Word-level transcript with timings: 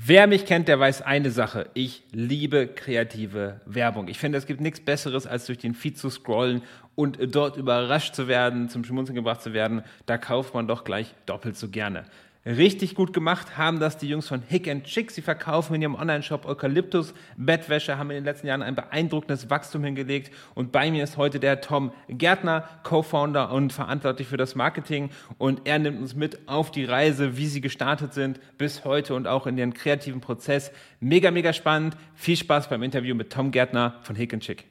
Wer 0.00 0.28
mich 0.28 0.46
kennt, 0.46 0.68
der 0.68 0.78
weiß 0.78 1.02
eine 1.02 1.32
Sache. 1.32 1.70
Ich 1.74 2.04
liebe 2.12 2.68
kreative 2.68 3.60
Werbung. 3.66 4.06
Ich 4.06 4.20
finde, 4.20 4.38
es 4.38 4.46
gibt 4.46 4.60
nichts 4.60 4.78
Besseres, 4.78 5.26
als 5.26 5.46
durch 5.46 5.58
den 5.58 5.74
Feed 5.74 5.98
zu 5.98 6.08
scrollen 6.08 6.62
und 6.94 7.18
dort 7.34 7.56
überrascht 7.56 8.14
zu 8.14 8.28
werden, 8.28 8.68
zum 8.68 8.84
Schmunzeln 8.84 9.16
gebracht 9.16 9.42
zu 9.42 9.52
werden. 9.52 9.82
Da 10.06 10.16
kauft 10.16 10.54
man 10.54 10.68
doch 10.68 10.84
gleich 10.84 11.12
doppelt 11.26 11.56
so 11.56 11.68
gerne. 11.68 12.04
Richtig 12.46 12.94
gut 12.94 13.12
gemacht 13.12 13.58
haben 13.58 13.80
das 13.80 13.98
die 13.98 14.08
Jungs 14.08 14.28
von 14.28 14.42
Hick 14.42 14.68
Chick. 14.84 15.10
Sie 15.10 15.22
verkaufen 15.22 15.74
in 15.74 15.82
ihrem 15.82 15.94
Online-Shop 15.96 16.46
Eukalyptus 16.46 17.12
Bettwäsche, 17.36 17.98
haben 17.98 18.10
in 18.10 18.16
den 18.16 18.24
letzten 18.24 18.46
Jahren 18.46 18.62
ein 18.62 18.74
beeindruckendes 18.74 19.50
Wachstum 19.50 19.84
hingelegt. 19.84 20.32
Und 20.54 20.72
bei 20.72 20.90
mir 20.90 21.04
ist 21.04 21.16
heute 21.16 21.40
der 21.40 21.60
Tom 21.60 21.92
Gärtner, 22.08 22.68
Co-Founder 22.84 23.50
und 23.50 23.72
verantwortlich 23.72 24.28
für 24.28 24.36
das 24.36 24.54
Marketing. 24.54 25.10
Und 25.36 25.62
er 25.64 25.78
nimmt 25.78 26.00
uns 26.00 26.14
mit 26.14 26.48
auf 26.48 26.70
die 26.70 26.84
Reise, 26.84 27.36
wie 27.36 27.46
sie 27.46 27.60
gestartet 27.60 28.14
sind 28.14 28.40
bis 28.56 28.84
heute 28.84 29.14
und 29.14 29.26
auch 29.26 29.46
in 29.46 29.58
ihren 29.58 29.74
kreativen 29.74 30.20
Prozess. 30.20 30.70
Mega, 31.00 31.30
mega 31.30 31.52
spannend. 31.52 31.96
Viel 32.14 32.36
Spaß 32.36 32.68
beim 32.68 32.82
Interview 32.82 33.14
mit 33.14 33.30
Tom 33.30 33.50
Gärtner 33.50 33.96
von 34.02 34.16
Hick 34.16 34.38
Chick. 34.40 34.64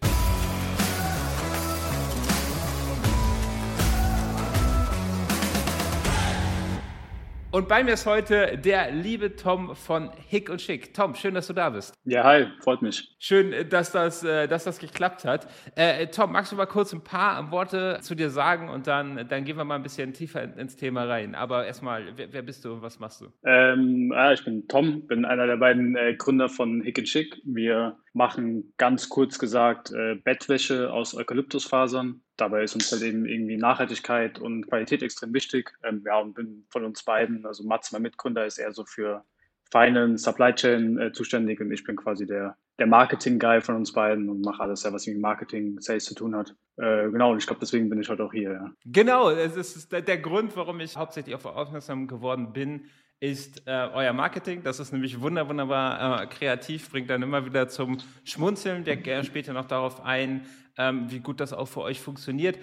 Und 7.57 7.67
bei 7.67 7.83
mir 7.83 7.93
ist 7.93 8.05
heute 8.05 8.55
der 8.55 8.91
liebe 8.91 9.35
Tom 9.35 9.75
von 9.75 10.11
Hick 10.29 10.47
und 10.51 10.61
Schick. 10.61 10.93
Tom, 10.93 11.15
schön, 11.15 11.33
dass 11.33 11.47
du 11.47 11.53
da 11.53 11.71
bist. 11.71 11.91
Ja, 12.05 12.23
hi, 12.23 12.45
freut 12.59 12.83
mich. 12.83 13.15
Schön, 13.17 13.51
dass 13.71 13.91
das, 13.91 14.23
äh, 14.23 14.47
dass 14.47 14.65
das 14.65 14.77
geklappt 14.77 15.25
hat. 15.25 15.47
Äh, 15.75 16.05
Tom, 16.05 16.33
magst 16.33 16.51
du 16.51 16.55
mal 16.55 16.67
kurz 16.67 16.93
ein 16.93 17.03
paar 17.03 17.49
Worte 17.49 17.97
zu 18.01 18.13
dir 18.13 18.29
sagen 18.29 18.69
und 18.69 18.85
dann, 18.85 19.27
dann 19.27 19.43
gehen 19.43 19.57
wir 19.57 19.63
mal 19.63 19.73
ein 19.73 19.81
bisschen 19.81 20.13
tiefer 20.13 20.43
ins 20.55 20.75
Thema 20.75 21.05
rein. 21.05 21.33
Aber 21.33 21.65
erstmal, 21.65 22.15
wer, 22.15 22.31
wer 22.31 22.43
bist 22.43 22.63
du 22.63 22.73
und 22.73 22.83
was 22.83 22.99
machst 22.99 23.21
du? 23.21 23.29
Ähm, 23.43 24.11
ja, 24.13 24.33
ich 24.33 24.45
bin 24.45 24.67
Tom, 24.67 25.07
bin 25.07 25.25
einer 25.25 25.47
der 25.47 25.57
beiden 25.57 25.95
äh, 25.95 26.13
Gründer 26.13 26.49
von 26.49 26.83
Hick 26.83 26.99
und 26.99 27.09
Schick. 27.09 27.41
Wir 27.43 27.97
machen 28.17 28.73
ganz 28.77 29.09
kurz 29.09 29.39
gesagt 29.39 29.91
äh, 29.91 30.15
Bettwäsche 30.15 30.91
aus 30.91 31.15
Eukalyptusfasern 31.15 32.21
dabei 32.37 32.63
ist 32.63 32.75
uns 32.75 32.91
halt 32.91 33.01
eben 33.01 33.25
irgendwie 33.25 33.57
Nachhaltigkeit 33.57 34.39
und 34.39 34.67
Qualität 34.67 35.01
extrem 35.03 35.33
wichtig. 35.33 35.73
Ähm, 35.83 36.03
ja, 36.05 36.19
und 36.19 36.33
bin 36.33 36.65
von 36.69 36.85
uns 36.85 37.03
beiden, 37.03 37.45
also 37.45 37.63
Mats, 37.63 37.91
mein 37.91 38.03
Mitgründer, 38.03 38.45
ist 38.45 38.59
eher 38.59 38.71
so 38.71 38.85
für 38.85 39.25
Finance, 39.69 40.23
Supply 40.23 40.53
Chain 40.53 40.97
äh, 40.97 41.11
zuständig 41.11 41.59
und 41.59 41.71
ich 41.71 41.83
bin 41.83 41.97
quasi 41.97 42.25
der, 42.25 42.55
der 42.79 42.87
Marketing-Guy 42.87 43.61
von 43.61 43.75
uns 43.75 43.91
beiden 43.91 44.29
und 44.29 44.45
mache 44.45 44.63
alles, 44.63 44.85
was 44.85 45.07
mit 45.07 45.19
Marketing, 45.19 45.79
Sales 45.81 46.05
zu 46.05 46.15
tun 46.15 46.35
hat. 46.35 46.55
Äh, 46.77 47.09
genau, 47.09 47.31
und 47.31 47.39
ich 47.39 47.47
glaube, 47.47 47.59
deswegen 47.59 47.89
bin 47.89 47.99
ich 47.99 48.07
heute 48.07 48.23
auch 48.23 48.31
hier. 48.31 48.53
Ja. 48.53 48.71
Genau, 48.85 49.29
es 49.29 49.57
ist 49.57 49.91
der, 49.91 50.01
der 50.01 50.19
Grund, 50.19 50.55
warum 50.55 50.79
ich 50.79 50.95
hauptsächlich 50.95 51.35
auf 51.35 51.45
aufmerksam 51.45 52.07
geworden 52.07 52.53
bin, 52.53 52.85
ist 53.19 53.63
äh, 53.65 53.89
euer 53.93 54.13
Marketing. 54.13 54.63
Das 54.63 54.79
ist 54.79 54.91
nämlich 54.91 55.19
wunder, 55.21 55.49
wunderbar 55.49 56.21
äh, 56.21 56.27
kreativ, 56.27 56.91
bringt 56.91 57.09
dann 57.09 57.23
immer 57.23 57.45
wieder 57.45 57.67
zum 57.67 57.97
Schmunzeln. 58.23 58.85
Wir 58.85 58.95
gehen 58.95 59.23
später 59.23 59.53
noch 59.53 59.67
darauf 59.67 60.05
ein, 60.05 60.45
ähm, 60.77 61.09
wie 61.09 61.19
gut 61.19 61.39
das 61.39 61.51
auch 61.51 61.67
für 61.67 61.81
euch 61.81 61.99
funktioniert. 61.99 62.59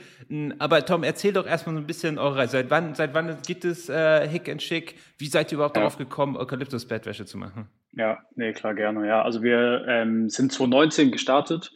Aber 0.61 0.85
Tom, 0.85 1.03
erzähl 1.03 1.33
doch 1.33 1.47
erstmal 1.47 1.75
so 1.75 1.81
ein 1.81 1.87
bisschen 1.87 2.19
eure 2.19 2.47
Seit 2.47 2.71
wann, 2.71 2.95
seit 2.95 3.15
wann 3.15 3.37
gibt 3.45 3.65
es 3.65 3.89
äh, 3.89 4.29
Hick 4.29 4.49
and 4.49 4.61
Chick? 4.61 4.95
Wie 5.19 5.27
seid 5.27 5.51
ihr 5.51 5.57
überhaupt 5.57 5.77
ja. 5.77 5.83
darauf 5.83 5.99
gekommen, 5.99 6.37
Eukalyptus-Bettwäsche 6.37 7.27
zu 7.27 7.37
machen? 7.37 7.69
Ja, 7.93 8.19
nee, 8.37 8.53
klar, 8.53 8.75
gerne. 8.75 9.07
Ja, 9.09 9.23
also 9.23 9.43
wir 9.43 9.85
ähm, 9.89 10.29
sind 10.29 10.53
2019 10.53 11.11
gestartet, 11.11 11.73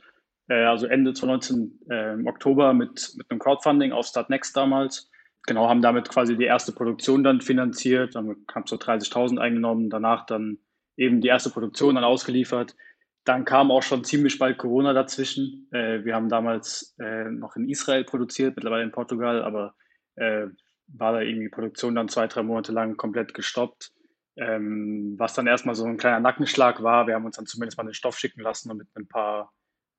äh, 0.49 0.65
also 0.65 0.87
Ende 0.87 1.15
2019 1.15 1.81
äh, 1.91 2.29
Oktober 2.29 2.73
mit, 2.75 3.15
mit 3.17 3.29
einem 3.29 3.41
Crowdfunding 3.41 3.91
auf 3.91 4.07
Startnext 4.07 4.57
damals. 4.57 5.11
Genau, 5.49 5.69
haben 5.69 5.81
damit 5.81 6.11
quasi 6.11 6.37
die 6.37 6.45
erste 6.45 6.73
Produktion 6.73 7.25
dann 7.25 7.41
finanziert, 7.41 8.15
haben 8.15 8.47
knapp 8.47 8.69
so 8.69 8.77
30.000 8.77 9.39
eingenommen, 9.39 9.89
danach 9.89 10.27
dann 10.27 10.59
eben 10.97 11.21
die 11.21 11.29
erste 11.29 11.49
Produktion 11.49 11.95
dann 11.95 12.05
ausgeliefert. 12.05 12.77
Dann 13.25 13.45
kam 13.45 13.71
auch 13.71 13.83
schon 13.83 14.05
ziemlich 14.05 14.39
bald 14.39 14.59
Corona 14.59 14.93
dazwischen. 14.93 15.69
Äh, 15.73 16.05
wir 16.05 16.15
haben 16.15 16.29
damals 16.29 16.95
äh, 16.99 17.31
noch 17.31 17.57
in 17.57 17.69
Israel 17.69 18.05
produziert, 18.05 18.57
mittlerweile 18.57 18.85
in 18.85 18.93
Portugal, 18.93 19.43
aber 19.43 19.75
äh, 20.17 20.47
war 20.87 21.13
da 21.13 21.21
irgendwie 21.21 21.49
Produktion 21.49 21.95
dann 21.95 22.09
zwei, 22.09 22.27
drei 22.27 22.43
Monate 22.43 22.73
lang 22.73 22.97
komplett 22.97 23.33
gestoppt. 23.33 23.93
Ähm, 24.37 25.15
was 25.19 25.35
dann 25.35 25.47
erstmal 25.47 25.75
so 25.75 25.85
ein 25.85 25.97
kleiner 25.97 26.21
Nackenschlag 26.21 26.83
war. 26.83 27.07
Wir 27.07 27.15
haben 27.15 27.25
uns 27.25 27.37
dann 27.37 27.47
zumindest 27.47 27.77
mal 27.77 27.85
den 27.85 27.95
Stoff 27.95 28.19
schicken 28.19 28.41
lassen 28.41 28.71
und 28.71 28.79
mit 28.79 28.89
ein 28.95 29.09
paar 29.09 29.53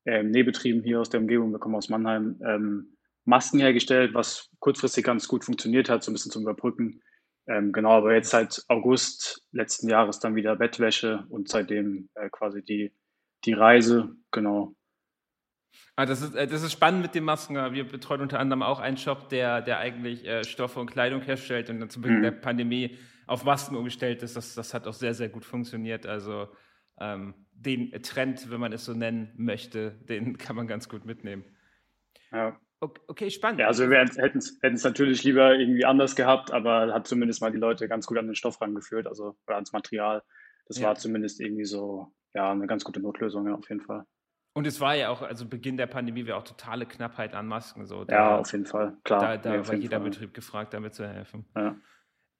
ähm, 0.06 0.30
Nähbetrieben 0.30 0.82
hier 0.82 1.00
aus 1.00 1.10
der 1.10 1.20
Umgebung, 1.20 1.52
wir 1.52 1.58
kommen 1.58 1.74
aus 1.74 1.88
Mannheim, 1.88 2.40
ähm, 2.46 2.96
Masken 3.30 3.60
hergestellt, 3.60 4.12
was 4.12 4.50
kurzfristig 4.58 5.04
ganz 5.04 5.26
gut 5.26 5.44
funktioniert 5.44 5.88
hat, 5.88 6.04
so 6.04 6.10
ein 6.10 6.14
bisschen 6.14 6.32
zum 6.32 6.42
Überbrücken. 6.42 7.00
Ähm, 7.46 7.72
genau, 7.72 7.92
aber 7.92 8.14
jetzt 8.14 8.30
seit 8.30 8.62
August 8.68 9.46
letzten 9.52 9.88
Jahres 9.88 10.20
dann 10.20 10.36
wieder 10.36 10.56
Bettwäsche 10.56 11.24
und 11.30 11.48
seitdem 11.48 12.10
äh, 12.14 12.28
quasi 12.28 12.62
die 12.62 12.92
die 13.44 13.52
Reise, 13.52 14.16
genau. 14.30 14.74
Ah, 15.96 16.06
das, 16.06 16.22
ist, 16.22 16.34
äh, 16.34 16.46
das 16.46 16.62
ist 16.62 16.72
spannend 16.72 17.02
mit 17.02 17.14
den 17.14 17.24
Masken. 17.24 17.54
Wir 17.72 17.86
betreuen 17.86 18.20
unter 18.20 18.38
anderem 18.38 18.62
auch 18.62 18.80
einen 18.80 18.96
Shop, 18.96 19.28
der, 19.28 19.62
der 19.62 19.78
eigentlich 19.78 20.26
äh, 20.26 20.44
Stoffe 20.44 20.80
und 20.80 20.90
Kleidung 20.90 21.22
herstellt 21.22 21.70
und 21.70 21.80
dann 21.80 21.90
zu 21.90 22.00
Beginn 22.00 22.18
mhm. 22.18 22.22
der 22.22 22.30
Pandemie 22.32 22.98
auf 23.26 23.44
Masken 23.44 23.76
umgestellt 23.76 24.22
ist. 24.22 24.36
Das, 24.36 24.54
das 24.54 24.74
hat 24.74 24.86
auch 24.86 24.94
sehr, 24.94 25.14
sehr 25.14 25.28
gut 25.28 25.44
funktioniert. 25.44 26.06
Also 26.06 26.48
ähm, 26.98 27.34
den 27.52 27.90
Trend, 28.02 28.50
wenn 28.50 28.60
man 28.60 28.72
es 28.72 28.84
so 28.84 28.94
nennen 28.94 29.32
möchte, 29.36 29.92
den 30.08 30.38
kann 30.38 30.56
man 30.56 30.66
ganz 30.66 30.88
gut 30.88 31.04
mitnehmen. 31.04 31.44
Ja. 32.32 32.58
Okay, 32.80 33.30
spannend. 33.30 33.60
Ja, 33.60 33.66
also 33.66 33.90
wir 33.90 33.98
hätten 33.98 34.38
es 34.38 34.84
natürlich 34.84 35.22
lieber 35.22 35.54
irgendwie 35.54 35.84
anders 35.84 36.16
gehabt, 36.16 36.50
aber 36.50 36.94
hat 36.94 37.06
zumindest 37.06 37.42
mal 37.42 37.52
die 37.52 37.58
Leute 37.58 37.88
ganz 37.88 38.06
gut 38.06 38.16
an 38.16 38.26
den 38.26 38.34
Stoff 38.34 38.60
rangeführt, 38.60 39.06
also 39.06 39.36
oder 39.46 39.56
ans 39.56 39.72
Material. 39.72 40.22
Das 40.66 40.78
ja. 40.78 40.88
war 40.88 40.94
zumindest 40.94 41.40
irgendwie 41.40 41.66
so 41.66 42.14
ja, 42.34 42.50
eine 42.50 42.66
ganz 42.66 42.84
gute 42.84 43.00
Notlösung, 43.00 43.46
ja, 43.46 43.54
auf 43.54 43.68
jeden 43.68 43.82
Fall. 43.82 44.06
Und 44.52 44.66
es 44.66 44.80
war 44.80 44.94
ja 44.94 45.10
auch, 45.10 45.22
also 45.22 45.46
Beginn 45.46 45.76
der 45.76 45.86
Pandemie 45.86 46.26
war 46.26 46.38
auch 46.38 46.44
totale 46.44 46.86
Knappheit 46.86 47.34
an 47.34 47.46
Masken. 47.46 47.86
So. 47.86 48.04
Da, 48.04 48.14
ja, 48.14 48.38
auf 48.38 48.50
jeden 48.52 48.66
Fall, 48.66 48.96
klar. 49.04 49.20
Da, 49.20 49.36
da 49.36 49.54
ja, 49.56 49.68
war 49.68 49.74
jeder 49.74 50.00
Fall. 50.00 50.10
Betrieb 50.10 50.34
gefragt, 50.34 50.74
damit 50.74 50.94
zu 50.94 51.06
helfen. 51.06 51.44
Ja. 51.54 51.76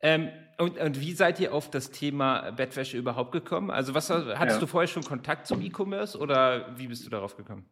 Ähm, 0.02 0.30
und, 0.58 0.78
und, 0.78 1.00
wie 1.00 1.12
seid 1.12 1.38
ihr 1.40 1.52
auf 1.52 1.70
das 1.70 1.90
Thema 1.90 2.52
Bettwäsche 2.52 2.96
überhaupt 2.96 3.32
gekommen? 3.32 3.70
Also 3.70 3.94
was 3.94 4.08
hattest 4.08 4.56
ja. 4.56 4.58
du 4.58 4.66
vorher 4.66 4.88
schon 4.88 5.04
Kontakt 5.04 5.46
zum 5.46 5.60
E-Commerce 5.60 6.18
oder 6.18 6.78
wie 6.78 6.86
bist 6.86 7.04
du 7.04 7.10
darauf 7.10 7.36
gekommen? 7.36 7.68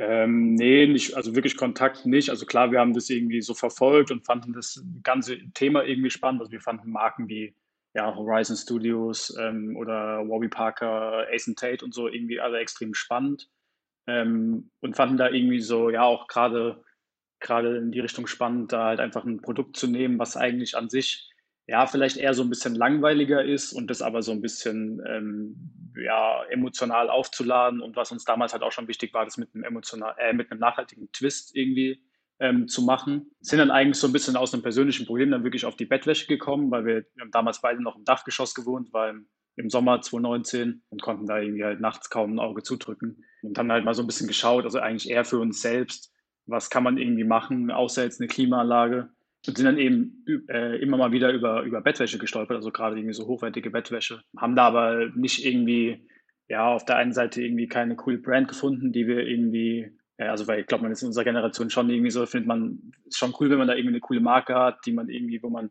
Ähm, 0.00 0.54
nee, 0.54 0.86
nicht, 0.86 1.16
also 1.16 1.34
wirklich 1.34 1.56
Kontakt 1.56 2.06
nicht. 2.06 2.30
Also 2.30 2.46
klar, 2.46 2.70
wir 2.70 2.78
haben 2.78 2.94
das 2.94 3.10
irgendwie 3.10 3.42
so 3.42 3.52
verfolgt 3.52 4.12
und 4.12 4.24
fanden 4.24 4.52
das 4.52 4.84
ganze 5.02 5.38
Thema 5.54 5.82
irgendwie 5.84 6.10
spannend. 6.10 6.40
Also 6.40 6.52
wir 6.52 6.60
fanden 6.60 6.92
Marken 6.92 7.28
wie 7.28 7.54
ja, 7.94 8.14
Horizon 8.14 8.56
Studios 8.56 9.36
ähm, 9.40 9.76
oder 9.76 10.28
Warby 10.28 10.48
Parker, 10.48 11.26
Ace 11.32 11.52
Tate 11.56 11.84
und 11.84 11.92
so 11.92 12.06
irgendwie 12.06 12.38
alle 12.40 12.58
extrem 12.58 12.94
spannend 12.94 13.50
ähm, 14.06 14.70
und 14.80 14.94
fanden 14.94 15.16
da 15.16 15.30
irgendwie 15.30 15.60
so, 15.60 15.90
ja, 15.90 16.02
auch 16.02 16.28
gerade 16.28 16.84
gerade 17.40 17.76
in 17.76 17.90
die 17.90 18.00
Richtung 18.00 18.26
spannend, 18.26 18.72
da 18.72 18.86
halt 18.86 19.00
einfach 19.00 19.24
ein 19.24 19.42
Produkt 19.42 19.76
zu 19.76 19.86
nehmen, 19.88 20.18
was 20.18 20.36
eigentlich 20.36 20.76
an 20.76 20.88
sich 20.88 21.30
ja 21.68 21.86
vielleicht 21.86 22.16
eher 22.16 22.34
so 22.34 22.42
ein 22.42 22.48
bisschen 22.48 22.74
langweiliger 22.74 23.44
ist 23.44 23.72
und 23.72 23.88
das 23.90 24.02
aber 24.02 24.22
so 24.22 24.32
ein 24.32 24.40
bisschen 24.40 25.02
ähm, 25.06 25.92
ja, 26.02 26.42
emotional 26.48 27.10
aufzuladen 27.10 27.80
und 27.80 27.94
was 27.94 28.10
uns 28.10 28.24
damals 28.24 28.54
halt 28.54 28.62
auch 28.62 28.72
schon 28.72 28.88
wichtig 28.88 29.12
war, 29.12 29.24
das 29.24 29.36
mit 29.36 29.54
einem 29.54 29.64
emotional, 29.64 30.14
äh, 30.18 30.32
mit 30.32 30.50
einem 30.50 30.60
nachhaltigen 30.60 31.12
Twist 31.12 31.54
irgendwie 31.54 32.02
ähm, 32.40 32.68
zu 32.68 32.82
machen. 32.82 33.30
Sind 33.40 33.58
dann 33.58 33.70
eigentlich 33.70 33.98
so 33.98 34.06
ein 34.06 34.12
bisschen 34.12 34.36
aus 34.36 34.54
einem 34.54 34.62
persönlichen 34.62 35.06
Problem 35.06 35.30
dann 35.30 35.44
wirklich 35.44 35.66
auf 35.66 35.76
die 35.76 35.84
Bettwäsche 35.84 36.26
gekommen, 36.26 36.70
weil 36.70 36.86
wir, 36.86 37.04
wir 37.14 37.22
haben 37.22 37.30
damals 37.32 37.60
beide 37.60 37.82
noch 37.82 37.96
im 37.96 38.04
Dachgeschoss 38.04 38.54
gewohnt, 38.54 38.88
im, 39.10 39.28
im 39.56 39.68
Sommer 39.68 40.00
2019 40.00 40.82
und 40.88 41.02
konnten 41.02 41.26
da 41.26 41.38
irgendwie 41.38 41.64
halt 41.64 41.80
nachts 41.80 42.08
kaum 42.08 42.34
ein 42.34 42.38
Auge 42.38 42.62
zudrücken 42.62 43.24
und 43.42 43.58
haben 43.58 43.70
halt 43.70 43.84
mal 43.84 43.94
so 43.94 44.02
ein 44.02 44.06
bisschen 44.06 44.28
geschaut, 44.28 44.64
also 44.64 44.78
eigentlich 44.78 45.10
eher 45.10 45.26
für 45.26 45.38
uns 45.38 45.60
selbst, 45.60 46.14
was 46.46 46.70
kann 46.70 46.82
man 46.84 46.96
irgendwie 46.96 47.24
machen, 47.24 47.70
außer 47.70 48.04
jetzt 48.04 48.20
eine 48.20 48.28
Klimaanlage. 48.28 49.10
Und 49.46 49.56
sind 49.56 49.66
dann 49.66 49.78
eben 49.78 50.24
äh, 50.48 50.80
immer 50.82 50.96
mal 50.96 51.12
wieder 51.12 51.32
über, 51.32 51.62
über 51.62 51.80
Bettwäsche 51.80 52.18
gestolpert, 52.18 52.56
also 52.56 52.70
gerade 52.70 52.96
irgendwie 52.96 53.14
so 53.14 53.26
hochwertige 53.26 53.70
Bettwäsche. 53.70 54.22
Haben 54.36 54.56
da 54.56 54.66
aber 54.66 55.10
nicht 55.14 55.44
irgendwie, 55.44 56.06
ja, 56.48 56.66
auf 56.66 56.84
der 56.84 56.96
einen 56.96 57.12
Seite 57.12 57.42
irgendwie 57.42 57.68
keine 57.68 57.96
coole 57.96 58.18
Brand 58.18 58.48
gefunden, 58.48 58.92
die 58.92 59.06
wir 59.06 59.26
irgendwie 59.26 59.98
also 60.26 60.48
weil 60.48 60.60
ich 60.60 60.66
glaube, 60.66 60.82
man 60.82 60.92
ist 60.92 61.02
in 61.02 61.08
unserer 61.08 61.24
Generation 61.24 61.70
schon 61.70 61.88
irgendwie 61.90 62.10
so, 62.10 62.26
findet 62.26 62.48
man, 62.48 62.92
ist 63.06 63.18
schon 63.18 63.34
cool, 63.38 63.50
wenn 63.50 63.58
man 63.58 63.68
da 63.68 63.74
irgendwie 63.74 63.94
eine 63.94 64.00
coole 64.00 64.20
Marke 64.20 64.54
hat, 64.54 64.84
die 64.84 64.92
man 64.92 65.08
irgendwie, 65.08 65.42
wo 65.42 65.48
man, 65.48 65.70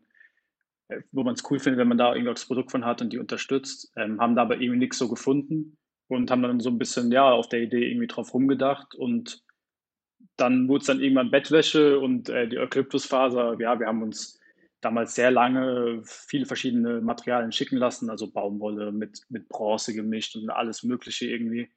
äh, 0.88 1.02
wo 1.12 1.22
man 1.22 1.34
es 1.34 1.42
cool 1.50 1.58
findet, 1.58 1.78
wenn 1.78 1.88
man 1.88 1.98
da 1.98 2.14
irgendwie 2.14 2.30
auch 2.30 2.34
das 2.34 2.46
Produkt 2.46 2.70
von 2.70 2.86
hat 2.86 3.02
und 3.02 3.12
die 3.12 3.18
unterstützt, 3.18 3.92
ähm, 3.96 4.20
haben 4.20 4.36
da 4.36 4.42
aber 4.42 4.58
irgendwie 4.58 4.78
nichts 4.78 4.98
so 4.98 5.08
gefunden 5.08 5.76
und 6.08 6.30
haben 6.30 6.42
dann 6.42 6.60
so 6.60 6.70
ein 6.70 6.78
bisschen, 6.78 7.12
ja, 7.12 7.30
auf 7.30 7.48
der 7.48 7.60
Idee 7.60 7.90
irgendwie 7.90 8.06
drauf 8.06 8.32
rumgedacht 8.32 8.94
und 8.94 9.42
dann 10.38 10.68
wurde 10.68 10.80
es 10.80 10.86
dann 10.86 11.00
irgendwann 11.00 11.30
Bettwäsche 11.30 11.98
und 11.98 12.28
äh, 12.28 12.48
die 12.48 12.58
Eukalyptusfaser, 12.58 13.56
ja, 13.60 13.78
wir 13.78 13.86
haben 13.86 14.02
uns 14.02 14.38
damals 14.80 15.14
sehr 15.14 15.30
lange 15.30 16.00
viele 16.04 16.46
verschiedene 16.46 17.00
Materialien 17.00 17.52
schicken 17.52 17.76
lassen, 17.76 18.10
also 18.10 18.30
Baumwolle 18.30 18.92
mit, 18.92 19.22
mit 19.28 19.48
Bronze 19.48 19.92
gemischt 19.92 20.36
und 20.36 20.50
alles 20.50 20.84
Mögliche 20.84 21.26
irgendwie. 21.26 21.68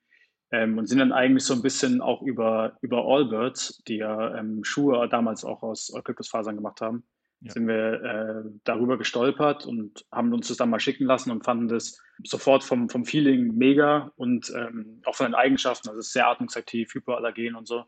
Ähm, 0.51 0.77
und 0.77 0.87
sind 0.87 0.99
dann 0.99 1.11
eigentlich 1.11 1.45
so 1.45 1.53
ein 1.53 1.61
bisschen 1.61 2.01
auch 2.01 2.21
über, 2.21 2.77
über 2.81 3.05
Allbirds, 3.05 3.81
die 3.87 3.97
ja 3.97 4.37
ähm, 4.37 4.63
Schuhe 4.63 5.07
damals 5.09 5.43
auch 5.43 5.63
aus 5.63 5.91
Eukalyptusfasern 5.93 6.57
gemacht 6.57 6.81
haben, 6.81 7.03
ja. 7.39 7.53
sind 7.53 7.67
wir 7.67 8.03
äh, 8.03 8.49
darüber 8.65 8.97
gestolpert 8.97 9.65
und 9.65 10.05
haben 10.11 10.33
uns 10.33 10.49
das 10.49 10.57
dann 10.57 10.69
mal 10.69 10.79
schicken 10.79 11.05
lassen 11.05 11.31
und 11.31 11.43
fanden 11.43 11.69
das 11.69 11.99
sofort 12.23 12.63
vom, 12.63 12.89
vom 12.89 13.05
Feeling 13.05 13.55
mega 13.55 14.11
und 14.17 14.51
ähm, 14.55 15.01
auch 15.05 15.15
von 15.15 15.25
den 15.25 15.35
Eigenschaften, 15.35 15.87
also 15.87 15.99
es 15.99 16.07
ist 16.07 16.13
sehr 16.13 16.27
atmungsaktiv, 16.27 16.93
hypoallergen 16.93 17.55
und 17.55 17.67
so, 17.67 17.85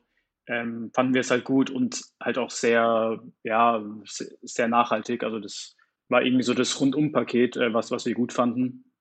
ähm, 0.48 0.92
fanden 0.94 1.13
wir 1.13 1.22
es 1.22 1.31
halt 1.31 1.44
gut 1.45 1.69
und 1.69 2.01
halt 2.22 2.38
auch 2.38 2.50
sehr, 2.50 3.22
ja, 3.44 3.84
sehr 4.42 4.68
nachhaltig. 4.68 5.24
Also 5.24 5.40
das 5.40 5.75
war 6.10 6.22
irgendwie 6.24 6.44
so 6.44 6.54
das 6.54 6.80
Rundumpaket, 6.80 7.57
äh, 7.57 7.74
was, 7.74 7.92
was 7.92 8.06
wir 8.06 8.13
gut 8.13 8.34
fanden, 8.34 8.92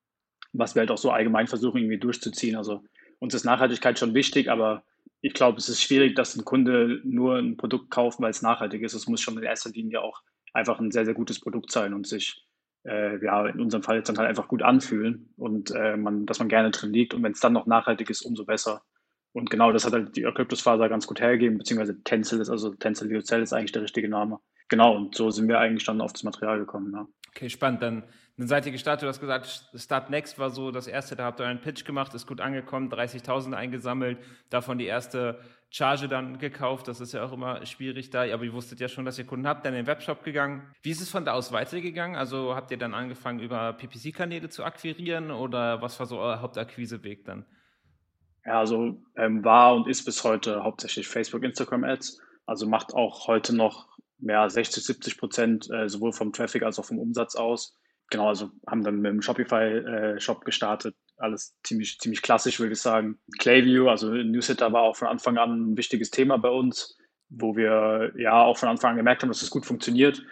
was 0.53 0.75
wir 0.75 0.81
halt 0.81 0.91
auch 0.91 0.97
so 0.97 1.11
allgemein 1.11 1.47
versuchen 1.47 1.77
irgendwie 1.79 1.99
durchzuziehen. 1.99 2.55
Also 2.55 2.83
uns 3.19 3.33
ist 3.33 3.43
Nachhaltigkeit 3.43 3.99
schon 3.99 4.13
wichtig, 4.13 4.49
aber 4.49 4.83
ich 5.21 5.33
glaube, 5.33 5.57
es 5.57 5.69
ist 5.69 5.81
schwierig, 5.81 6.15
dass 6.15 6.35
ein 6.35 6.45
Kunde 6.45 7.01
nur 7.03 7.37
ein 7.37 7.57
Produkt 7.57 7.89
kauft, 7.89 8.19
weil 8.19 8.31
es 8.31 8.41
nachhaltig 8.41 8.81
ist. 8.81 8.93
Es 8.93 9.07
muss 9.07 9.21
schon 9.21 9.37
in 9.37 9.43
erster 9.43 9.69
Linie 9.69 10.01
auch 10.01 10.21
einfach 10.53 10.79
ein 10.79 10.91
sehr, 10.91 11.05
sehr 11.05 11.13
gutes 11.13 11.39
Produkt 11.39 11.71
sein 11.71 11.93
und 11.93 12.07
sich 12.07 12.45
äh, 12.85 13.23
ja, 13.23 13.47
in 13.47 13.61
unserem 13.61 13.83
Fall 13.83 13.97
jetzt 13.97 14.09
dann 14.09 14.17
halt 14.17 14.29
einfach 14.29 14.47
gut 14.47 14.61
anfühlen 14.61 15.33
und 15.37 15.71
äh, 15.71 15.95
man, 15.95 16.25
dass 16.25 16.39
man 16.39 16.49
gerne 16.49 16.71
drin 16.71 16.93
liegt. 16.93 17.13
Und 17.13 17.23
wenn 17.23 17.31
es 17.31 17.39
dann 17.39 17.53
noch 17.53 17.65
nachhaltig 17.65 18.09
ist, 18.09 18.21
umso 18.23 18.45
besser. 18.45 18.83
Und 19.33 19.49
genau 19.49 19.71
das 19.71 19.85
hat 19.85 19.93
halt 19.93 20.15
die 20.15 20.25
Eukalyptusfaser 20.25 20.89
ganz 20.89 21.07
gut 21.07 21.19
hergegeben, 21.19 21.57
beziehungsweise 21.57 22.01
Tencel 22.03 22.39
ist, 22.39 22.49
also 22.49 22.73
Tencel 22.75 23.09
Lyocell 23.09 23.41
ist 23.41 23.53
eigentlich 23.53 23.71
der 23.71 23.81
richtige 23.81 24.07
Name. 24.07 24.39
Genau, 24.69 24.95
und 24.95 25.15
so 25.15 25.31
sind 25.31 25.47
wir 25.47 25.59
eigentlich 25.59 25.85
dann 25.85 26.01
auf 26.01 26.13
das 26.13 26.23
Material 26.23 26.59
gekommen. 26.59 26.93
Ja. 26.93 27.07
Okay, 27.29 27.49
spannend. 27.49 27.81
Dann 27.81 28.03
dann 28.37 28.47
seid 28.47 28.65
ihr 28.65 28.71
gestartet, 28.71 29.03
du 29.03 29.07
hast 29.07 29.19
gesagt, 29.19 29.69
Start 29.75 30.09
Next 30.09 30.39
war 30.39 30.49
so 30.49 30.71
das 30.71 30.87
erste, 30.87 31.15
da 31.15 31.25
habt 31.25 31.39
ihr 31.39 31.45
einen 31.45 31.61
Pitch 31.61 31.85
gemacht, 31.85 32.15
ist 32.15 32.25
gut 32.25 32.41
angekommen, 32.41 32.89
30.000 32.91 33.53
eingesammelt, 33.53 34.17
davon 34.49 34.79
die 34.79 34.87
erste 34.87 35.39
Charge 35.69 36.07
dann 36.07 36.39
gekauft, 36.39 36.87
das 36.87 36.99
ist 36.99 37.13
ja 37.13 37.23
auch 37.23 37.31
immer 37.31 37.63
schwierig 37.67 38.09
da, 38.09 38.23
aber 38.33 38.43
ihr 38.43 38.53
wusstet 38.53 38.79
ja 38.79 38.87
schon, 38.87 39.05
dass 39.05 39.19
ihr 39.19 39.25
Kunden 39.25 39.47
habt, 39.47 39.65
dann 39.65 39.73
in 39.73 39.81
den 39.81 39.87
Webshop 39.87 40.23
gegangen. 40.23 40.63
Wie 40.81 40.89
ist 40.89 41.01
es 41.01 41.09
von 41.09 41.25
da 41.25 41.33
aus 41.33 41.51
weitergegangen? 41.51 42.15
Also 42.15 42.55
habt 42.55 42.71
ihr 42.71 42.77
dann 42.77 42.95
angefangen, 42.95 43.39
über 43.39 43.73
PPC-Kanäle 43.73 44.49
zu 44.49 44.63
akquirieren 44.63 45.29
oder 45.29 45.83
was 45.83 45.99
war 45.99 46.07
so 46.07 46.17
euer 46.17 46.41
Hauptakquiseweg 46.41 47.25
dann? 47.25 47.45
Ja, 48.45 48.59
also 48.59 49.01
ähm, 49.15 49.43
war 49.43 49.75
und 49.75 49.87
ist 49.87 50.03
bis 50.05 50.23
heute 50.23 50.63
hauptsächlich 50.63 51.07
Facebook, 51.07 51.43
Instagram 51.43 51.83
Ads. 51.83 52.21
Also 52.45 52.67
macht 52.67 52.93
auch 52.93 53.27
heute 53.27 53.55
noch 53.55 53.87
mehr 54.17 54.49
60, 54.49 54.83
70 54.83 55.17
Prozent 55.17 55.69
äh, 55.71 55.87
sowohl 55.87 56.11
vom 56.11 56.33
Traffic 56.33 56.63
als 56.63 56.77
auch 56.79 56.85
vom 56.85 56.99
Umsatz 56.99 57.35
aus 57.35 57.77
genau, 58.13 58.27
also 58.27 58.51
haben 58.67 58.83
dann 58.83 59.01
mit 59.01 59.11
dem 59.11 59.21
Shopify-Shop 59.21 60.41
äh, 60.41 60.45
gestartet. 60.45 60.95
Alles 61.17 61.57
ziemlich, 61.63 61.99
ziemlich 61.99 62.21
klassisch, 62.21 62.59
würde 62.59 62.73
ich 62.73 62.81
sagen. 62.81 63.19
Clayview, 63.39 63.89
also 63.89 64.11
Newsletter 64.11 64.71
war 64.71 64.83
auch 64.83 64.95
von 64.95 65.07
Anfang 65.07 65.37
an 65.37 65.71
ein 65.71 65.77
wichtiges 65.77 66.11
Thema 66.11 66.37
bei 66.37 66.49
uns, 66.49 66.97
wo 67.29 67.55
wir 67.55 68.13
ja 68.15 68.43
auch 68.43 68.57
von 68.57 68.69
Anfang 68.69 68.91
an 68.91 68.97
gemerkt 68.97 69.23
haben, 69.23 69.29
dass 69.29 69.37
es 69.37 69.43
das 69.43 69.51
gut 69.51 69.65
funktioniert. 69.65 70.23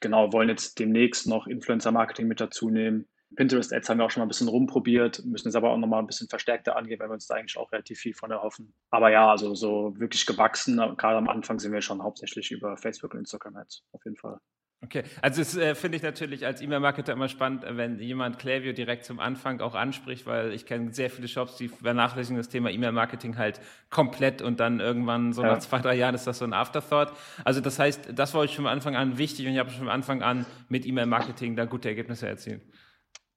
Genau, 0.00 0.32
wollen 0.32 0.48
jetzt 0.48 0.78
demnächst 0.78 1.26
noch 1.26 1.46
Influencer-Marketing 1.46 2.26
mit 2.26 2.40
dazu 2.40 2.70
nehmen. 2.70 3.08
Pinterest-Ads 3.34 3.88
haben 3.88 3.98
wir 3.98 4.04
auch 4.04 4.10
schon 4.10 4.20
mal 4.20 4.26
ein 4.26 4.28
bisschen 4.28 4.48
rumprobiert, 4.48 5.24
müssen 5.24 5.48
es 5.48 5.54
aber 5.54 5.70
auch 5.70 5.78
nochmal 5.78 6.00
ein 6.00 6.06
bisschen 6.06 6.28
verstärkter 6.28 6.76
angehen, 6.76 7.00
weil 7.00 7.08
wir 7.08 7.14
uns 7.14 7.26
da 7.26 7.34
eigentlich 7.34 7.56
auch 7.56 7.72
relativ 7.72 7.98
viel 7.98 8.14
von 8.14 8.30
erhoffen. 8.30 8.72
Aber 8.90 9.10
ja, 9.10 9.30
also 9.30 9.54
so 9.54 9.94
wirklich 9.98 10.26
gewachsen, 10.26 10.76
gerade 10.76 11.16
am 11.16 11.28
Anfang 11.28 11.58
sind 11.58 11.72
wir 11.72 11.82
schon 11.82 12.02
hauptsächlich 12.02 12.50
über 12.50 12.76
Facebook 12.76 13.14
und 13.14 13.20
Instagram 13.20 13.56
Ads, 13.56 13.84
auf 13.92 14.04
jeden 14.04 14.16
Fall. 14.16 14.38
Okay, 14.84 15.04
also 15.20 15.40
das 15.40 15.56
äh, 15.56 15.76
finde 15.76 15.96
ich 15.96 16.02
natürlich 16.02 16.44
als 16.44 16.60
E-Mail-Marketer 16.60 17.12
immer 17.12 17.28
spannend, 17.28 17.64
wenn 17.68 18.00
jemand 18.00 18.40
Klaviyo 18.40 18.72
direkt 18.72 19.04
zum 19.04 19.20
Anfang 19.20 19.60
auch 19.60 19.76
anspricht, 19.76 20.26
weil 20.26 20.52
ich 20.52 20.66
kenne 20.66 20.92
sehr 20.92 21.08
viele 21.08 21.28
Shops, 21.28 21.56
die 21.56 21.68
vernachlässigen 21.68 22.36
das 22.36 22.48
Thema 22.48 22.68
E-Mail-Marketing 22.68 23.38
halt 23.38 23.60
komplett 23.90 24.42
und 24.42 24.58
dann 24.58 24.80
irgendwann 24.80 25.32
so 25.32 25.42
ja. 25.42 25.52
nach 25.52 25.58
zwei, 25.60 25.78
drei 25.78 25.94
Jahren 25.94 26.16
ist 26.16 26.26
das 26.26 26.38
so 26.38 26.44
ein 26.44 26.52
Afterthought. 26.52 27.12
Also 27.44 27.60
das 27.60 27.78
heißt, 27.78 28.10
das 28.12 28.34
war 28.34 28.40
euch 28.40 28.56
von 28.56 28.66
Anfang 28.66 28.96
an 28.96 29.18
wichtig 29.18 29.46
und 29.46 29.52
ich 29.52 29.58
habe 29.60 29.70
schon 29.70 29.80
von 29.80 29.88
Anfang 29.88 30.22
an 30.22 30.46
mit 30.68 30.84
E-Mail-Marketing 30.84 31.54
da 31.54 31.64
gute 31.64 31.88
Ergebnisse 31.88 32.26
erzielt. 32.26 32.62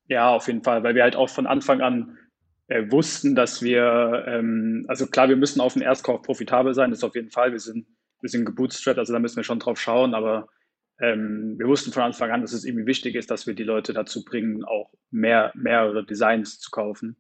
Ja, 0.08 0.30
auf 0.30 0.48
jeden 0.48 0.64
Fall, 0.64 0.84
weil 0.84 0.96
wir 0.96 1.04
halt 1.04 1.16
auch 1.16 1.30
von 1.30 1.48
Anfang 1.48 1.82
an 1.82 2.18
äh, 2.68 2.92
wussten, 2.92 3.36
dass 3.36 3.62
wir, 3.62 4.26
ähm, 4.28 4.86
also 4.88 5.08
klar, 5.08 5.30
wir 5.30 5.36
müssen 5.36 5.62
auf 5.62 5.74
den 5.74 5.82
Erstkauf 5.82 6.22
profitabel 6.22 6.74
sein, 6.74 6.90
das 6.90 7.00
ist 7.00 7.04
auf 7.04 7.16
jeden 7.16 7.32
Fall, 7.32 7.52
wir 7.52 7.60
sind, 7.60 7.88
wir 8.22 8.30
sind 8.30 8.46
gebootstrapped, 8.46 9.00
also 9.00 9.14
da 9.14 9.20
müssen 9.20 9.38
wir 9.38 9.44
schon 9.44 9.60
drauf 9.60 9.80
schauen, 9.80 10.14
aber 10.14 10.48
ähm, 11.00 11.56
wir 11.58 11.68
wussten 11.68 11.92
von 11.92 12.04
Anfang 12.04 12.32
an, 12.32 12.42
dass 12.42 12.54
es 12.54 12.66
irgendwie 12.66 12.86
wichtig 12.86 13.16
ist, 13.16 13.30
dass 13.30 13.48
wir 13.48 13.54
die 13.54 13.64
Leute 13.64 13.94
dazu 13.94 14.24
bringen, 14.24 14.64
auch 14.64 14.94
mehr, 15.12 15.52
mehrere 15.56 16.06
Designs 16.06 16.60
zu 16.60 16.72
kaufen. 16.72 17.18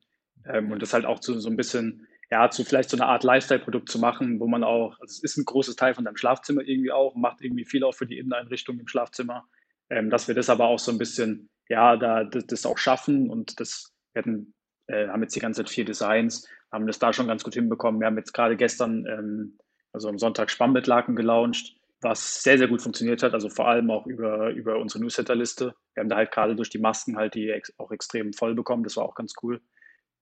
Ähm, 0.48 0.72
und 0.72 0.82
das 0.82 0.94
halt 0.94 1.06
auch 1.06 1.20
zu 1.20 1.38
so 1.40 1.50
ein 1.50 1.58
bisschen, 1.58 2.08
ja, 2.32 2.50
zu 2.50 2.64
vielleicht 2.64 2.90
so 2.90 2.98
eine 2.98 3.08
Art 3.08 3.24
Lifestyle-Produkt 3.24 3.90
zu 3.90 4.00
machen, 4.00 4.40
wo 4.40 4.48
man 4.48 4.64
auch, 4.64 4.98
also 5.00 5.12
es 5.12 5.24
ist 5.24 5.38
ein 5.38 5.46
großes 5.46 5.76
Teil 5.76 5.94
von 5.94 6.06
deinem 6.06 6.18
Schlafzimmer 6.18 6.62
irgendwie 6.62 6.92
auch, 6.92 7.16
macht 7.16 7.42
irgendwie 7.42 7.66
viel 7.66 7.84
auch 7.84 7.94
für 7.94 8.08
die 8.08 8.18
Inneneinrichtung 8.18 8.80
im 8.80 8.88
Schlafzimmer, 8.88 9.46
ähm, 9.90 10.10
dass 10.10 10.28
wir 10.28 10.36
das 10.36 10.50
aber 10.50 10.66
auch 10.68 10.80
so 10.80 10.92
ein 10.92 10.98
bisschen, 10.98 11.50
ja, 11.70 11.98
da 11.98 12.24
das, 12.24 12.46
das 12.48 12.66
auch 12.66 12.78
schaffen 12.78 13.30
und 13.30 13.60
das, 13.60 13.94
hatten, 14.16 14.54
äh, 14.88 15.08
haben 15.08 15.22
jetzt 15.22 15.36
die 15.36 15.40
ganze 15.40 15.64
Zeit 15.64 15.70
vier 15.70 15.86
Designs, 15.86 16.48
haben 16.72 16.88
das 16.88 17.00
da 17.00 17.14
schon 17.14 17.28
ganz 17.28 17.44
gut 17.44 17.54
hinbekommen. 17.54 18.00
Wir 18.00 18.08
haben 18.08 18.18
jetzt 18.18 18.34
gerade 18.34 18.56
gestern, 18.56 19.06
ähm, 19.08 19.58
also 19.92 20.10
am 20.10 20.18
Sonntag 20.18 20.50
Spannbettlaken 20.50 21.16
gelauncht 21.16 21.76
was 22.06 22.44
sehr, 22.44 22.58
sehr 22.58 22.68
gut 22.68 22.82
funktioniert 22.82 23.24
hat, 23.24 23.34
also 23.34 23.50
vor 23.50 23.68
allem 23.68 23.90
auch 23.90 24.06
über, 24.06 24.52
über 24.52 24.78
unsere 24.78 25.04
Newsletterliste. 25.04 25.74
Wir 25.94 26.02
haben 26.02 26.10
da 26.10 26.18
halt 26.18 26.32
gerade 26.32 26.56
durch 26.56 26.70
die 26.70 26.80
Masken 26.80 27.18
halt 27.18 27.34
die 27.36 27.50
ex 27.50 27.74
auch 27.78 27.92
extrem 27.92 28.32
voll 28.32 28.56
bekommen, 28.56 28.84
das 28.84 28.96
war 28.96 29.04
auch 29.04 29.16
ganz 29.16 29.34
cool. 29.42 29.62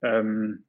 Ähm, 0.02 0.64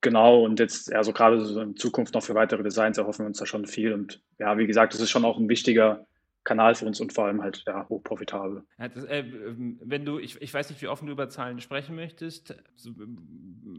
genau, 0.00 0.42
und 0.44 0.58
jetzt, 0.58 0.92
also 0.92 1.12
gerade 1.12 1.44
so 1.44 1.60
in 1.60 1.76
Zukunft 1.76 2.14
noch 2.14 2.22
für 2.22 2.34
weitere 2.34 2.62
Designs 2.62 2.98
erhoffen 2.98 3.24
wir 3.24 3.28
uns 3.28 3.38
da 3.38 3.46
schon 3.46 3.66
viel. 3.66 3.92
Und 3.92 4.22
ja, 4.38 4.58
wie 4.58 4.66
gesagt, 4.66 4.94
das 4.94 5.00
ist 5.00 5.10
schon 5.10 5.24
auch 5.24 5.38
ein 5.38 5.48
wichtiger 5.48 6.06
Kanal 6.46 6.76
für 6.76 6.86
uns 6.86 7.00
und 7.00 7.12
vor 7.12 7.26
allem 7.26 7.42
halt 7.42 7.64
ja, 7.66 7.86
hochprofitabel. 7.88 8.62
Ja, 8.78 8.88
das, 8.88 9.04
äh, 9.04 9.24
wenn 9.26 10.04
du, 10.04 10.18
ich, 10.18 10.40
ich 10.40 10.54
weiß 10.54 10.70
nicht, 10.70 10.80
wie 10.80 10.88
offen 10.88 11.06
du 11.06 11.12
über 11.12 11.28
Zahlen 11.28 11.60
sprechen 11.60 11.96
möchtest, 11.96 12.54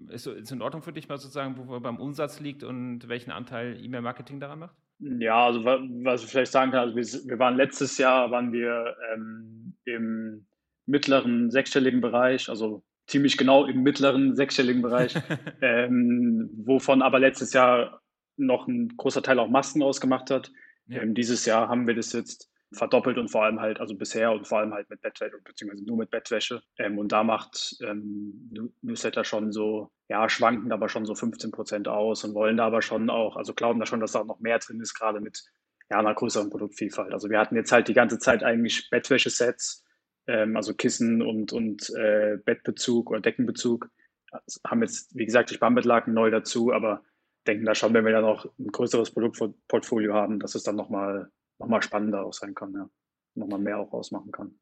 ist 0.09 0.27
es 0.27 0.51
in 0.51 0.61
Ordnung 0.61 0.83
für 0.83 0.93
dich 0.93 1.07
mal 1.09 1.17
sozusagen, 1.17 1.57
wo 1.57 1.71
wir 1.71 1.79
beim 1.79 1.97
Umsatz 1.97 2.39
liegt 2.39 2.63
und 2.63 3.07
welchen 3.07 3.31
Anteil 3.31 3.83
E-Mail-Marketing 3.83 4.39
daran 4.39 4.59
macht? 4.59 4.75
Ja, 4.99 5.45
also 5.45 5.63
was 5.63 6.23
ich 6.23 6.29
vielleicht 6.29 6.51
sagen 6.51 6.71
kann, 6.71 6.81
also 6.81 6.95
wir, 6.95 7.29
wir 7.29 7.39
waren 7.39 7.55
letztes 7.55 7.97
Jahr, 7.97 8.31
waren 8.31 8.51
wir 8.51 8.95
ähm, 9.13 9.73
im 9.85 10.45
mittleren 10.85 11.49
sechsstelligen 11.49 12.01
Bereich, 12.01 12.49
also 12.49 12.83
ziemlich 13.05 13.37
genau 13.37 13.65
im 13.65 13.81
mittleren 13.81 14.35
sechsstelligen 14.35 14.81
Bereich, 14.81 15.15
ähm, 15.61 16.49
wovon 16.65 17.01
aber 17.01 17.19
letztes 17.19 17.53
Jahr 17.53 18.01
noch 18.35 18.67
ein 18.67 18.89
großer 18.97 19.23
Teil 19.23 19.39
auch 19.39 19.49
Masken 19.49 19.81
ausgemacht 19.83 20.29
hat. 20.31 20.51
Ja. 20.87 21.01
Ähm, 21.01 21.13
dieses 21.13 21.45
Jahr 21.45 21.69
haben 21.69 21.87
wir 21.87 21.95
das 21.95 22.11
jetzt 22.11 22.51
verdoppelt 22.73 23.17
und 23.17 23.29
vor 23.29 23.43
allem 23.43 23.61
halt, 23.61 23.79
also 23.79 23.95
bisher 23.95 24.31
und 24.31 24.47
vor 24.47 24.59
allem 24.59 24.73
halt 24.73 24.89
mit 24.89 25.01
Bettwäsche, 25.01 25.39
beziehungsweise 25.43 25.85
nur 25.85 25.97
mit 25.97 26.11
Bettwäsche. 26.11 26.61
Ähm, 26.77 26.97
und 26.97 27.11
da 27.11 27.23
macht 27.23 27.77
ähm, 27.81 28.71
Newsletter 28.81 29.23
schon 29.23 29.51
so, 29.51 29.91
ja, 30.09 30.27
schwanken 30.27 30.71
aber 30.71 30.89
schon 30.89 31.05
so 31.05 31.15
15 31.15 31.51
Prozent 31.51 31.87
aus 31.87 32.23
und 32.23 32.33
wollen 32.33 32.57
da 32.57 32.65
aber 32.65 32.81
schon 32.81 33.09
auch, 33.09 33.37
also 33.37 33.53
glauben 33.53 33.79
da 33.79 33.85
schon, 33.85 34.01
dass 34.01 34.11
da 34.11 34.23
noch 34.23 34.39
mehr 34.39 34.59
drin 34.59 34.81
ist, 34.81 34.93
gerade 34.93 35.21
mit 35.21 35.45
ja, 35.89 35.99
einer 35.99 36.13
größeren 36.13 36.49
Produktvielfalt. 36.49 37.13
Also 37.13 37.29
wir 37.29 37.39
hatten 37.39 37.55
jetzt 37.55 37.71
halt 37.71 37.87
die 37.87 37.93
ganze 37.93 38.19
Zeit 38.19 38.43
eigentlich 38.43 38.89
Bettwäschesets, 38.89 39.85
ähm, 40.27 40.57
also 40.57 40.73
Kissen 40.73 41.21
und, 41.21 41.53
und 41.53 41.89
äh, 41.95 42.37
Bettbezug 42.43 43.09
oder 43.11 43.21
Deckenbezug. 43.21 43.89
Also 44.29 44.59
haben 44.67 44.81
jetzt, 44.81 45.15
wie 45.15 45.25
gesagt, 45.25 45.49
die 45.49 45.55
Spannbettlaken 45.55 46.13
neu 46.13 46.29
dazu, 46.31 46.73
aber 46.73 47.03
denken 47.47 47.65
da 47.65 47.75
schon, 47.75 47.93
wenn 47.93 48.03
wir 48.03 48.11
dann 48.11 48.25
noch 48.25 48.45
ein 48.59 48.67
größeres 48.67 49.11
Produktportfolio 49.11 50.13
haben, 50.13 50.39
dass 50.39 50.55
es 50.55 50.63
dann 50.63 50.75
nochmal 50.75 51.31
nochmal 51.59 51.81
spannender 51.81 52.25
auch 52.25 52.33
sein 52.33 52.53
kann, 52.53 52.73
ja. 52.73 52.89
Nochmal 53.35 53.59
mehr 53.59 53.77
auch 53.77 53.93
ausmachen 53.93 54.31
kann. 54.31 54.59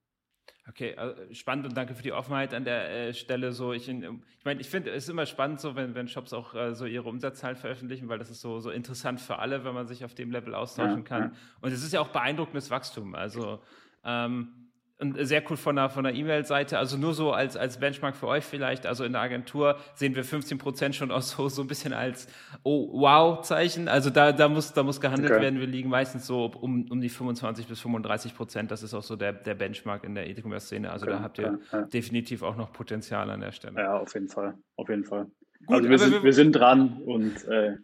Okay, 0.68 0.96
also 0.96 1.16
spannend 1.34 1.68
und 1.68 1.78
danke 1.78 1.94
für 1.94 2.02
die 2.02 2.12
Offenheit 2.12 2.54
an 2.54 2.66
der 2.66 2.90
äh, 2.90 3.14
Stelle. 3.14 3.52
So, 3.52 3.72
ich, 3.72 3.88
ich 3.88 4.46
meine, 4.46 4.62
ich 4.62 4.70
finde 4.70 4.90
es 4.92 5.04
ist 5.04 5.10
immer 5.10 5.28
spannend, 5.28 5.60
so 5.60 5.76
wenn, 5.76 5.94
wenn 5.94 6.08
Shops 6.08 6.34
auch 6.34 6.56
äh, 6.56 6.74
so 6.74 6.86
ihre 6.86 7.08
Umsatzzahlen 7.08 7.56
veröffentlichen, 7.56 8.10
weil 8.10 8.18
das 8.18 8.32
ist 8.32 8.42
so, 8.42 8.60
so 8.60 8.72
interessant 8.72 9.22
für 9.22 9.38
alle, 9.38 9.64
wenn 9.64 9.76
man 9.76 9.88
sich 9.88 10.04
auf 10.04 10.16
dem 10.16 10.32
Level 10.32 10.56
austauschen 10.56 11.00
ja, 11.00 11.04
kann. 11.04 11.22
Ja. 11.24 11.32
Und 11.62 11.72
es 11.72 11.84
ist 11.84 11.94
ja 11.94 12.02
auch 12.02 12.08
beeindruckendes 12.08 12.72
Wachstum. 12.72 13.14
Also 13.14 13.62
ähm, 14.04 14.65
und 14.98 15.18
sehr 15.26 15.44
cool 15.50 15.58
von 15.58 15.76
der, 15.76 15.90
von 15.90 16.06
der 16.06 16.14
E-Mail-Seite. 16.14 16.78
Also 16.78 16.98
nur 16.98 17.14
so 17.14 17.34
als, 17.34 17.58
als 17.58 17.80
Benchmark 17.80 18.16
für 18.16 18.28
euch 18.28 18.46
vielleicht. 18.46 18.86
Also 18.86 19.04
in 19.04 19.12
der 19.12 19.22
Agentur 19.22 19.78
sehen 19.94 20.16
wir 20.16 20.24
15 20.24 20.58
Prozent 20.58 20.96
schon 20.96 21.12
aus 21.12 21.32
so, 21.32 21.50
so 21.50 21.62
ein 21.62 21.68
bisschen 21.68 21.92
als 21.92 22.28
Oh, 22.64 23.02
wow-Zeichen. 23.02 23.90
Also 23.90 24.10
da, 24.10 24.32
da, 24.32 24.48
muss, 24.48 24.72
da 24.74 24.84
muss 24.84 25.02
gehandelt 25.02 25.34
okay. 25.34 25.42
werden. 25.42 25.60
Wir 25.60 25.68
liegen 25.68 25.90
meistens 25.90 26.26
so 26.26 26.46
um, 26.46 26.90
um 26.90 27.02
die 27.02 27.10
25 27.10 27.68
bis 27.68 27.82
35 27.82 28.36
Prozent. 28.36 28.72
Das 28.72 28.84
ist 28.84 28.94
auch 28.94 29.04
so 29.04 29.18
der, 29.18 29.34
der 29.34 29.56
Benchmark 29.56 30.06
in 30.06 30.16
der 30.16 30.30
E-Commerce-Szene. 30.30 30.90
Also 30.90 31.06
okay. 31.06 31.16
da 31.16 31.22
habt 31.22 31.40
ihr 31.40 31.60
ja, 31.72 31.82
definitiv 31.82 32.42
auch 32.42 32.56
noch 32.56 32.72
Potenzial 32.72 33.30
an 33.30 33.42
der 33.42 33.52
Stelle. 33.52 33.78
Ja, 33.78 34.00
auf 34.00 34.14
jeden 34.14 34.30
Fall. 34.30 34.58
Auf 34.78 34.88
jeden 34.88 35.04
Fall. 35.04 35.26
Gut, 35.66 35.78
also 35.78 35.90
wir 35.90 36.00
sind, 36.00 36.24
wir 36.24 36.34
sind 36.34 36.52
dran 36.54 37.02
und 37.04 37.44
äh, 37.46 37.76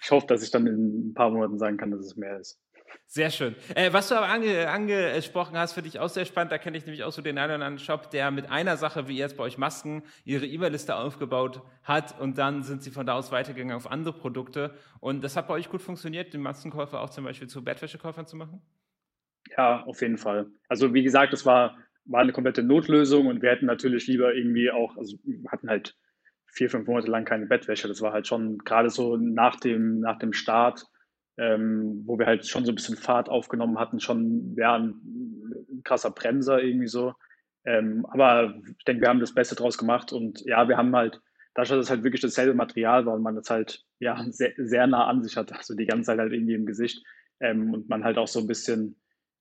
ich 0.00 0.10
hoffe, 0.12 0.26
dass 0.28 0.42
ich 0.42 0.50
dann 0.50 0.66
in 0.66 1.08
ein 1.08 1.14
paar 1.14 1.30
Monaten 1.30 1.58
sagen 1.58 1.76
kann, 1.76 1.90
dass 1.90 2.00
es 2.00 2.16
mehr 2.16 2.38
ist. 2.38 2.60
Sehr 3.06 3.30
schön. 3.30 3.54
Äh, 3.74 3.92
was 3.92 4.08
du 4.08 4.16
aber 4.16 4.28
ange, 4.28 4.68
angesprochen 4.68 5.56
hast, 5.56 5.72
finde 5.72 5.88
ich 5.88 5.98
auch 5.98 6.10
sehr 6.10 6.26
spannend. 6.26 6.52
Da 6.52 6.58
kenne 6.58 6.76
ich 6.76 6.84
nämlich 6.84 7.04
auch 7.04 7.12
so 7.12 7.22
den 7.22 7.38
einen 7.38 7.46
oder 7.46 7.54
anderen 7.54 7.78
Shop, 7.78 8.10
der 8.10 8.30
mit 8.30 8.50
einer 8.50 8.76
Sache, 8.76 9.08
wie 9.08 9.16
jetzt 9.16 9.38
bei 9.38 9.44
euch 9.44 9.56
Masken, 9.56 10.02
ihre 10.24 10.46
E-Mail-Liste 10.46 10.94
aufgebaut 10.94 11.62
hat 11.82 12.20
und 12.20 12.36
dann 12.36 12.62
sind 12.62 12.82
sie 12.82 12.90
von 12.90 13.06
da 13.06 13.14
aus 13.14 13.32
weitergegangen 13.32 13.74
auf 13.74 13.90
andere 13.90 14.12
Produkte. 14.12 14.74
Und 15.00 15.24
das 15.24 15.36
hat 15.36 15.48
bei 15.48 15.54
euch 15.54 15.70
gut 15.70 15.80
funktioniert, 15.80 16.34
den 16.34 16.42
Maskenkäufer 16.42 17.00
auch 17.00 17.10
zum 17.10 17.24
Beispiel 17.24 17.48
zu 17.48 17.64
Bettwäschekäufern 17.64 18.26
zu 18.26 18.36
machen? 18.36 18.60
Ja, 19.56 19.84
auf 19.84 20.02
jeden 20.02 20.18
Fall. 20.18 20.50
Also 20.68 20.92
wie 20.92 21.02
gesagt, 21.02 21.32
das 21.32 21.46
war, 21.46 21.78
war 22.04 22.20
eine 22.20 22.32
komplette 22.32 22.62
Notlösung 22.62 23.26
und 23.26 23.40
wir 23.40 23.50
hätten 23.50 23.66
natürlich 23.66 24.06
lieber 24.06 24.34
irgendwie 24.34 24.70
auch, 24.70 24.96
also 24.96 25.16
hatten 25.50 25.70
halt 25.70 25.96
vier, 26.44 26.68
fünf 26.68 26.86
Monate 26.86 27.10
lang 27.10 27.24
keine 27.24 27.46
Bettwäsche. 27.46 27.88
Das 27.88 28.02
war 28.02 28.12
halt 28.12 28.26
schon 28.26 28.58
gerade 28.58 28.90
so 28.90 29.16
nach 29.16 29.56
dem, 29.56 30.00
nach 30.00 30.18
dem 30.18 30.32
Start, 30.32 30.84
ähm, 31.38 32.02
wo 32.04 32.18
wir 32.18 32.26
halt 32.26 32.46
schon 32.46 32.64
so 32.64 32.72
ein 32.72 32.74
bisschen 32.74 32.96
Fahrt 32.96 33.28
aufgenommen 33.28 33.78
hatten, 33.78 34.00
schon 34.00 34.54
ja, 34.56 34.76
ein, 34.76 35.00
ein 35.70 35.82
krasser 35.84 36.10
Bremser 36.10 36.62
irgendwie 36.62 36.88
so. 36.88 37.14
Ähm, 37.64 38.06
aber 38.10 38.54
ich 38.78 38.84
denke, 38.84 39.02
wir 39.02 39.08
haben 39.08 39.20
das 39.20 39.34
Beste 39.34 39.54
draus 39.54 39.78
gemacht 39.78 40.12
und 40.12 40.44
ja, 40.46 40.68
wir 40.68 40.76
haben 40.76 40.94
halt, 40.94 41.20
dadurch, 41.54 41.70
dass 41.70 41.86
es 41.86 41.90
halt 41.90 42.04
wirklich 42.04 42.22
dasselbe 42.22 42.54
Material 42.54 43.04
war 43.06 43.14
und 43.14 43.22
man 43.22 43.34
das 43.34 43.50
halt 43.50 43.84
ja 43.98 44.24
sehr, 44.30 44.52
sehr 44.56 44.86
nah 44.86 45.06
an 45.06 45.22
sich 45.22 45.36
hat, 45.36 45.52
also 45.52 45.74
die 45.74 45.86
ganze 45.86 46.06
Zeit 46.06 46.18
halt 46.18 46.32
irgendwie 46.32 46.54
im 46.54 46.66
Gesicht 46.66 47.04
ähm, 47.40 47.74
und 47.74 47.88
man 47.88 48.04
halt 48.04 48.18
auch 48.18 48.28
so 48.28 48.40
ein 48.40 48.46
bisschen 48.46 48.96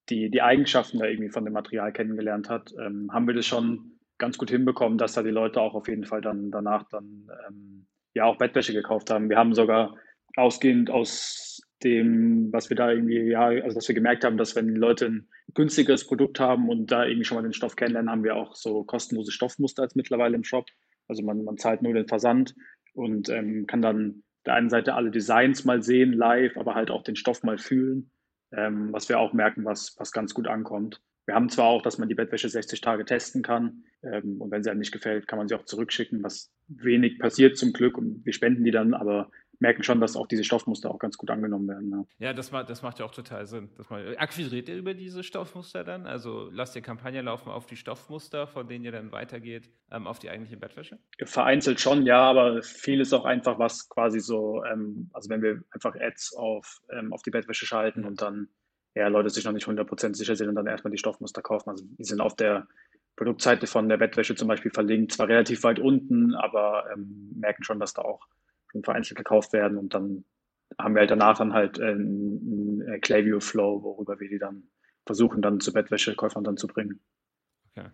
die, 0.10 0.30
die 0.30 0.42
Eigenschaften 0.42 1.00
da 1.00 1.06
irgendwie 1.06 1.30
von 1.30 1.46
dem 1.46 1.54
Material 1.54 1.92
kennengelernt 1.92 2.50
hat, 2.50 2.74
ähm, 2.80 3.12
haben 3.12 3.27
wir 3.27 3.34
das 3.34 3.46
schon 3.46 4.00
ganz 4.18 4.38
gut 4.38 4.50
hinbekommen, 4.50 4.98
dass 4.98 5.13
da 5.13 5.22
die 5.22 5.30
Leute 5.30 5.62
auch 5.62 5.75
auf 5.75 5.88
jeden 5.88 6.06
Fall 6.06 6.22
dann 6.22 6.50
danach 6.50 6.88
dann 6.89 7.30
ähm, 7.48 7.88
ja 8.13 8.25
auch 8.25 8.38
Bettwäsche 8.38 8.74
gekauft 8.74 9.12
haben. 9.12 9.30
Wir 9.30 9.38
haben 9.38 9.54
sogar 9.54 9.96
ausgehend 10.36 10.89
aus 10.89 11.57
dem, 11.84 12.51
was 12.51 12.69
wir 12.69 12.77
da 12.77 12.91
irgendwie, 12.91 13.29
ja, 13.29 13.46
also 13.48 13.75
dass 13.75 13.88
wir 13.88 13.96
gemerkt 13.96 14.24
haben, 14.24 14.38
dass 14.38 14.55
wenn 14.55 14.75
Leute 14.75 15.05
ein 15.05 15.29
günstigeres 15.53 16.05
Produkt 16.05 16.39
haben 16.39 16.69
und 16.69 16.91
da 16.91 17.05
irgendwie 17.05 17.25
schon 17.25 17.36
mal 17.36 17.43
den 17.43 17.53
Stoff 17.53 17.75
kennenlernen, 17.75 18.10
haben 18.10 18.24
wir 18.24 18.36
auch 18.36 18.55
so 18.55 18.84
kostenlose 18.84 19.31
Stoffmuster 19.31 19.84
als 19.84 19.96
mittlerweile 19.96 20.36
im 20.36 20.43
Shop. 20.43 20.65
Also 21.07 21.24
man, 21.24 21.43
man 21.43 21.57
zahlt 21.57 21.81
nur 21.81 21.93
den 21.93 22.07
Versand 22.07 22.55
und 22.93 23.29
ähm, 23.29 23.67
kann 23.67 23.81
dann 23.81 24.24
der 24.46 24.55
einen 24.55 24.69
Seite 24.69 24.96
alle 24.96 25.12
Designs 25.12 25.65
mal 25.65 25.84
sehen 25.84 26.13
live, 26.13 26.57
aber 26.57 26.74
halt 26.74 26.89
auch 26.89 27.03
den 27.03 27.15
Stoff 27.15 27.43
mal 27.43 27.57
fühlen, 27.57 28.12
ähm, 28.51 28.91
was 28.91 29.10
wir 29.10 29.19
auch 29.19 29.34
merken, 29.34 29.65
was, 29.65 29.96
was 29.98 30.12
ganz 30.12 30.34
gut 30.34 30.48
ankommt. 30.48 31.01
Wir 31.25 31.36
haben 31.36 31.50
zwar 31.50 31.65
auch, 31.65 31.81
dass 31.81 31.98
man 31.98 32.07
die 32.07 32.15
Bettwäsche 32.15 32.48
60 32.48 32.79
Tage 32.79 33.03
testen 33.03 33.43
kann 33.43 33.84
ähm, 34.01 34.41
und 34.41 34.50
wenn 34.50 34.63
sie 34.63 34.69
einem 34.69 34.79
nicht 34.79 34.93
gefällt, 34.93 35.27
kann 35.27 35.38
man 35.38 35.48
sie 35.48 35.55
auch 35.55 35.65
zurückschicken, 35.65 36.24
was 36.24 36.51
wenig 36.67 37.19
passiert 37.19 37.57
zum 37.57 37.74
Glück 37.74 37.98
und 37.98 38.25
wir 38.25 38.34
spenden 38.34 38.63
die 38.63 38.72
dann, 38.72 38.93
aber 38.93 39.29
merken 39.60 39.84
schon, 39.84 40.00
dass 40.00 40.16
auch 40.16 40.28
diese 40.28 40.44
Stoffmuster 40.44 40.90
auch 40.90 41.00
ganz 41.00 41.18
gut 41.18 41.32
angenommen 41.32 41.68
werden. 41.68 41.92
Ja, 42.20 42.28
ja 42.28 42.34
das, 42.34 42.52
macht, 42.52 42.70
das 42.70 42.82
macht 42.82 43.00
ja 43.00 43.06
auch 43.06 43.12
total 43.12 43.46
Sinn. 43.46 43.70
Dass 43.76 43.90
man, 43.90 44.16
akquiriert 44.18 44.70
ihr 44.70 44.78
über 44.78 44.94
diese 44.94 45.24
Stoffmuster 45.24 45.84
dann? 45.84 46.06
Also 46.06 46.50
lasst 46.52 46.76
ihr 46.76 46.82
Kampagne 46.82 47.22
laufen 47.22 47.50
auf 47.50 47.66
die 47.66 47.76
Stoffmuster, 47.76 48.48
von 48.48 48.68
denen 48.68 48.86
ihr 48.86 48.92
dann 48.92 49.12
weitergeht, 49.12 49.70
ähm, 49.92 50.08
auf 50.08 50.20
die 50.20 50.30
eigentliche 50.30 50.58
Bettwäsche? 50.58 51.00
Vereinzelt 51.24 51.80
schon, 51.80 52.06
ja, 52.06 52.22
aber 52.22 52.62
viel 52.62 53.02
ist 53.02 53.14
auch 53.14 53.26
einfach 53.26 53.58
was 53.60 53.90
quasi 53.90 54.20
so, 54.20 54.64
ähm, 54.66 55.10
also 55.14 55.30
wenn 55.30 55.42
wir 55.42 55.64
einfach 55.72 55.96
Ads 55.96 56.36
auf, 56.36 56.82
ähm, 56.92 57.14
auf 57.14 57.24
die 57.24 57.32
Bettwäsche 57.32 57.66
schalten 57.66 58.06
und 58.06 58.22
dann 58.22 58.50
ja, 58.96 59.08
Leute 59.08 59.30
sich 59.30 59.46
noch 59.46 59.52
nicht 59.52 59.68
100% 59.68 60.16
sicher 60.16 60.36
sind 60.36 60.50
und 60.50 60.56
dann 60.56 60.66
erstmal 60.66 60.92
die 60.92 60.98
Stoffmuster 60.98 61.42
kaufen. 61.42 61.70
Also 61.70 61.86
die 61.86 62.04
sind 62.04 62.20
auf 62.20 62.36
der 62.36 62.68
Produktseite 63.16 63.68
von 63.68 63.90
der 63.90 63.98
Bettwäsche 63.98 64.36
zum 64.36 64.48
Beispiel 64.48 64.72
verlinkt, 64.72 65.12
zwar 65.12 65.28
relativ 65.28 65.64
weit 65.64 65.80
unten, 65.80 66.34
aber 66.36 66.86
ähm, 66.94 67.32
merken 67.36 67.64
schon, 67.64 67.80
dass 67.80 67.94
da 67.94 68.04
auch 68.04 68.28
schon 68.71 68.83
vereinzelt 68.83 69.17
gekauft 69.17 69.53
werden 69.53 69.77
und 69.77 69.93
dann 69.93 70.25
haben 70.79 70.95
wir 70.95 71.01
halt 71.01 71.12
danach 71.12 71.38
dann 71.38 71.53
halt 71.53 71.79
einen, 71.79 72.83
einen 72.88 73.01
Clayview 73.01 73.39
Flow, 73.39 73.83
worüber 73.83 74.19
wir 74.19 74.29
die 74.29 74.39
dann 74.39 74.69
versuchen 75.05 75.41
dann 75.41 75.59
zu 75.59 75.74
Bettwäschekäufern 75.74 76.43
dann 76.43 76.57
zu 76.57 76.67
bringen. 76.67 77.00
Okay. 77.71 77.89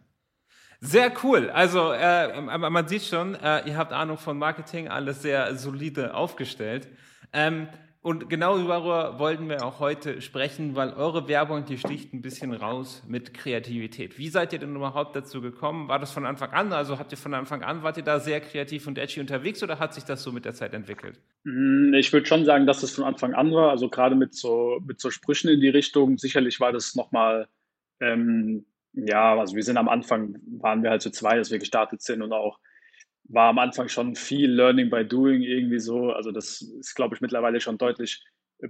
Sehr 0.82 1.14
cool. 1.24 1.50
Also 1.50 1.94
äh, 1.94 2.42
man 2.42 2.88
sieht 2.88 3.04
schon, 3.04 3.36
äh, 3.36 3.66
ihr 3.68 3.78
habt 3.78 3.94
Ahnung 3.94 4.18
von 4.18 4.38
Marketing, 4.38 4.90
alles 4.90 5.22
sehr 5.22 5.56
solide 5.56 6.14
aufgestellt. 6.14 6.90
Ähm, 7.32 7.70
und 8.04 8.30
genau 8.30 8.58
darüber 8.58 9.18
wollten 9.18 9.48
wir 9.48 9.64
auch 9.64 9.80
heute 9.80 10.20
sprechen, 10.20 10.76
weil 10.76 10.92
eure 10.92 11.30
Werbung, 11.30 11.64
die 11.64 11.78
sticht 11.78 12.14
ein 12.14 12.22
bisschen 12.22 12.54
raus 12.54 13.02
mit 13.08 13.34
Kreativität. 13.34 14.18
Wie 14.18 14.28
seid 14.28 14.52
ihr 14.52 14.60
denn 14.60 14.76
überhaupt 14.76 15.16
dazu 15.16 15.40
gekommen? 15.40 15.88
War 15.88 16.00
das 16.00 16.12
von 16.12 16.26
Anfang 16.26 16.52
an? 16.52 16.74
Also 16.74 17.00
habt 17.00 17.14
ihr 17.14 17.18
von 17.18 17.34
Anfang 17.34 17.64
an, 17.64 17.82
wart 17.82 17.96
ihr 17.96 18.04
da 18.04 18.20
sehr 18.20 18.42
kreativ 18.42 18.88
und 18.88 18.98
edgy 18.98 19.22
unterwegs 19.22 19.64
oder 19.64 19.80
hat 19.80 19.94
sich 19.94 20.04
das 20.04 20.22
so 20.22 20.34
mit 20.34 20.44
der 20.44 20.54
Zeit 20.54 20.74
entwickelt? 20.74 21.22
Hm, 21.46 21.94
ich 21.94 22.12
würde 22.12 22.26
schon 22.26 22.44
sagen, 22.44 22.68
dass 22.68 22.84
es 22.84 22.92
von 22.92 23.06
Anfang 23.06 23.34
an 23.36 23.54
war. 23.54 23.70
Also 23.70 23.88
gerade 23.88 24.16
mit 24.16 24.36
so, 24.36 24.82
mit 24.86 25.00
so 25.00 25.10
Sprüchen 25.10 25.50
in 25.50 25.62
die 25.62 25.70
Richtung. 25.70 26.18
Sicherlich 26.18 26.60
war 26.60 26.74
das 26.74 26.96
nochmal, 26.96 27.48
ähm, 28.02 28.66
ja, 28.92 29.40
also 29.40 29.56
wir 29.56 29.64
sind 29.64 29.78
am 29.78 29.88
Anfang, 29.88 30.36
waren 30.60 30.84
wir 30.84 30.90
halt 30.90 31.02
zu 31.02 31.08
so 31.08 31.14
zwei, 31.14 31.38
dass 31.38 31.52
wir 31.52 31.60
gestartet 31.60 32.02
sind 32.02 32.22
und 32.22 32.34
auch 32.34 32.60
war 33.26 33.50
am 33.50 33.60
Anfang 33.60 33.88
schon 33.88 34.16
viel 34.16 34.52
Learning 34.52 34.90
by 34.90 35.06
Doing 35.06 35.42
irgendwie 35.42 35.80
so. 35.80 36.12
Also 36.12 36.32
das 36.32 36.62
ist, 36.62 36.96
glaube 36.96 37.16
ich, 37.16 37.22
mittlerweile 37.22 37.62
schon 37.62 37.78
deutlich 37.78 38.24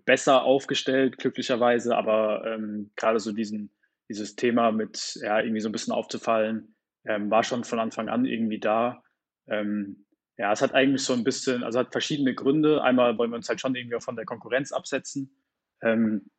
besser 0.05 0.43
aufgestellt, 0.43 1.17
glücklicherweise. 1.17 1.95
Aber 1.95 2.45
ähm, 2.45 2.91
gerade 2.95 3.19
so 3.19 3.31
diesen, 3.31 3.72
dieses 4.10 4.36
Thema 4.36 4.72
mit 4.72 5.17
ja, 5.22 5.39
irgendwie 5.39 5.62
so 5.62 5.69
ein 5.69 5.74
bisschen 5.74 5.93
aufzufallen, 5.93 6.75
ähm, 7.05 7.29
war 7.31 7.43
schon 7.43 7.63
von 7.63 7.79
Anfang 7.79 8.10
an 8.10 8.25
irgendwie 8.25 8.60
da. 8.60 9.03
Ähm, 9.48 10.05
ja, 10.38 10.51
es 10.51 10.62
hat 10.62 10.74
eigentlich 10.74 11.03
so 11.03 11.13
ein 11.13 11.24
bisschen, 11.24 11.63
also 11.63 11.79
hat 11.79 11.91
verschiedene 11.91 12.33
Gründe. 12.33 12.81
Einmal 12.83 13.17
wollen 13.17 13.31
wir 13.31 13.38
uns 13.38 13.50
halt 13.50 13.62
schon 13.62 13.75
irgendwie 13.75 13.95
auch 13.95 14.03
von 14.03 14.15
der 14.15 14.25
Konkurrenz 14.25 14.72
absetzen. 14.72 15.36
Ähm, 15.81 16.29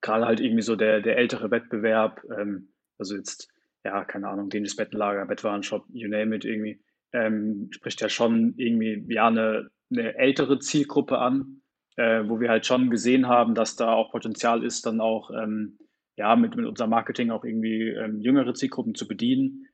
gerade 0.00 0.26
halt 0.26 0.40
irgendwie 0.40 0.62
so 0.62 0.76
der, 0.76 1.00
der 1.00 1.18
ältere 1.18 1.50
Wettbewerb, 1.50 2.22
ähm, 2.38 2.72
also 2.98 3.16
jetzt, 3.16 3.48
ja, 3.84 4.04
keine 4.04 4.28
Ahnung, 4.28 4.48
dänisches 4.48 4.76
Bettenlager, 4.76 5.26
Bettwarenshop, 5.26 5.84
you 5.90 6.08
name 6.08 6.34
it 6.34 6.44
irgendwie 6.44 6.80
ähm, 7.12 7.68
spricht 7.70 8.00
ja 8.00 8.08
schon 8.08 8.54
irgendwie 8.56 9.04
ja 9.12 9.28
eine, 9.28 9.70
eine 9.90 10.16
ältere 10.16 10.58
Zielgruppe 10.58 11.18
an, 11.18 11.62
äh, 11.96 12.22
wo 12.26 12.40
wir 12.40 12.48
halt 12.48 12.66
schon 12.66 12.90
gesehen 12.90 13.26
haben, 13.28 13.54
dass 13.54 13.76
da 13.76 13.92
auch 13.92 14.12
Potenzial 14.12 14.64
ist, 14.64 14.86
dann 14.86 15.00
auch 15.00 15.30
ähm, 15.30 15.78
ja 16.16 16.36
mit, 16.36 16.56
mit 16.56 16.66
unserem 16.66 16.90
Marketing 16.90 17.30
auch 17.30 17.44
irgendwie 17.44 17.88
ähm, 17.88 18.20
jüngere 18.20 18.54
Zielgruppen 18.54 18.94
zu 18.94 19.08
bedienen. 19.08 19.66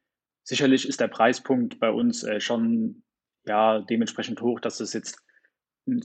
Sicherlich 0.42 0.88
ist 0.88 1.00
der 1.00 1.08
Preispunkt 1.08 1.78
bei 1.80 1.90
uns 1.90 2.22
äh, 2.24 2.40
schon 2.40 3.02
ja 3.44 3.80
dementsprechend 3.80 4.40
hoch, 4.40 4.60
dass 4.60 4.80
es 4.80 4.92
jetzt 4.92 5.22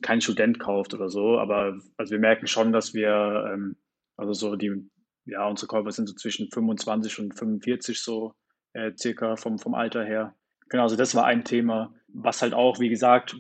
kein 0.04 0.22
Student 0.22 0.60
kauft 0.60 0.94
oder 0.94 1.10
so, 1.10 1.40
aber 1.40 1.80
also 1.98 2.12
wir 2.12 2.20
merken 2.20 2.46
schon, 2.46 2.72
dass 2.72 2.94
wir 2.94 3.52
ähm, 3.52 3.78
also 4.16 4.34
so 4.34 4.56
die 4.56 4.90
ja 5.26 5.48
unsere 5.48 5.68
Käufer 5.68 5.92
sind 5.92 6.08
so 6.08 6.14
zwischen 6.14 6.50
25 6.52 7.20
und 7.20 7.38
45 7.38 8.00
so 8.00 8.34
äh, 8.74 8.92
circa 8.96 9.38
vom 9.38 9.58
vom 9.58 9.74
Alter 9.74 10.04
her 10.04 10.36
Genau, 10.72 10.84
also 10.84 10.96
das 10.96 11.14
war 11.16 11.26
ein 11.26 11.44
Thema, 11.44 11.94
was 12.08 12.42
halt 12.42 12.54
auch, 12.54 12.80
wie 12.80 12.88
gesagt, 12.88 13.36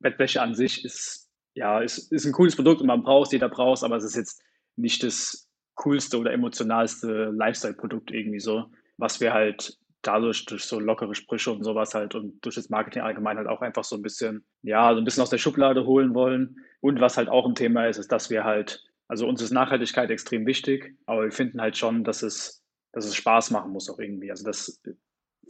Bettwäsche 0.00 0.42
an 0.42 0.56
sich 0.56 0.84
ist, 0.84 1.30
ja, 1.54 1.78
ist, 1.78 2.10
ist 2.10 2.24
ein 2.24 2.32
cooles 2.32 2.56
Produkt 2.56 2.80
und 2.80 2.88
man 2.88 3.04
braucht 3.04 3.26
es, 3.28 3.32
jeder 3.32 3.48
braucht 3.48 3.78
es, 3.78 3.84
aber 3.84 3.94
es 3.94 4.02
ist 4.02 4.16
jetzt 4.16 4.42
nicht 4.74 5.04
das 5.04 5.48
coolste 5.76 6.18
oder 6.18 6.32
emotionalste 6.32 7.30
Lifestyle-Produkt 7.36 8.10
irgendwie 8.10 8.40
so, 8.40 8.64
was 8.96 9.20
wir 9.20 9.32
halt 9.32 9.78
dadurch 10.02 10.44
durch 10.46 10.64
so 10.64 10.80
lockere 10.80 11.14
Sprüche 11.14 11.52
und 11.52 11.62
sowas 11.62 11.94
halt 11.94 12.16
und 12.16 12.44
durch 12.44 12.56
das 12.56 12.68
Marketing 12.68 13.02
allgemein 13.02 13.36
halt 13.36 13.46
auch 13.46 13.60
einfach 13.60 13.84
so 13.84 13.94
ein 13.94 14.02
bisschen, 14.02 14.44
ja, 14.62 14.92
so 14.92 14.98
ein 14.98 15.04
bisschen 15.04 15.22
aus 15.22 15.30
der 15.30 15.38
Schublade 15.38 15.86
holen 15.86 16.14
wollen. 16.14 16.56
Und 16.80 17.00
was 17.00 17.16
halt 17.16 17.28
auch 17.28 17.46
ein 17.46 17.54
Thema 17.54 17.86
ist, 17.86 17.98
ist, 17.98 18.10
dass 18.10 18.28
wir 18.28 18.42
halt, 18.42 18.82
also 19.06 19.28
uns 19.28 19.40
ist 19.40 19.52
Nachhaltigkeit 19.52 20.10
extrem 20.10 20.46
wichtig, 20.46 20.96
aber 21.06 21.22
wir 21.22 21.30
finden 21.30 21.60
halt 21.60 21.76
schon, 21.76 22.02
dass 22.02 22.24
es, 22.24 22.64
dass 22.90 23.04
es 23.04 23.14
Spaß 23.14 23.52
machen 23.52 23.70
muss 23.70 23.88
auch 23.88 24.00
irgendwie. 24.00 24.32
Also 24.32 24.44
das 24.44 24.82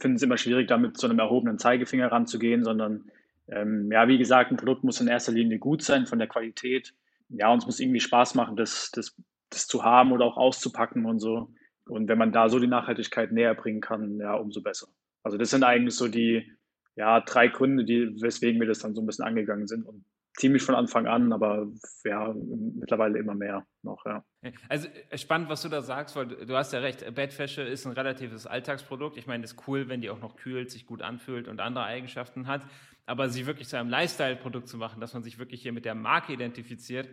finde 0.03 0.17
es 0.17 0.21
immer 0.21 0.37
schwierig, 0.37 0.67
damit 0.67 0.97
zu 0.97 1.07
einem 1.07 1.17
erhobenen 1.17 1.57
Zeigefinger 1.57 2.11
ranzugehen, 2.11 2.63
sondern 2.63 3.05
ähm, 3.47 3.91
ja, 3.91 4.07
wie 4.07 4.19
gesagt, 4.19 4.51
ein 4.51 4.57
Produkt 4.57 4.83
muss 4.83 5.01
in 5.01 5.07
erster 5.07 5.31
Linie 5.31 5.57
gut 5.57 5.81
sein 5.81 6.05
von 6.05 6.19
der 6.19 6.27
Qualität. 6.27 6.93
Ja, 7.29 7.51
uns 7.51 7.65
muss 7.65 7.79
irgendwie 7.79 7.99
Spaß 7.99 8.35
machen, 8.35 8.55
das, 8.55 8.91
das, 8.91 9.15
das 9.49 9.65
zu 9.65 9.83
haben 9.83 10.11
oder 10.11 10.25
auch 10.25 10.37
auszupacken 10.37 11.05
und 11.05 11.19
so. 11.19 11.49
Und 11.87 12.07
wenn 12.07 12.19
man 12.19 12.31
da 12.31 12.47
so 12.49 12.59
die 12.59 12.67
Nachhaltigkeit 12.67 13.31
näher 13.31 13.55
bringen 13.55 13.81
kann, 13.81 14.19
ja, 14.19 14.35
umso 14.35 14.61
besser. 14.61 14.87
Also 15.23 15.37
das 15.37 15.49
sind 15.49 15.63
eigentlich 15.63 15.95
so 15.95 16.07
die 16.07 16.51
ja, 16.95 17.21
drei 17.21 17.47
Gründe, 17.47 17.85
die, 17.85 18.21
weswegen 18.21 18.59
wir 18.59 18.67
das 18.67 18.79
dann 18.79 18.93
so 18.93 19.01
ein 19.01 19.07
bisschen 19.07 19.25
angegangen 19.25 19.67
sind. 19.67 19.85
Und 19.85 20.05
ziemlich 20.35 20.63
von 20.63 20.75
Anfang 20.75 21.07
an, 21.07 21.31
aber 21.31 21.67
ja, 22.03 22.33
mittlerweile 22.33 23.19
immer 23.19 23.35
mehr 23.35 23.65
noch, 23.83 24.05
ja. 24.05 24.23
Also 24.69 24.87
äh, 25.09 25.17
spannend, 25.17 25.49
was 25.49 25.61
du 25.61 25.69
da 25.69 25.81
sagst, 25.81 26.15
weil 26.15 26.27
du 26.27 26.55
hast 26.55 26.73
ja 26.73 26.79
recht, 26.79 27.13
Bettwäsche 27.13 27.61
ist 27.61 27.85
ein 27.85 27.93
relatives 27.93 28.47
Alltagsprodukt. 28.47 29.17
Ich 29.17 29.27
meine, 29.27 29.43
es 29.43 29.53
ist 29.53 29.67
cool, 29.67 29.89
wenn 29.89 30.01
die 30.01 30.09
auch 30.09 30.19
noch 30.19 30.35
kühlt, 30.35 30.71
sich 30.71 30.85
gut 30.85 31.01
anfühlt 31.01 31.47
und 31.47 31.59
andere 31.59 31.85
Eigenschaften 31.85 32.47
hat. 32.47 32.65
Aber 33.05 33.29
sie 33.29 33.45
wirklich 33.45 33.67
zu 33.67 33.77
einem 33.77 33.89
Lifestyle-Produkt 33.89 34.67
zu 34.67 34.77
machen, 34.77 35.01
dass 35.01 35.13
man 35.13 35.23
sich 35.23 35.37
wirklich 35.37 35.61
hier 35.61 35.73
mit 35.73 35.85
der 35.85 35.95
Marke 35.95 36.33
identifiziert, 36.33 37.09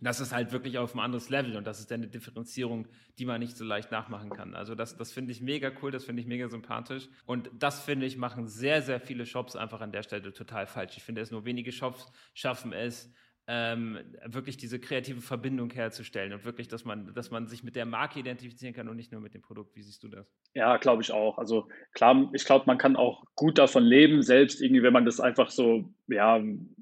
das 0.00 0.20
ist 0.20 0.32
halt 0.32 0.52
wirklich 0.52 0.78
auf 0.78 0.94
ein 0.94 1.00
anderes 1.00 1.28
Level 1.28 1.56
und 1.56 1.66
das 1.66 1.80
ist 1.80 1.90
dann 1.90 2.02
eine 2.02 2.10
Differenzierung, 2.10 2.86
die 3.18 3.24
man 3.24 3.40
nicht 3.40 3.56
so 3.56 3.64
leicht 3.64 3.90
nachmachen 3.90 4.30
kann. 4.30 4.54
Also 4.54 4.74
das, 4.74 4.96
das 4.96 5.12
finde 5.12 5.32
ich 5.32 5.40
mega 5.40 5.72
cool, 5.82 5.90
das 5.90 6.04
finde 6.04 6.22
ich 6.22 6.28
mega 6.28 6.48
sympathisch 6.48 7.08
und 7.26 7.50
das 7.58 7.80
finde 7.80 8.06
ich 8.06 8.16
machen 8.16 8.46
sehr, 8.46 8.82
sehr 8.82 9.00
viele 9.00 9.26
Shops 9.26 9.56
einfach 9.56 9.80
an 9.80 9.92
der 9.92 10.02
Stelle 10.02 10.32
total 10.32 10.66
falsch. 10.66 10.96
Ich 10.96 11.02
finde 11.02 11.20
es 11.20 11.30
nur 11.30 11.44
wenige 11.44 11.72
Shops 11.72 12.10
schaffen 12.34 12.72
es, 12.72 13.12
ähm, 13.50 13.98
wirklich 14.26 14.58
diese 14.58 14.78
kreative 14.78 15.22
Verbindung 15.22 15.70
herzustellen 15.70 16.34
und 16.34 16.44
wirklich, 16.44 16.68
dass 16.68 16.84
man, 16.84 17.14
dass 17.14 17.30
man 17.30 17.46
sich 17.46 17.64
mit 17.64 17.76
der 17.76 17.86
Marke 17.86 18.20
identifizieren 18.20 18.74
kann 18.74 18.88
und 18.88 18.96
nicht 18.96 19.10
nur 19.10 19.22
mit 19.22 19.32
dem 19.32 19.40
Produkt. 19.40 19.74
Wie 19.74 19.80
siehst 19.80 20.02
du 20.02 20.08
das? 20.08 20.30
Ja, 20.52 20.76
glaube 20.76 21.00
ich 21.00 21.12
auch. 21.12 21.38
Also 21.38 21.66
klar, 21.94 22.28
ich 22.34 22.44
glaube, 22.44 22.64
man 22.66 22.76
kann 22.76 22.94
auch 22.94 23.24
gut 23.36 23.56
davon 23.56 23.84
leben, 23.84 24.22
selbst 24.22 24.60
irgendwie, 24.60 24.82
wenn 24.82 24.92
man 24.92 25.06
das 25.06 25.18
einfach 25.18 25.48
so, 25.48 25.94
ja, 26.08 26.38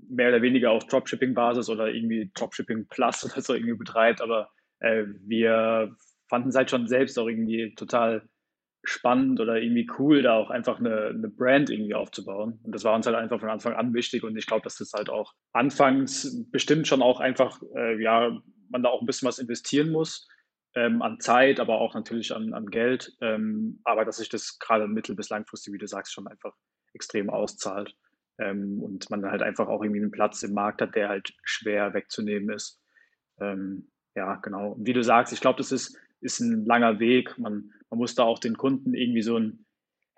mehr 0.08 0.28
oder 0.28 0.42
weniger 0.42 0.70
auf 0.70 0.86
Dropshipping-Basis 0.86 1.68
oder 1.68 1.88
irgendwie 1.88 2.30
Dropshipping 2.34 2.86
Plus 2.88 3.24
oder 3.30 3.40
so 3.40 3.54
irgendwie 3.54 3.76
betreibt. 3.76 4.20
Aber 4.20 4.50
äh, 4.80 5.04
wir 5.24 5.94
fanden 6.28 6.48
es 6.48 6.56
halt 6.56 6.70
schon 6.70 6.88
selbst 6.88 7.18
auch 7.18 7.28
irgendwie 7.28 7.74
total 7.74 8.28
spannend 8.88 9.40
oder 9.40 9.60
irgendwie 9.60 9.88
cool, 9.98 10.22
da 10.22 10.34
auch 10.34 10.50
einfach 10.50 10.78
eine, 10.78 11.08
eine 11.08 11.28
Brand 11.28 11.70
irgendwie 11.70 11.94
aufzubauen. 11.94 12.60
Und 12.62 12.74
das 12.74 12.84
war 12.84 12.94
uns 12.94 13.06
halt 13.06 13.16
einfach 13.16 13.40
von 13.40 13.50
Anfang 13.50 13.74
an 13.74 13.92
wichtig. 13.94 14.22
Und 14.22 14.36
ich 14.36 14.46
glaube, 14.46 14.62
dass 14.62 14.76
das 14.76 14.92
halt 14.92 15.10
auch 15.10 15.34
anfangs 15.52 16.44
bestimmt 16.50 16.86
schon 16.86 17.02
auch 17.02 17.20
einfach, 17.20 17.60
äh, 17.74 18.00
ja, 18.00 18.40
man 18.68 18.82
da 18.82 18.88
auch 18.88 19.00
ein 19.00 19.06
bisschen 19.06 19.28
was 19.28 19.38
investieren 19.38 19.90
muss. 19.90 20.28
Ähm, 20.74 21.00
an 21.00 21.20
Zeit, 21.20 21.58
aber 21.58 21.80
auch 21.80 21.94
natürlich 21.94 22.34
an, 22.34 22.52
an 22.52 22.66
Geld. 22.66 23.12
Ähm, 23.20 23.80
aber 23.84 24.04
dass 24.04 24.18
sich 24.18 24.28
das 24.28 24.58
gerade 24.58 24.86
mittel- 24.86 25.16
bis 25.16 25.30
langfristig, 25.30 25.72
wie 25.72 25.78
du 25.78 25.86
sagst, 25.86 26.12
schon 26.12 26.28
einfach 26.28 26.52
extrem 26.92 27.30
auszahlt. 27.30 27.94
Ähm, 28.38 28.82
und 28.82 29.08
man 29.10 29.24
halt 29.24 29.42
einfach 29.42 29.68
auch 29.68 29.82
irgendwie 29.82 30.00
einen 30.00 30.10
Platz 30.10 30.42
im 30.42 30.52
Markt 30.52 30.82
hat, 30.82 30.94
der 30.94 31.08
halt 31.08 31.34
schwer 31.42 31.94
wegzunehmen 31.94 32.54
ist. 32.54 32.80
Ähm, 33.40 33.90
ja, 34.14 34.36
genau. 34.36 34.76
Wie 34.78 34.92
du 34.92 35.02
sagst, 35.02 35.32
ich 35.32 35.40
glaube, 35.40 35.58
das 35.58 35.72
ist, 35.72 35.98
ist 36.20 36.40
ein 36.40 36.64
langer 36.64 36.98
Weg. 36.98 37.38
Man, 37.38 37.70
man 37.90 37.98
muss 37.98 38.14
da 38.14 38.24
auch 38.24 38.38
den 38.38 38.56
Kunden 38.56 38.94
irgendwie 38.94 39.22
so 39.22 39.38
ein, 39.38 39.66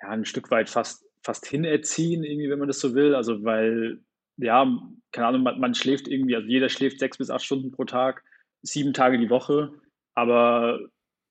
ja, 0.01 0.09
ein 0.09 0.25
Stück 0.25 0.51
weit 0.51 0.71
fast, 0.71 1.05
fast 1.23 1.47
hinerziehen, 1.47 2.25
irgendwie, 2.25 2.51
wenn 2.51 2.59
man 2.59 2.69
das 2.69 2.81
so 2.81 2.95
will. 2.95 3.15
Also, 3.15 3.45
weil, 3.45 4.01
ja, 4.37 4.67
keine 5.13 5.27
Ahnung, 5.27 5.43
man, 5.43 5.61
man 5.61 5.75
schläft 5.75 6.09
irgendwie, 6.09 6.37
also 6.37 6.49
jeder 6.49 6.69
schläft 6.69 7.01
sechs 7.01 7.19
bis 7.19 7.31
acht 7.31 7.45
Stunden 7.45 7.71
pro 7.73 7.85
Tag, 7.85 8.25
sieben 8.63 8.93
Tage 8.93 9.19
die 9.19 9.31
Woche, 9.31 9.73
aber 10.15 10.81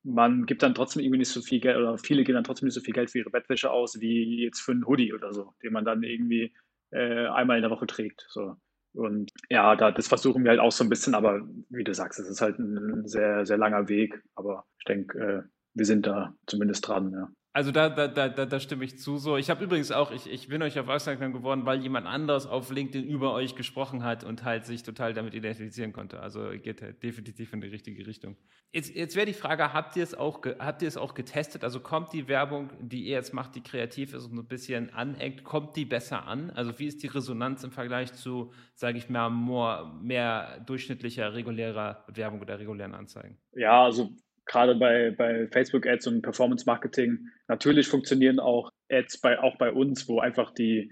man 0.03 0.46
gibt 0.46 0.63
dann 0.63 0.75
trotzdem 0.75 1.03
irgendwie 1.03 1.20
nicht 1.20 1.29
so 1.29 1.41
viel 1.41 1.60
Geld 1.60 1.77
oder 1.77 1.98
viele 1.98 2.24
geben 2.24 2.36
dann 2.36 2.44
trotzdem 2.46 2.67
nicht 2.67 2.75
so 2.75 2.82
viel 2.82 2.94
Geld 2.94 3.12
für 3.12 3.20
ihre 3.20 3.29
Bettwäsche 3.29 3.72
aus, 3.72 4.00
wie 4.00 4.44
jetzt 4.44 4.62
für 4.62 4.72
einen 4.72 4.88
Hoodie 4.88 5.13
oder 5.13 5.34
so, 5.34 5.53
den 5.63 5.74
man 5.74 5.84
dann 5.84 6.03
irgendwie 6.03 6.53
äh, 6.91 7.27
einmal 7.27 7.58
in 7.58 7.63
der 7.63 7.72
Woche 7.72 7.88
trägt. 7.88 8.25
So. 8.29 8.56
Und 8.94 9.32
ja, 9.50 9.75
da, 9.75 9.91
das 9.91 10.08
versuchen 10.08 10.44
wir 10.44 10.51
halt 10.51 10.60
auch 10.60 10.72
so 10.72 10.84
ein 10.84 10.89
bisschen, 10.89 11.15
aber 11.15 11.41
wie 11.70 11.84
du 11.84 11.94
sagst, 11.94 12.20
es 12.20 12.27
ist 12.27 12.41
halt 12.41 12.58
ein 12.60 13.08
sehr, 13.08 13.46
sehr 13.46 13.58
langer 13.58 13.89
Weg. 13.89 14.22
Aber 14.36 14.65
ich 14.79 14.86
denke, 14.86 15.20
äh, 15.20 15.44
wir 15.74 15.86
sind 15.86 16.08
da 16.08 16.34
zumindest 16.48 16.88
dran, 16.88 17.12
ja. 17.12 17.29
Also 17.58 17.72
da, 17.72 17.90
da, 17.90 18.08
da, 18.08 18.46
da 18.46 18.60
stimme 18.60 18.86
ich 18.86 19.00
zu. 19.00 19.18
So, 19.18 19.36
ich 19.36 19.50
habe 19.50 19.64
übrigens 19.64 19.92
auch, 19.92 20.12
ich, 20.12 20.30
ich 20.32 20.48
bin 20.48 20.62
euch 20.62 20.78
auf 20.78 20.88
aufmerksam 20.90 21.34
geworden, 21.34 21.66
weil 21.66 21.82
jemand 21.82 22.06
anderes 22.06 22.46
auf 22.46 22.70
LinkedIn 22.70 23.04
über 23.04 23.34
euch 23.34 23.56
gesprochen 23.56 24.04
hat 24.04 24.24
und 24.24 24.44
halt 24.44 24.68
sich 24.68 24.84
total 24.84 25.16
damit 25.16 25.34
identifizieren 25.34 25.92
konnte. 25.92 26.20
Also 26.20 26.52
geht 26.62 26.84
halt 26.84 27.02
definitiv 27.02 27.54
in 27.54 27.62
die 27.62 27.70
richtige 27.70 28.06
Richtung. 28.06 28.36
Jetzt, 28.72 28.94
jetzt 28.94 29.16
wäre 29.16 29.26
die 29.26 29.34
Frage, 29.34 29.74
habt 29.74 29.96
ihr 29.96 30.04
es 30.04 30.14
auch, 30.14 30.44
habt 30.60 30.84
ihr 30.84 30.88
es 30.88 30.98
auch 30.98 31.16
getestet? 31.16 31.64
Also 31.64 31.80
kommt 31.80 32.14
die 32.14 32.28
Werbung, 32.28 32.70
die 32.80 33.06
ihr 33.06 33.16
jetzt 33.16 33.34
macht, 33.34 33.56
die 33.56 33.62
kreativ 33.62 34.14
ist 34.14 34.26
und 34.26 34.38
ein 34.38 34.48
bisschen 34.48 34.94
aneckt, 34.94 35.44
kommt 35.44 35.76
die 35.78 35.86
besser 35.86 36.28
an? 36.28 36.52
Also 36.52 36.78
wie 36.78 36.86
ist 36.86 37.02
die 37.02 37.08
Resonanz 37.08 37.64
im 37.64 37.72
Vergleich 37.72 38.14
zu, 38.14 38.54
sage 38.76 39.00
ich 39.00 39.10
mal, 39.10 39.32
more, 39.32 39.92
mehr 40.00 40.60
durchschnittlicher, 40.68 41.34
regulärer 41.34 42.06
Werbung 42.08 42.40
oder 42.40 42.60
regulären 42.60 42.94
Anzeigen? 42.94 43.40
Ja, 43.54 43.86
also 43.86 44.12
gerade 44.48 44.75
bei, 44.75 45.12
bei 45.12 45.48
Facebook-Ads 45.48 46.08
und 46.08 46.22
Performance-Marketing. 46.22 47.27
Natürlich 47.48 47.88
funktionieren 47.88 48.39
auch 48.39 48.72
Ads 48.89 49.20
bei, 49.20 49.39
auch 49.39 49.58
bei 49.58 49.72
uns, 49.72 50.08
wo 50.08 50.20
einfach 50.20 50.51
die, 50.51 50.92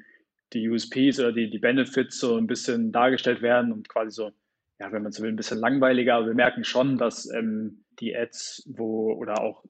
die 0.54 0.70
USPs 0.70 1.20
oder 1.20 1.32
die, 1.32 1.50
die 1.50 1.60
Benefits 1.60 2.20
so 2.20 2.38
ein 2.38 2.48
bisschen 2.48 2.92
dargestellt 2.92 3.42
werden 3.42 3.72
und 3.72 3.90
quasi 3.90 4.12
so, 4.12 4.32
ja, 4.80 4.92
wenn 4.92 5.04
man 5.04 5.12
so 5.12 5.24
will, 5.24 5.32
ein 5.32 5.38
bisschen 5.38 5.60
langweiliger. 5.60 6.16
Aber 6.16 6.28
wir 6.28 6.36
merken 6.36 6.64
schon, 6.64 6.98
dass 6.98 7.30
ähm, 7.32 7.84
die 8.00 8.16
Ads, 8.16 8.70
wo 8.76 9.14
oder 9.14 9.42
auch 9.42 9.64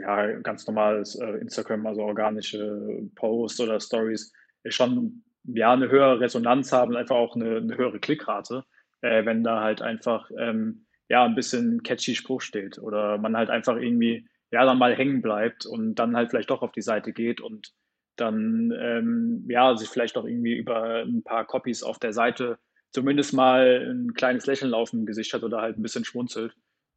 ja, 0.00 0.38
ganz 0.40 0.66
normales 0.66 1.14
äh, 1.16 1.38
Instagram, 1.38 1.86
also 1.86 2.02
organische 2.02 3.08
Posts 3.14 3.60
oder 3.60 3.80
Stories, 3.80 4.32
schon 4.66 5.22
ja, 5.44 5.72
eine 5.72 5.90
höhere 5.90 6.20
Resonanz 6.20 6.72
haben 6.72 6.92
und 6.92 6.96
einfach 6.96 7.16
auch 7.16 7.36
eine, 7.36 7.56
eine 7.56 7.76
höhere 7.76 8.00
Klickrate, 8.00 8.64
äh, 9.00 9.24
wenn 9.24 9.44
da 9.44 9.62
halt 9.62 9.82
einfach 9.82 10.30
ähm, 10.38 10.86
ja, 11.08 11.24
ein 11.24 11.34
bisschen 11.34 11.82
catchy 11.82 12.14
Spruch 12.14 12.40
steht 12.40 12.78
oder 12.78 13.18
man 13.18 13.36
halt 13.36 13.50
einfach 13.50 13.76
irgendwie, 13.76 14.26
ja, 14.50 14.64
dann 14.64 14.78
mal 14.78 14.94
hängen 14.94 15.22
bleibt 15.22 15.66
und 15.66 15.94
dann 15.96 16.16
halt 16.16 16.30
vielleicht 16.30 16.50
doch 16.50 16.62
auf 16.62 16.72
die 16.72 16.82
Seite 16.82 17.12
geht 17.12 17.40
und 17.40 17.72
dann, 18.16 18.72
ähm, 18.78 19.46
ja, 19.48 19.76
sich 19.76 19.88
vielleicht 19.88 20.16
auch 20.16 20.24
irgendwie 20.24 20.56
über 20.56 21.02
ein 21.02 21.22
paar 21.22 21.46
Copies 21.46 21.82
auf 21.82 21.98
der 21.98 22.12
Seite 22.12 22.58
zumindest 22.90 23.32
mal 23.32 23.86
ein 23.90 24.14
kleines 24.14 24.46
Lächeln 24.46 24.74
auf 24.74 24.90
dem 24.90 25.06
Gesicht 25.06 25.32
hat 25.34 25.42
oder 25.42 25.60
halt 25.60 25.78
ein 25.78 25.82
bisschen 25.82 26.04
schmunzelt. 26.04 26.54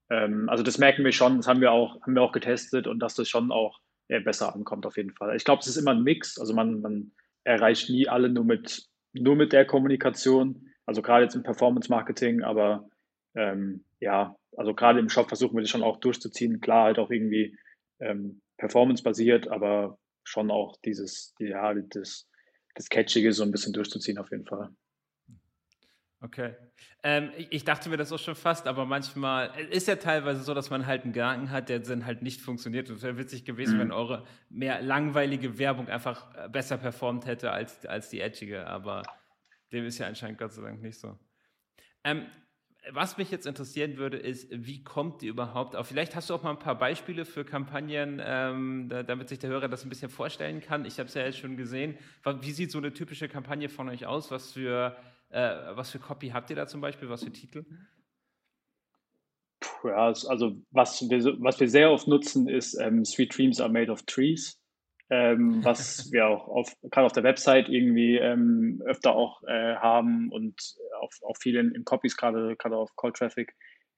Ähm, 0.10 0.50
also 0.50 0.64
das 0.64 0.78
merken 0.78 1.04
wir 1.04 1.12
schon, 1.12 1.38
das 1.38 1.48
haben 1.48 1.62
wir 1.62 1.72
auch, 1.72 2.02
haben 2.02 2.16
wir 2.16 2.22
auch 2.22 2.32
getestet 2.32 2.88
und 2.88 3.00
dass 3.00 3.16
das 3.16 3.30
schon 3.30 3.52
auch 3.52 3.80
äh, 4.08 4.20
besser 4.20 4.54
ankommt 4.56 4.86
auf 4.86 4.98
jeden 4.98 5.14
Fall. 5.14 5.36
Ich 5.36 5.46
glaube, 5.46 5.62
es 5.62 5.68
ist 5.68 5.78
immer 5.78 5.92
ein 5.92 6.04
Mix, 6.04 6.40
also 6.40 6.54
man, 6.54 6.82
man 6.82 7.12
erreicht 7.44 7.90
nie 7.90 8.08
alle 8.08 8.30
nur 8.30 8.46
mit, 8.46 8.88
nur 9.14 9.36
mit 9.36 9.54
der 9.54 9.66
Kommunikation, 9.66 10.68
also 10.86 11.02
gerade 11.02 11.24
jetzt 11.24 11.36
im 11.36 11.44
Performance-Marketing, 11.44 12.44
aber 12.44 12.90
ähm, 13.36 13.86
ja, 14.02 14.36
also 14.58 14.74
gerade 14.74 15.00
im 15.00 15.10
Shop 15.10 15.30
versuchen 15.30 15.56
wir 15.56 15.62
das 15.62 15.70
schon 15.70 15.84
auch 15.84 15.98
durchzuziehen. 15.98 16.60
Klar, 16.60 16.86
halt 16.86 17.00
auch 17.00 17.12
irgendwie 17.12 17.58
ähm, 18.00 18.42
performance-basiert, 18.58 19.48
aber 19.48 19.98
schon 20.24 20.52
auch 20.52 20.76
dieses, 20.84 21.34
ja, 21.40 21.74
das, 21.74 22.28
das 22.76 22.90
Catchige 22.90 23.32
so 23.32 23.44
ein 23.44 23.52
bisschen 23.52 23.74
durchzuziehen 23.74 24.18
auf 24.18 24.32
jeden 24.32 24.46
Fall. 24.46 24.70
Okay. 26.24 26.54
Ähm, 27.04 27.32
ich, 27.50 27.64
dachte 27.64 27.90
mir 27.90 27.98
das 27.98 28.12
auch 28.12 28.20
schon 28.20 28.36
fast, 28.36 28.68
aber 28.68 28.86
manchmal 28.86 29.60
ist 29.72 29.88
ja 29.88 29.96
teilweise 29.96 30.44
so, 30.44 30.54
dass 30.54 30.70
man 30.70 30.86
halt 30.86 31.04
einen 31.04 31.14
Gedanken 31.14 31.50
hat, 31.50 31.70
der 31.70 31.80
dann 31.80 32.06
halt 32.06 32.22
nicht 32.22 32.42
funktioniert. 32.42 32.90
Und 32.90 32.98
es 32.98 33.04
wäre 33.04 33.18
witzig 33.18 33.44
gewesen, 33.44 33.78
mhm. 33.78 33.82
wenn 33.82 33.92
eure 33.92 34.26
mehr 34.50 34.82
langweilige 34.84 35.58
Werbung 35.58 35.88
einfach 35.88 36.36
äh, 36.36 36.50
besser 36.50 36.78
performt 36.78 37.26
hätte 37.26 37.52
als, 37.52 37.86
als 37.88 38.10
die 38.10 38.22
edgige, 38.22 38.68
aber 38.68 39.02
dem 39.72 39.86
ist 39.86 39.98
ja 39.98 40.08
anscheinend 40.08 40.38
Gott 40.38 40.54
sei 40.54 40.62
Dank 40.62 40.82
nicht 40.82 41.00
so. 41.00 41.18
Ähm, 42.04 42.28
was 42.90 43.18
mich 43.18 43.30
jetzt 43.30 43.46
interessieren 43.46 43.98
würde, 43.98 44.18
ist, 44.18 44.48
wie 44.50 44.84
kommt 44.84 45.22
ihr 45.22 45.30
überhaupt 45.30 45.76
auf? 45.76 45.88
Vielleicht 45.88 46.16
hast 46.16 46.30
du 46.30 46.34
auch 46.34 46.42
mal 46.42 46.52
ein 46.52 46.60
paar 46.60 46.78
Beispiele 46.78 47.26
für 47.26 47.46
Kampagnen, 47.46 48.22
ähm, 48.24 48.88
da, 48.90 49.04
damit 49.04 49.30
sich 49.30 49.40
der 49.40 49.50
Hörer 49.52 49.68
das 49.68 49.84
ein 49.84 49.90
bisschen 49.90 50.10
vorstellen 50.10 50.62
kann. 50.62 50.86
Ich 50.86 50.98
habe 50.98 51.08
es 51.08 51.14
ja 51.14 51.24
jetzt 51.24 51.38
schon 51.38 51.58
gesehen. 51.58 51.98
Wie 52.42 52.52
sieht 52.52 52.72
so 52.72 52.80
eine 52.80 52.92
typische 52.92 53.30
Kampagne 53.30 53.70
von 53.70 53.88
euch 53.90 54.06
aus? 54.06 54.32
Was 54.32 54.54
für, 54.54 54.96
äh, 55.30 55.56
was 55.76 55.92
für 55.92 56.00
Copy 56.00 56.30
habt 56.30 56.50
ihr 56.50 56.56
da 56.56 56.68
zum 56.68 56.82
Beispiel? 56.82 57.10
Was 57.10 57.24
für 57.24 57.32
Titel? 57.32 57.66
Ja, 59.84 60.08
also 60.08 60.58
was 60.72 61.02
wir, 61.08 61.24
was 61.40 61.60
wir 61.60 61.70
sehr 61.70 61.92
oft 61.92 62.08
nutzen, 62.08 62.48
ist 62.48 62.76
ähm, 62.80 63.06
Sweet 63.06 63.38
Dreams 63.38 63.62
are 63.62 63.72
made 63.72 63.92
of 63.92 64.04
trees 64.04 64.61
ähm, 65.12 65.64
was 65.64 66.10
wir 66.14 66.26
auch 66.26 66.48
auf, 66.48 66.74
gerade 66.84 67.06
auf 67.06 67.12
der 67.12 67.24
Website 67.24 67.68
irgendwie 67.68 68.16
ähm, 68.16 68.82
öfter 68.86 69.14
auch 69.14 69.44
äh, 69.44 69.76
haben 69.76 70.32
und 70.32 70.56
auch, 71.02 71.12
auch 71.28 71.36
viel 71.38 71.58
in, 71.58 71.84
Copies, 71.84 72.16
gerade 72.16 72.56
gerade 72.56 72.78
auf 72.78 72.96
Call 72.96 73.12
Traffic, 73.12 73.54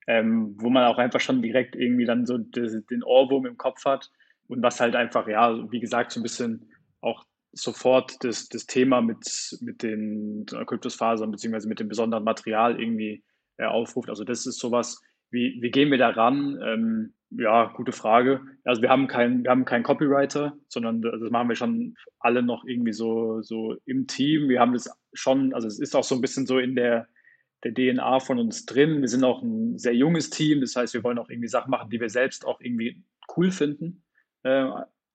ähm, 0.08 0.56
wo 0.58 0.70
man 0.70 0.84
auch 0.84 0.98
einfach 0.98 1.20
schon 1.20 1.40
direkt 1.40 1.76
irgendwie 1.76 2.04
dann 2.04 2.26
so 2.26 2.38
des, 2.38 2.84
den 2.86 3.04
Ohrwurm 3.04 3.46
im 3.46 3.56
Kopf 3.56 3.84
hat 3.84 4.10
und 4.48 4.60
was 4.60 4.80
halt 4.80 4.96
einfach, 4.96 5.28
ja, 5.28 5.56
wie 5.70 5.78
gesagt, 5.78 6.10
so 6.10 6.18
ein 6.18 6.24
bisschen 6.24 6.68
auch 7.00 7.24
sofort 7.52 8.16
das, 8.24 8.48
das 8.48 8.66
Thema 8.66 9.00
mit, 9.00 9.56
mit 9.60 9.84
den 9.84 10.44
Kryptosfasern 10.46 11.30
beziehungsweise 11.30 11.68
mit 11.68 11.78
dem 11.78 11.88
besonderen 11.88 12.24
Material 12.24 12.80
irgendwie 12.80 13.22
äh, 13.56 13.66
aufruft. 13.66 14.08
Also 14.08 14.24
das 14.24 14.46
ist 14.46 14.58
sowas, 14.58 15.00
wie, 15.30 15.58
wie 15.60 15.70
gehen 15.70 15.92
wir 15.92 15.98
da 15.98 16.10
ran? 16.10 16.58
Ähm, 16.60 17.14
ja, 17.38 17.72
gute 17.74 17.92
Frage. 17.92 18.40
Also 18.64 18.82
wir 18.82 18.88
haben 18.90 19.06
keinen, 19.06 19.44
wir 19.44 19.50
haben 19.50 19.64
keinen 19.64 19.82
Copywriter, 19.82 20.56
sondern 20.68 21.02
das 21.02 21.30
machen 21.30 21.48
wir 21.48 21.56
schon 21.56 21.94
alle 22.18 22.42
noch 22.42 22.64
irgendwie 22.64 22.92
so, 22.92 23.42
so 23.42 23.76
im 23.84 24.06
Team. 24.06 24.48
Wir 24.48 24.60
haben 24.60 24.72
das 24.72 24.90
schon, 25.12 25.54
also 25.54 25.66
es 25.66 25.78
ist 25.78 25.94
auch 25.94 26.04
so 26.04 26.14
ein 26.14 26.20
bisschen 26.20 26.46
so 26.46 26.58
in 26.58 26.74
der, 26.74 27.08
der 27.64 27.74
DNA 27.74 28.20
von 28.20 28.38
uns 28.38 28.66
drin. 28.66 29.00
Wir 29.00 29.08
sind 29.08 29.24
auch 29.24 29.42
ein 29.42 29.78
sehr 29.78 29.94
junges 29.94 30.30
Team, 30.30 30.60
das 30.60 30.76
heißt, 30.76 30.94
wir 30.94 31.04
wollen 31.04 31.18
auch 31.18 31.30
irgendwie 31.30 31.48
Sachen 31.48 31.70
machen, 31.70 31.90
die 31.90 32.00
wir 32.00 32.10
selbst 32.10 32.46
auch 32.46 32.60
irgendwie 32.60 33.02
cool 33.36 33.50
finden, 33.50 34.04
äh, 34.42 34.66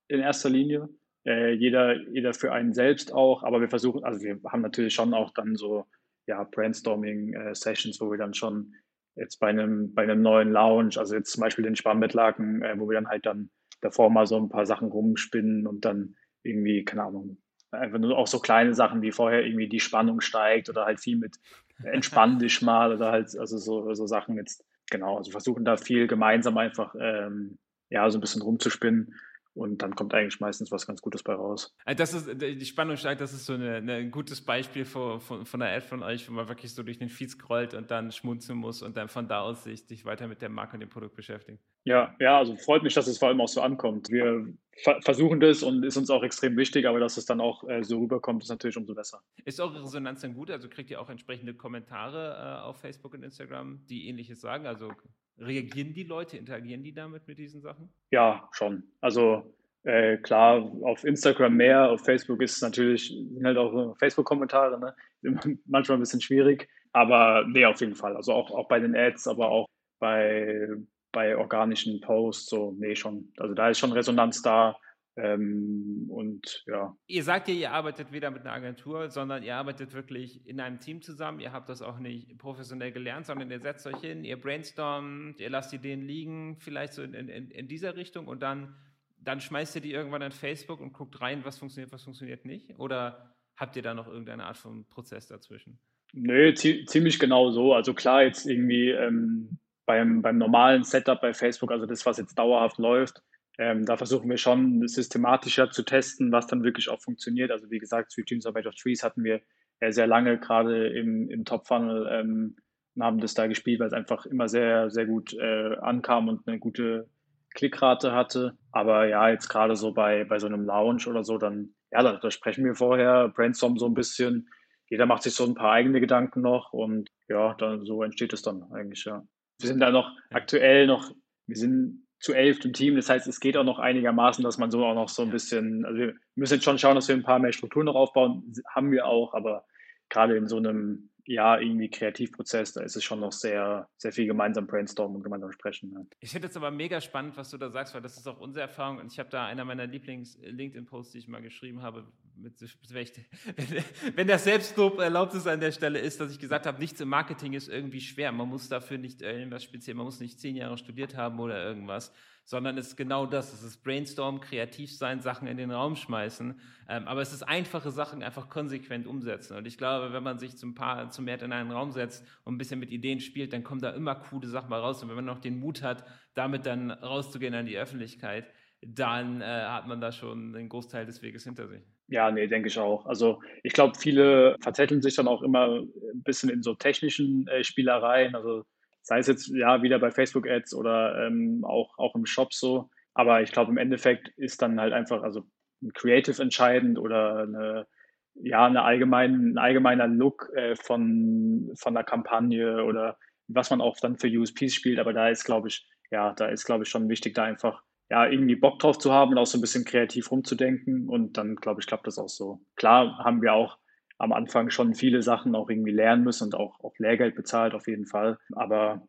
in 0.08 0.19
erster 0.19 0.49
Linie. 0.49 0.89
Äh, 1.25 1.53
jeder, 1.53 1.99
jeder 2.12 2.34
für 2.34 2.51
einen 2.51 2.73
selbst 2.73 3.13
auch, 3.13 3.43
aber 3.43 3.62
wir 3.62 3.69
versuchen, 3.69 4.03
also 4.03 4.21
wir 4.21 4.39
haben 4.47 4.62
natürlich 4.62 4.93
schon 4.93 5.13
auch 5.13 5.34
dann 5.34 5.55
so, 5.55 5.86
ja, 6.27 6.43
Brainstorming-Sessions, 6.43 7.97
äh, 7.97 8.01
wo 8.01 8.12
wir 8.12 8.17
dann 8.17 8.34
schon 8.34 8.73
jetzt 9.15 9.39
bei 9.39 9.48
einem, 9.48 9.93
bei 9.93 10.04
einem 10.04 10.22
neuen 10.22 10.52
Lounge, 10.52 10.95
also 10.98 11.15
jetzt 11.15 11.32
zum 11.32 11.41
Beispiel 11.41 11.63
den 11.63 11.76
Sparmbettlaken, 11.76 12.63
äh, 12.63 12.80
wo 12.80 12.89
wir 12.89 12.95
dann 12.95 13.08
halt 13.08 13.26
dann 13.26 13.50
davor 13.82 14.10
mal 14.10 14.28
so 14.28 14.38
ein 14.38 14.50
paar 14.50 14.65
Sachen 14.65 14.89
rumspinnen 14.89 15.67
und 15.67 15.86
dann 15.86 16.15
irgendwie, 16.43 16.84
keine 16.84 17.04
Ahnung, 17.04 17.38
einfach 17.72 18.00
nur 18.00 18.17
auch 18.17 18.28
so 18.28 18.39
kleine 18.39 18.74
Sachen 18.74 19.02
wie 19.02 19.12
vorher 19.12 19.45
irgendwie 19.45 19.69
die 19.69 19.80
Spannung 19.80 20.22
steigt 20.22 20.69
oder 20.69 20.86
halt 20.86 21.00
viel 21.00 21.17
mit 21.17 21.38
entspann 21.84 22.39
dich 22.39 22.62
mal 22.62 22.93
oder 22.93 23.12
halt, 23.12 23.38
also 23.38 23.58
so, 23.58 23.93
so 23.93 24.08
Sachen 24.08 24.38
jetzt, 24.38 24.65
genau, 24.89 25.17
also 25.17 25.32
versuchen 25.32 25.65
da 25.65 25.78
viel 25.78 26.08
gemeinsam 26.08 26.58
einfach, 26.58 26.95
ähm, 27.00 27.58
ja, 27.89 28.10
so 28.10 28.17
ein 28.17 28.22
bisschen 28.22 28.41
rumzuspinnen 28.41 29.13
und 29.60 29.82
dann 29.82 29.95
kommt 29.95 30.13
eigentlich 30.13 30.39
meistens 30.39 30.72
was 30.72 30.88
ganz 30.88 31.02
Gutes 31.02 31.22
bei 31.22 31.34
raus. 31.34 31.76
Äh, 31.86 31.95
das 31.95 32.13
ist, 32.13 32.41
die 32.41 32.65
Spannung 32.65 32.95
steigt, 32.95 33.19
das 33.19 33.34
ist 33.34 33.45
so 33.45 33.54
eine, 33.54 33.78
ein 33.78 34.10
gutes 34.10 34.41
Beispiel 34.41 34.86
von, 34.86 35.19
von, 35.19 35.45
von 35.45 35.62
einer 35.62 35.76
Ad 35.76 35.86
von 35.86 36.02
euch, 36.02 36.30
wo 36.30 36.34
man 36.34 36.48
wirklich 36.48 36.74
so 36.74 36.82
durch 36.82 36.98
den 36.98 37.10
Feed 37.10 37.32
scrollt 37.32 37.74
und 37.74 37.91
dann 37.91 38.12
schmunzeln 38.12 38.58
muss 38.58 38.82
und 38.82 38.95
dann 38.95 39.10
von 39.10 39.28
da 39.28 39.41
aus 39.41 39.65
sich, 39.65 39.86
sich 39.86 40.06
weiter 40.06 40.28
mit 40.28 40.41
der 40.41 40.50
Marke 40.50 40.76
und 40.76 40.80
dem 40.80 40.89
Produkt 40.89 41.15
beschäftigen. 41.15 41.60
Ja, 41.84 42.15
ja, 42.19 42.38
also 42.38 42.56
freut 42.56 42.84
mich, 42.84 42.93
dass 42.93 43.08
es 43.08 43.17
vor 43.17 43.28
allem 43.28 43.41
auch 43.41 43.48
so 43.48 43.62
ankommt. 43.62 44.10
Wir 44.10 44.48
ver 44.84 45.02
versuchen 45.02 45.39
das 45.39 45.62
und 45.62 45.84
ist 45.84 45.98
uns 45.98 46.10
auch 46.10 46.24
extrem 46.24 46.56
wichtig, 46.56 46.88
aber 46.88 47.00
dass 47.00 47.17
es 47.17 47.26
dann 47.26 47.41
auch 47.41 47.67
äh, 47.67 47.84
so 47.84 48.00
rüberkommt, 48.00 48.43
ist 48.43 48.50
natürlich 48.50 48.78
umso 48.78 48.95
besser. 48.95 49.22
Ist 49.43 49.60
eure 49.60 49.84
Resonanz 49.84 50.22
denn 50.22 50.34
gut? 50.34 50.52
Also 50.52 50.69
kriegt 50.69 50.89
ihr 50.89 51.02
auch 51.02 51.10
entsprechende 51.10 51.54
Kommentare 51.54 52.62
äh, 52.62 52.65
auf 52.65 52.80
Facebook 52.80 53.13
und 53.13 53.24
Instagram, 53.24 53.86
die 53.88 54.08
ähnliches 54.08 54.39
sagen? 54.39 54.65
Also 54.67 54.91
Reagieren 55.39 55.93
die 55.93 56.04
Leute, 56.04 56.38
interagieren 56.38 56.84
die 56.84 56.93
damit 56.93 57.28
mit 57.28 57.38
diesen 57.38 57.62
Sachen? 57.62 57.89
Ja, 58.12 58.49
schon. 58.52 58.84
Also 59.02 59.56
äh, 59.84 60.17
klar, 60.17 60.71
auf 60.84 61.04
Instagram 61.04 61.56
mehr, 61.56 61.89
auf 61.89 62.04
Facebook 62.04 62.41
ist 62.41 62.58
es 62.58 62.62
natürlich, 62.62 63.08
sind 63.08 63.45
halt 63.45 63.58
auch 63.58 63.97
Facebook-Kommentare, 63.97 64.80
ne? 64.80 64.95
manchmal 65.65 65.97
ein 65.97 66.02
bisschen 66.02 66.21
schwierig, 66.21 66.67
aber 66.91 67.45
nee, 67.47 67.65
auf 67.65 67.80
jeden 67.80 67.95
Fall. 67.95 68.15
Also 68.15 68.34
auch, 68.34 68.52
auch 68.52 68.67
bei 68.67 68.80
den 68.80 68.95
Ads, 68.95 69.28
aber 69.28 69.49
auch 69.49 69.67
bei, 69.99 70.67
bei 71.12 71.38
organischen 71.38 72.02
Posts, 72.02 72.49
so, 72.49 72.75
nee, 72.78 72.95
schon. 72.95 73.32
Also 73.38 73.54
da 73.54 73.69
ist 73.69 73.80
schon 73.80 73.93
Resonanz 73.93 74.41
da. 74.41 74.78
Ähm, 75.21 76.05
und 76.10 76.63
ja. 76.67 76.95
Ihr 77.08 77.23
sagt 77.23 77.47
ja, 77.47 77.53
ihr 77.53 77.71
arbeitet 77.71 78.12
weder 78.12 78.32
mit 78.32 78.41
einer 78.41 78.53
Agentur, 78.53 79.10
sondern 79.10 79.43
ihr 79.43 79.55
arbeitet 79.55 79.93
wirklich 79.93 80.45
in 80.47 80.60
einem 80.60 80.79
Team 80.79 81.01
zusammen. 81.01 81.39
Ihr 81.39 81.51
habt 81.51 81.69
das 81.69 81.82
auch 81.82 81.99
nicht 81.99 82.38
professionell 82.38 82.91
gelernt, 82.91 83.25
sondern 83.25 83.51
ihr 83.51 83.60
setzt 83.60 83.86
euch 83.88 83.99
hin, 84.01 84.23
ihr 84.23 84.39
brainstormt, 84.39 85.39
ihr 85.39 85.49
lasst 85.49 85.73
Ideen 85.73 86.01
liegen, 86.01 86.58
vielleicht 86.60 86.93
so 86.93 87.03
in, 87.03 87.13
in, 87.13 87.51
in 87.51 87.67
dieser 87.67 87.95
Richtung 87.95 88.27
und 88.27 88.41
dann, 88.41 88.75
dann 89.19 89.41
schmeißt 89.41 89.75
ihr 89.75 89.82
die 89.82 89.91
irgendwann 89.91 90.21
in 90.21 90.32
Facebook 90.32 90.79
und 90.79 90.93
guckt 90.93 91.19
rein, 91.21 91.43
was 91.43 91.60
funktioniert, 91.60 91.91
was 91.91 92.03
funktioniert 92.03 92.45
nicht? 92.45 92.79
Oder 92.79 93.36
habt 93.55 93.75
ihr 93.75 93.82
da 93.82 93.93
noch 93.93 94.08
irgendeine 94.08 94.45
Art 94.45 94.58
von 94.58 94.86
Prozess 94.88 95.27
dazwischen? 95.27 95.79
Nö, 96.13 96.53
ziemlich 96.53 97.19
genau 97.19 97.51
so. 97.51 97.73
Also 97.73 97.93
klar, 97.93 98.23
jetzt 98.23 98.47
irgendwie 98.47 98.89
ähm, 98.89 99.60
beim, 99.86 100.21
beim 100.21 100.38
normalen 100.38 100.84
Setup 100.84 101.19
bei 101.21 101.34
Facebook, 101.34 101.71
also 101.71 101.86
das, 101.86 102.05
was 102.05 102.17
jetzt 102.17 102.38
dauerhaft 102.38 102.77
läuft, 102.77 103.21
ähm, 103.60 103.86
da 103.86 103.98
versuchen 103.98 104.30
wir 104.30 104.38
schon 104.38 104.88
systematischer 104.88 105.69
zu 105.69 105.84
testen, 105.84 106.32
was 106.32 106.48
dann 106.48 106.63
wirklich 106.63 106.88
auch 106.89 107.02
funktioniert. 107.02 107.52
Also 107.52 107.69
wie 107.69 107.80
gesagt, 107.80 108.12
Sweet 108.12 108.32
Dreams 108.32 108.45
of 108.45 108.56
Age 108.56 108.67
of 108.67 108.76
Trees 108.76 109.04
hatten 109.04 109.22
wir 109.22 109.41
äh, 109.82 109.91
sehr 109.91 110.08
lange 110.08 110.39
gerade 110.39 110.88
im, 110.88 111.30
im 111.30 111.43
Top-Funnel 111.43 112.08
ähm, 112.10 112.56
und 112.95 113.04
haben 113.04 113.19
das 113.19 113.34
da 113.34 113.48
gespielt, 113.48 113.82
weil 113.82 113.88
es 113.88 113.93
einfach 113.93 114.26
immer 114.26 114.48
sehr, 114.48 114.89
sehr 114.89 115.06
gut 115.06 115.34
äh, 115.34 115.76
ankam 115.82 116.30
und 116.30 116.48
eine 116.48 116.58
gute 116.58 117.10
Klickrate 117.54 118.13
hatte. 118.13 118.58
Aber 118.72 119.08
ja, 119.08 119.30
jetzt 119.30 119.50
gerade 119.50 119.76
so 119.76 119.93
bei, 119.93 120.24
bei 120.24 120.39
so 120.39 120.48
einem 120.48 120.63
Lounge 120.63 121.08
oder 121.10 121.26
so, 121.26 121.38
dann, 121.38 121.74
ja, 121.91 122.02
da, 122.02 122.13
da 122.13 122.32
sprechen 122.32 122.63
wir 122.63 122.76
vorher, 122.76 123.28
brainstormen 123.28 123.78
so 123.78 123.88
ein 123.88 123.93
bisschen. 123.93 124.48
Jeder 124.88 125.06
macht 125.06 125.24
sich 125.24 125.34
so 125.34 125.45
ein 125.45 125.56
paar 125.56 125.74
eigene 125.74 126.00
Gedanken 126.00 126.39
noch 126.41 126.72
und 126.72 127.10
ja, 127.28 127.56
dann 127.56 127.84
so 127.84 128.04
entsteht 128.04 128.32
es 128.32 128.41
dann 128.41 128.63
eigentlich, 128.72 129.04
ja. 129.04 129.22
Wir 129.60 129.67
sind 129.67 129.82
da 129.82 129.91
noch 129.91 130.10
aktuell 130.30 130.88
noch, 130.88 131.12
wir 131.45 131.58
sind 131.58 132.08
zu 132.19 132.34
elf 132.34 132.63
im 132.63 132.73
Team. 132.73 132.95
Das 132.95 133.10
heißt, 133.10 133.27
es 133.27 133.39
geht 133.39 133.58
auch 133.58 133.63
noch 133.63 133.79
einigermaßen, 133.79 134.43
dass 134.43 134.58
man 134.58 134.71
so 134.71 134.86
auch 134.86 134.95
noch 134.95 135.10
so 135.10 135.21
ein 135.21 135.29
bisschen, 135.29 135.86
also 135.86 135.97
wir 135.97 136.15
müssen 136.36 136.55
jetzt 136.55 136.63
schon 136.63 136.77
schauen, 136.77 136.95
dass 136.95 137.08
wir 137.08 137.15
ein 137.15 137.23
paar 137.23 137.39
mehr 137.39 137.53
Strukturen 137.53 137.86
noch 137.86 137.95
aufbauen. 137.95 138.53
Haben 138.67 138.91
wir 138.91 139.05
auch, 139.05 139.34
aber 139.34 139.65
gerade 140.10 140.36
in 140.36 140.47
so 140.47 140.58
einem 140.58 141.10
ja, 141.29 141.60
irgendwie 141.60 141.91
Kreativprozess, 141.91 142.73
da 142.73 142.82
ist 142.82 142.95
es 142.95 143.03
schon 143.03 143.19
noch 143.19 143.32
sehr, 143.32 143.88
sehr 143.97 144.12
viel 144.12 144.25
gemeinsam 144.25 144.65
brainstormen 144.65 145.17
und 145.17 145.23
gemeinsam 145.23 145.51
sprechen. 145.51 145.91
Ja. 145.93 146.03
Ich 146.21 146.32
finde 146.32 146.47
es 146.47 146.58
aber 146.58 146.71
mega 146.71 146.99
spannend, 147.01 147.38
was 147.38 147.51
du 147.51 147.58
da 147.58 147.69
sagst, 147.69 147.93
weil 147.93 148.01
das 148.01 148.17
ist 148.17 148.27
auch 148.27 148.39
unsere 148.39 148.63
Erfahrung. 148.63 148.97
Und 148.97 149.12
ich 149.12 149.19
habe 149.19 149.29
da 149.29 149.45
einer 149.45 149.63
meiner 149.63 149.86
Lieblings-LinkedIn-Posts, 149.86 151.12
die 151.12 151.19
ich 151.19 151.27
mal 151.27 151.43
geschrieben 151.43 151.84
habe, 151.84 152.08
wenn 154.15 154.28
das 154.28 154.43
Selbstlob 154.43 154.99
erlaubt 154.99 155.34
ist 155.34 155.47
an 155.47 155.60
der 155.60 155.71
Stelle, 155.71 155.99
ist, 155.99 156.19
dass 156.19 156.32
ich 156.32 156.39
gesagt 156.39 156.65
habe, 156.65 156.80
nichts 156.80 157.02
im 157.02 157.10
Marketing 157.10 157.54
ist 157.54 157.67
irgendwie 157.67 158.02
schwer. 158.02 158.32
Man 158.32 158.47
muss 158.47 158.69
dafür 158.69 158.97
nicht 158.97 159.21
irgendwas 159.21 159.63
speziell, 159.63 159.95
man 159.95 160.06
muss 160.06 160.19
nicht 160.19 160.39
zehn 160.39 160.56
Jahre 160.56 160.78
studiert 160.78 161.15
haben 161.15 161.39
oder 161.39 161.63
irgendwas, 161.63 162.13
sondern 162.45 162.78
es 162.78 162.88
ist 162.88 162.95
genau 162.95 163.25
das. 163.25 163.54
Es 163.54 163.63
ist 163.63 163.84
Brainstorm, 163.84 164.39
kreativ 164.41 164.95
sein, 164.95 165.21
Sachen 165.21 165.47
in 165.47 165.58
den 165.58 165.71
Raum 165.71 165.95
schmeißen. 165.95 166.60
Ähm, 166.88 167.08
aber 167.08 167.21
es 167.21 167.34
ist 167.34 167.43
einfache 167.43 167.91
Sachen 167.91 168.23
einfach 168.23 168.49
konsequent 168.49 169.06
umsetzen. 169.06 169.56
Und 169.56 169.67
ich 169.67 169.78
glaube, 169.78 170.13
wenn 170.13 170.23
man 170.23 170.39
sich 170.39 170.58
zum 170.58 170.73
Paar, 170.75 171.12
zum 171.12 171.25
Mehr 171.25 171.41
in 171.41 171.52
einen 171.52 171.71
Raum 171.71 171.91
setzt 171.91 172.25
und 172.45 172.56
ein 172.56 172.58
bisschen 172.58 172.80
mit 172.80 172.91
Ideen 172.91 173.19
spielt, 173.19 173.54
dann 173.54 173.63
kommen 173.63 173.82
da 173.82 173.91
immer 173.91 174.15
coole 174.15 174.47
Sachen 174.47 174.69
mal 174.69 174.80
raus. 174.80 175.04
Und 175.04 175.10
wenn 175.10 175.15
man 175.15 175.25
noch 175.25 175.39
den 175.39 175.60
Mut 175.60 175.84
hat, 175.84 176.06
damit 176.34 176.65
dann 176.65 176.91
rauszugehen 176.91 177.54
an 177.54 177.65
die 177.65 177.78
Öffentlichkeit, 177.78 178.52
dann 178.82 179.42
äh, 179.42 179.46
hat 179.46 179.88
man 179.88 180.02
da 180.02 180.12
schon 180.12 180.56
einen 180.56 180.70
Großteil 180.70 181.06
des 181.06 181.22
Weges 181.22 181.44
hinter 181.44 181.68
sich. 181.68 181.82
Ja, 182.08 182.32
nee, 182.32 182.48
denke 182.48 182.70
ich 182.70 182.80
auch. 182.80 183.06
Also 183.06 183.42
ich 183.63 183.74
glaube, 183.74 183.98
viele 183.98 184.56
verzetteln 184.62 185.02
sich 185.02 185.15
dann 185.15 185.28
auch 185.28 185.42
immer 185.42 185.80
ein 185.80 186.24
bisschen 186.24 186.50
in 186.50 186.63
so 186.63 186.74
technischen 186.74 187.48
äh, 187.48 187.63
Spielereien. 187.63 188.36
Also 188.36 188.63
Sei 189.10 189.18
es 189.18 189.28
jetzt 189.28 189.48
ja 189.48 189.82
wieder 189.82 189.98
bei 189.98 190.12
Facebook-Ads 190.12 190.76
oder 190.76 191.26
ähm, 191.26 191.63
auch, 191.65 191.98
auch 191.98 192.13
im 192.13 192.28
Shop 192.28 192.54
so. 192.54 192.92
Aber 193.15 193.42
ich 193.42 193.52
glaube, 193.52 193.72
im 193.72 193.78
Endeffekt 193.78 194.30
ist 194.38 194.62
dann 194.62 194.80
halt 194.80 194.94
einfach, 194.94 195.24
also 195.24 195.46
ein 195.82 195.94
Creative 195.94 196.39
entscheidend 196.39 197.00
oder 197.00 197.39
eine, 197.39 197.88
ja, 198.36 198.68
eine 198.68 198.84
allgemein, 198.84 199.54
ein 199.54 199.58
allgemeiner 199.58 200.08
Look 200.08 200.52
äh, 200.56 200.76
von, 200.76 201.72
von 201.76 201.96
der 201.96 202.04
Kampagne 202.04 202.84
oder 202.84 203.18
was 203.48 203.72
man 203.72 203.82
auch 203.82 203.98
dann 204.00 204.18
für 204.18 204.28
USPs 204.28 204.76
spielt. 204.76 205.00
Aber 205.00 205.12
da 205.12 205.30
ist, 205.30 205.44
glaube 205.44 205.70
ich, 205.70 205.88
ja, 206.12 206.34
da 206.34 206.48
ist, 206.48 206.65
glaube 206.65 206.84
ich, 206.84 206.89
schon 206.89 207.10
wichtig, 207.10 207.34
da 207.34 207.46
einfach 207.46 207.82
ja, 208.10 208.28
irgendwie 208.28 208.56
Bock 208.56 208.80
drauf 208.80 208.98
zu 208.98 209.13
haben 209.13 209.32
und 209.32 209.38
auch 209.38 209.45
so 209.45 209.58
ein 209.58 209.62
bisschen 209.62 209.86
kreativ 209.86 210.32
rumzudenken. 210.32 211.08
Und 211.08 211.38
dann, 211.38 211.56
glaube 211.56 211.82
ich, 211.82 211.88
klappt 211.88 212.08
das 212.08 212.17
auch 212.17 212.30
so. 212.30 212.62
Klar 212.76 213.19
haben 213.24 213.41
wir 213.41 213.54
auch 213.54 213.78
am 214.17 214.34
Anfang 214.34 214.69
schon 214.69 214.95
viele 214.95 215.22
Sachen 215.22 215.56
auch 215.56 215.69
irgendwie 215.69 215.91
lernen 215.91 216.24
müssen 216.24 216.45
und 216.45 216.56
auch, 216.56 216.80
auch 216.84 216.93
Lehrgeld 216.98 217.36
bezahlt 217.36 217.74
auf 217.74 217.88
jeden 217.88 218.06
Fall. 218.06 218.38
Aber 218.54 219.08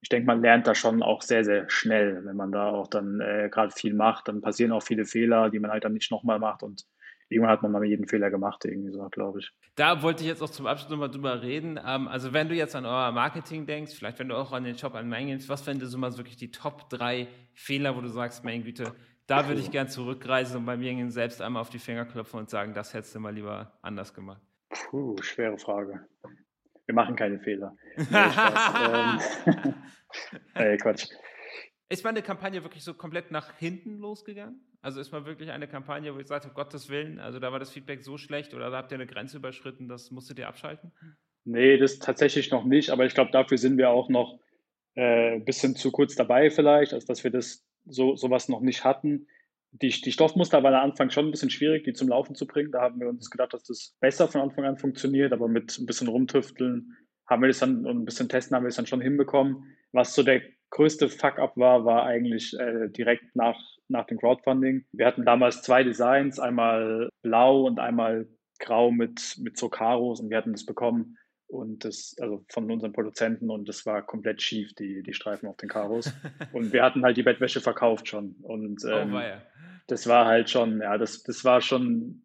ich 0.00 0.08
denke, 0.08 0.26
man 0.26 0.42
lernt 0.42 0.66
da 0.66 0.74
schon 0.74 1.02
auch 1.02 1.22
sehr, 1.22 1.44
sehr 1.44 1.68
schnell, 1.68 2.24
wenn 2.24 2.36
man 2.36 2.52
da 2.52 2.70
auch 2.70 2.88
dann 2.88 3.20
äh, 3.20 3.48
gerade 3.50 3.72
viel 3.72 3.94
macht. 3.94 4.28
Dann 4.28 4.40
passieren 4.40 4.72
auch 4.72 4.82
viele 4.82 5.04
Fehler, 5.04 5.50
die 5.50 5.58
man 5.58 5.70
halt 5.70 5.84
dann 5.84 5.92
nicht 5.92 6.10
nochmal 6.10 6.38
macht 6.38 6.62
und 6.62 6.84
irgendwann 7.28 7.52
hat 7.52 7.62
man 7.62 7.72
mal 7.72 7.84
jeden 7.84 8.06
Fehler 8.06 8.30
gemacht, 8.30 8.64
irgendwie 8.64 8.90
so, 8.90 9.06
glaube 9.08 9.40
ich. 9.40 9.52
Da 9.74 10.02
wollte 10.02 10.22
ich 10.22 10.28
jetzt 10.28 10.42
auch 10.42 10.50
zum 10.50 10.66
Abschluss 10.66 10.90
nochmal 10.90 11.10
drüber 11.10 11.42
reden. 11.42 11.78
Ähm, 11.84 12.08
also 12.08 12.32
wenn 12.32 12.48
du 12.48 12.54
jetzt 12.54 12.74
an 12.74 12.86
euer 12.86 13.12
Marketing 13.12 13.66
denkst, 13.66 13.94
vielleicht 13.94 14.18
wenn 14.18 14.28
du 14.28 14.36
auch 14.36 14.52
an 14.52 14.64
den 14.64 14.76
Shop 14.76 14.94
an 14.94 15.08
Main 15.08 15.28
was 15.48 15.66
wären 15.66 15.80
so 15.80 15.98
mal 15.98 16.16
wirklich 16.16 16.36
die 16.36 16.50
Top 16.50 16.88
drei 16.90 17.28
Fehler, 17.54 17.96
wo 17.96 18.00
du 18.00 18.08
sagst, 18.08 18.44
mein 18.44 18.64
Güte, 18.64 18.92
da 19.26 19.46
würde 19.48 19.60
ich 19.60 19.70
gern 19.72 19.88
zurückreisen 19.88 20.58
und 20.58 20.66
bei 20.66 20.76
mir 20.76 21.10
selbst 21.10 21.40
einmal 21.42 21.60
auf 21.60 21.70
die 21.70 21.78
Finger 21.78 22.04
klopfen 22.04 22.40
und 22.40 22.50
sagen, 22.50 22.74
das 22.74 22.94
hättest 22.94 23.14
du 23.14 23.20
mal 23.20 23.34
lieber 23.34 23.78
anders 23.82 24.14
gemacht. 24.14 24.42
Puh, 24.70 25.16
schwere 25.22 25.58
Frage. 25.58 26.06
Wir 26.86 26.94
machen 26.94 27.16
keine 27.16 27.38
Fehler. 27.38 27.76
Nee, 27.96 28.04
ähm, 28.92 29.74
hey, 30.54 30.76
Quatsch. 30.78 31.08
Ist 31.88 32.04
meine 32.04 32.22
Kampagne 32.22 32.62
wirklich 32.62 32.84
so 32.84 32.94
komplett 32.94 33.30
nach 33.30 33.56
hinten 33.58 33.98
losgegangen? 33.98 34.60
Also 34.80 35.00
ist 35.00 35.10
mal 35.10 35.24
wirklich 35.26 35.50
eine 35.50 35.66
Kampagne, 35.66 36.14
wo 36.14 36.18
ich 36.18 36.26
sagte, 36.26 36.48
um 36.48 36.54
Gottes 36.54 36.88
Willen, 36.88 37.18
also 37.18 37.40
da 37.40 37.50
war 37.50 37.58
das 37.58 37.70
Feedback 37.70 38.02
so 38.02 38.18
schlecht 38.18 38.54
oder 38.54 38.70
da 38.70 38.76
habt 38.76 38.92
ihr 38.92 38.96
eine 38.96 39.06
Grenze 39.06 39.38
überschritten, 39.38 39.88
das 39.88 40.10
musstet 40.10 40.38
ihr 40.38 40.48
abschalten? 40.48 40.92
Nee, 41.44 41.78
das 41.78 41.98
tatsächlich 41.98 42.50
noch 42.50 42.64
nicht, 42.64 42.90
aber 42.90 43.06
ich 43.06 43.14
glaube, 43.14 43.30
dafür 43.32 43.58
sind 43.58 43.78
wir 43.78 43.90
auch 43.90 44.08
noch 44.08 44.38
äh, 44.94 45.36
ein 45.36 45.44
bisschen 45.44 45.76
zu 45.76 45.90
kurz 45.90 46.14
dabei 46.14 46.50
vielleicht, 46.50 46.92
als 46.92 47.06
dass 47.06 47.24
wir 47.24 47.30
das 47.30 47.64
so 47.86 48.16
sowas 48.16 48.48
noch 48.48 48.60
nicht 48.60 48.84
hatten 48.84 49.26
die, 49.72 49.88
die 49.88 50.12
Stoffmuster 50.12 50.62
waren 50.62 50.74
am 50.74 50.90
Anfang 50.90 51.10
schon 51.10 51.26
ein 51.26 51.30
bisschen 51.30 51.50
schwierig, 51.50 51.84
die 51.84 51.92
zum 51.92 52.08
Laufen 52.08 52.34
zu 52.34 52.46
bringen. 52.46 52.72
Da 52.72 52.80
haben 52.82 53.00
wir 53.00 53.08
uns 53.08 53.30
gedacht, 53.30 53.52
dass 53.52 53.64
das 53.64 53.94
besser 54.00 54.28
von 54.28 54.40
Anfang 54.40 54.64
an 54.64 54.78
funktioniert, 54.78 55.32
aber 55.32 55.48
mit 55.48 55.78
ein 55.78 55.86
bisschen 55.86 56.08
rumtüfteln 56.08 56.96
haben 57.26 57.42
wir 57.42 57.48
das 57.48 57.58
dann 57.58 57.84
und 57.84 57.98
ein 57.98 58.04
bisschen 58.04 58.28
testen 58.28 58.56
haben 58.56 58.64
wir 58.64 58.68
es 58.68 58.76
dann 58.76 58.86
schon 58.86 59.00
hinbekommen. 59.00 59.76
Was 59.92 60.14
so 60.14 60.22
der 60.22 60.40
größte 60.70 61.08
Fuck-up 61.08 61.56
war, 61.56 61.84
war 61.84 62.04
eigentlich 62.04 62.58
äh, 62.58 62.88
direkt 62.88 63.34
nach, 63.34 63.58
nach 63.88 64.06
dem 64.06 64.18
Crowdfunding. 64.18 64.84
Wir 64.92 65.06
hatten 65.06 65.24
damals 65.24 65.62
zwei 65.62 65.82
Designs, 65.82 66.38
einmal 66.38 67.08
blau 67.22 67.66
und 67.66 67.78
einmal 67.78 68.28
grau 68.58 68.90
mit, 68.90 69.36
mit 69.38 69.56
so 69.56 69.68
Karos 69.68 70.20
und 70.20 70.30
wir 70.30 70.36
hatten 70.36 70.52
das 70.52 70.66
bekommen 70.66 71.16
und 71.46 71.84
das, 71.84 72.14
also 72.20 72.44
von 72.50 72.70
unseren 72.70 72.92
Produzenten 72.92 73.50
und 73.50 73.68
das 73.68 73.86
war 73.86 74.02
komplett 74.02 74.42
schief, 74.42 74.74
die, 74.74 75.02
die 75.02 75.14
Streifen 75.14 75.48
auf 75.48 75.56
den 75.56 75.68
Karos. 75.68 76.12
und 76.52 76.72
wir 76.72 76.82
hatten 76.82 77.04
halt 77.04 77.16
die 77.16 77.22
Bettwäsche 77.22 77.60
verkauft 77.60 78.08
schon. 78.08 78.36
Und 78.42 78.84
oh, 78.84 78.88
ähm, 78.88 79.14
oh, 79.14 79.20
das 79.86 80.06
war 80.06 80.26
halt 80.26 80.50
schon, 80.50 80.80
ja, 80.80 80.98
das, 80.98 81.22
das 81.22 81.44
war 81.44 81.60
schon, 81.60 82.22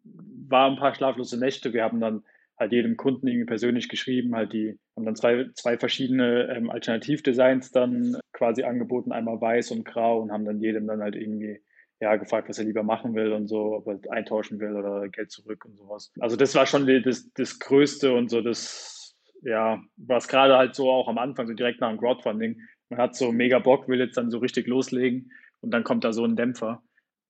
war 0.48 0.70
ein 0.70 0.76
paar 0.76 0.94
schlaflose 0.94 1.38
Nächte. 1.38 1.72
Wir 1.72 1.84
haben 1.84 2.00
dann 2.00 2.22
halt 2.58 2.72
jedem 2.72 2.96
Kunden 2.96 3.26
irgendwie 3.26 3.46
persönlich 3.46 3.88
geschrieben, 3.88 4.34
halt 4.34 4.52
die, 4.52 4.78
haben 4.96 5.04
dann 5.04 5.16
zwei, 5.16 5.46
zwei 5.54 5.76
verschiedene 5.76 6.54
ähm, 6.54 6.70
Alternativdesigns 6.70 7.72
dann 7.72 8.16
quasi 8.32 8.62
angeboten, 8.62 9.12
einmal 9.12 9.40
weiß 9.40 9.72
und 9.72 9.84
grau 9.84 10.20
und 10.20 10.30
haben 10.30 10.44
dann 10.44 10.60
jedem 10.60 10.86
dann 10.86 11.02
halt 11.02 11.16
irgendwie 11.16 11.60
ja, 12.00 12.16
gefragt, 12.16 12.48
was 12.48 12.58
er 12.58 12.64
lieber 12.64 12.82
machen 12.82 13.14
will 13.14 13.32
und 13.32 13.48
so, 13.48 13.76
ob 13.76 13.86
er 13.86 13.98
eintauschen 14.12 14.60
will 14.60 14.76
oder 14.76 15.08
Geld 15.08 15.30
zurück 15.30 15.64
und 15.64 15.76
sowas. 15.76 16.12
Also 16.20 16.36
das 16.36 16.54
war 16.54 16.66
schon 16.66 16.86
die, 16.86 17.02
das, 17.02 17.32
das 17.32 17.58
Größte 17.58 18.12
und 18.12 18.30
so 18.30 18.40
das, 18.40 19.16
ja, 19.42 19.80
was 19.96 20.28
gerade 20.28 20.56
halt 20.56 20.74
so 20.74 20.90
auch 20.90 21.08
am 21.08 21.18
Anfang, 21.18 21.46
so 21.46 21.54
direkt 21.54 21.80
nach 21.80 21.90
dem 21.90 21.98
Crowdfunding, 21.98 22.60
man 22.90 23.00
hat 23.00 23.16
so 23.16 23.32
mega 23.32 23.58
Bock, 23.58 23.88
will 23.88 24.00
jetzt 24.00 24.16
dann 24.16 24.30
so 24.30 24.38
richtig 24.38 24.66
loslegen 24.66 25.30
und 25.60 25.70
dann 25.70 25.84
kommt 25.84 26.04
da 26.04 26.12
so 26.12 26.24
ein 26.24 26.36
Dämpfer. 26.36 26.82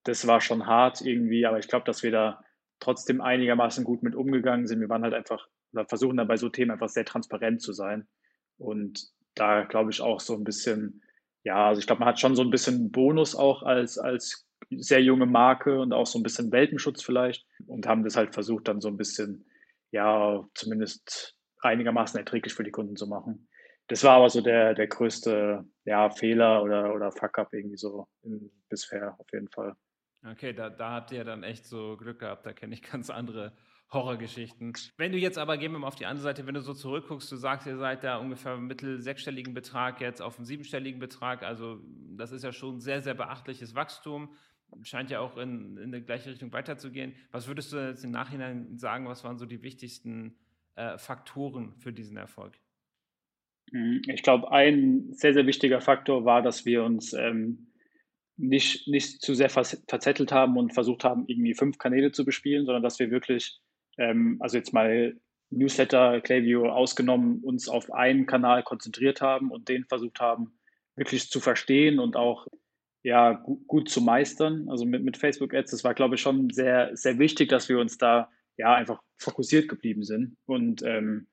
Das 0.03 0.27
war 0.27 0.41
schon 0.41 0.65
hart 0.65 1.01
irgendwie, 1.01 1.45
aber 1.45 1.57
ich 1.57 1.67
glaube, 1.67 1.85
dass 1.85 2.03
wir 2.03 2.11
da 2.11 2.43
trotzdem 2.79 3.21
einigermaßen 3.21 3.83
gut 3.83 4.03
mit 4.03 4.15
umgegangen 4.15 4.67
sind. 4.67 4.81
Wir 4.81 4.89
waren 4.89 5.03
halt 5.03 5.13
einfach, 5.13 5.47
oder 5.73 5.85
versuchen 5.85 6.17
dann 6.17 6.27
bei 6.27 6.37
so 6.37 6.49
Themen 6.49 6.71
einfach 6.71 6.89
sehr 6.89 7.05
transparent 7.05 7.61
zu 7.61 7.73
sein. 7.73 8.07
Und 8.57 9.09
da 9.35 9.63
glaube 9.63 9.91
ich 9.91 10.01
auch 10.01 10.19
so 10.19 10.33
ein 10.35 10.43
bisschen, 10.43 11.01
ja, 11.43 11.67
also 11.67 11.79
ich 11.79 11.87
glaube, 11.87 11.99
man 11.99 12.09
hat 12.09 12.19
schon 12.19 12.35
so 12.35 12.41
ein 12.41 12.49
bisschen 12.49 12.91
Bonus 12.91 13.35
auch 13.35 13.63
als, 13.63 13.97
als 13.97 14.47
sehr 14.71 15.01
junge 15.01 15.25
Marke 15.25 15.79
und 15.79 15.93
auch 15.93 16.07
so 16.07 16.17
ein 16.19 16.23
bisschen 16.23 16.51
Weltenschutz 16.51 17.03
vielleicht 17.03 17.45
und 17.67 17.87
haben 17.87 18.03
das 18.03 18.15
halt 18.15 18.33
versucht, 18.33 18.67
dann 18.67 18.81
so 18.81 18.87
ein 18.87 18.97
bisschen, 18.97 19.45
ja, 19.91 20.47
zumindest 20.55 21.35
einigermaßen 21.61 22.19
erträglich 22.19 22.53
für 22.53 22.63
die 22.63 22.71
Kunden 22.71 22.95
zu 22.95 23.07
machen. 23.07 23.47
das 23.87 24.03
war 24.03 24.15
aber 24.17 24.29
so 24.29 24.41
der, 24.41 24.73
der 24.73 24.87
größte 24.87 25.65
ja, 25.85 26.09
Fehler 26.09 26.63
oder, 26.63 26.93
oder 26.93 27.11
Fuck-up 27.11 27.53
irgendwie 27.53 27.77
so 27.77 28.07
in, 28.23 28.51
bisher 28.69 29.15
auf 29.19 29.27
jeden 29.31 29.49
Fall. 29.49 29.75
Okay, 30.31 30.53
da, 30.53 30.69
da 30.69 30.91
habt 30.91 31.11
ihr 31.11 31.23
dann 31.23 31.43
echt 31.43 31.65
so 31.65 31.97
Glück 31.97 32.19
gehabt, 32.19 32.45
da 32.45 32.53
kenne 32.53 32.73
ich 32.73 32.81
ganz 32.81 33.09
andere 33.09 33.53
Horrorgeschichten. 33.91 34.73
Wenn 34.97 35.11
du 35.11 35.17
jetzt 35.19 35.37
aber, 35.37 35.57
gehen 35.57 35.71
wir 35.71 35.79
mal 35.79 35.87
auf 35.87 35.95
die 35.95 36.07
andere 36.07 36.23
Seite, 36.23 36.47
wenn 36.47 36.55
du 36.55 36.61
so 36.61 36.73
zurückguckst, 36.73 37.31
du 37.31 37.35
sagst, 37.35 37.67
ihr 37.67 37.77
seid 37.77 38.03
da 38.03 38.17
ungefähr 38.17 38.57
mittel 38.57 38.99
sechsstelligen 38.99 39.53
Betrag 39.53 40.01
jetzt 40.01 40.21
auf 40.21 40.37
einen 40.37 40.45
siebenstelligen 40.45 40.99
Betrag, 40.99 41.43
also 41.43 41.79
das 42.17 42.31
ist 42.31 42.43
ja 42.43 42.51
schon 42.51 42.79
sehr, 42.79 43.01
sehr 43.01 43.13
beachtliches 43.13 43.75
Wachstum, 43.75 44.33
scheint 44.81 45.11
ja 45.11 45.19
auch 45.19 45.37
in, 45.37 45.77
in 45.77 45.91
die 45.91 46.01
gleiche 46.01 46.31
Richtung 46.31 46.51
weiterzugehen. 46.51 47.13
Was 47.31 47.47
würdest 47.47 47.71
du 47.71 47.77
jetzt 47.77 48.03
im 48.03 48.11
Nachhinein 48.11 48.77
sagen, 48.77 49.07
was 49.07 49.23
waren 49.23 49.37
so 49.37 49.45
die 49.45 49.61
wichtigsten 49.61 50.35
äh, 50.75 50.97
Faktoren 50.97 51.75
für 51.77 51.93
diesen 51.93 52.17
Erfolg? 52.17 52.53
Mhm. 53.71 54.01
Ich 54.07 54.23
glaube, 54.23 54.51
ein 54.51 55.13
sehr, 55.13 55.33
sehr 55.33 55.45
wichtiger 55.45 55.81
Faktor 55.81 56.25
war, 56.25 56.41
dass 56.41 56.65
wir 56.65 56.83
uns 56.83 57.13
ähm, 57.13 57.67
nicht, 58.37 58.87
nicht 58.87 59.21
zu 59.21 59.33
sehr 59.33 59.49
verzettelt 59.49 60.31
haben 60.31 60.57
und 60.57 60.73
versucht 60.73 61.03
haben, 61.03 61.25
irgendwie 61.27 61.53
fünf 61.53 61.77
Kanäle 61.77 62.11
zu 62.11 62.25
bespielen, 62.25 62.65
sondern 62.65 62.83
dass 62.83 62.99
wir 62.99 63.11
wirklich, 63.11 63.59
ähm, 63.97 64.37
also 64.39 64.57
jetzt 64.57 64.73
mal 64.73 65.15
Newsletter, 65.51 66.21
Klaviyo 66.21 66.69
ausgenommen, 66.69 67.41
uns 67.43 67.69
auf 67.69 67.93
einen 67.93 68.25
Kanal 68.25 68.63
konzentriert 68.63 69.21
haben 69.21 69.51
und 69.51 69.69
den 69.69 69.85
versucht 69.85 70.19
haben, 70.19 70.59
wirklich 70.95 71.29
zu 71.29 71.39
verstehen 71.39 71.99
und 71.99 72.15
auch 72.15 72.47
ja, 73.03 73.33
gut, 73.33 73.67
gut 73.67 73.89
zu 73.89 74.01
meistern. 74.01 74.67
Also 74.67 74.85
mit, 74.85 75.03
mit 75.03 75.17
Facebook 75.17 75.53
Ads, 75.53 75.71
das 75.71 75.83
war, 75.83 75.93
glaube 75.93 76.15
ich, 76.15 76.21
schon 76.21 76.49
sehr, 76.49 76.89
sehr 76.97 77.19
wichtig, 77.19 77.49
dass 77.49 77.69
wir 77.69 77.79
uns 77.79 77.97
da 77.97 78.29
ja 78.57 78.73
einfach 78.73 78.99
fokussiert 79.17 79.69
geblieben 79.69 80.03
sind. 80.03 80.37
Und 80.45 80.81
ähm, 80.81 81.27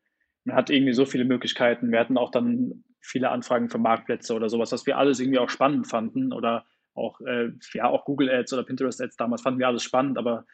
man 0.44 0.56
hat 0.56 0.70
irgendwie 0.70 0.92
so 0.92 1.06
viele 1.06 1.24
Möglichkeiten. 1.24 1.90
Wir 1.90 2.00
hatten 2.00 2.18
auch 2.18 2.30
dann 2.30 2.84
viele 3.00 3.30
Anfragen 3.30 3.70
für 3.70 3.78
Marktplätze 3.78 4.34
oder 4.34 4.48
sowas, 4.48 4.70
was 4.70 4.86
wir 4.86 4.98
alles 4.98 5.18
irgendwie 5.18 5.38
auch 5.38 5.48
spannend 5.48 5.86
fanden 5.86 6.32
oder 6.32 6.66
auch, 6.94 7.20
äh, 7.22 7.50
ja, 7.74 7.88
auch 7.88 8.05
Google 8.05 8.31
Ads 8.31 8.52
oder 8.52 8.64
Pinterest 8.64 9.00
Ads 9.00 9.16
damals 9.16 9.42
fanden 9.42 9.61
wir 9.61 9.66
alles 9.66 9.83
spannend, 9.83 10.18
aber 10.18 10.46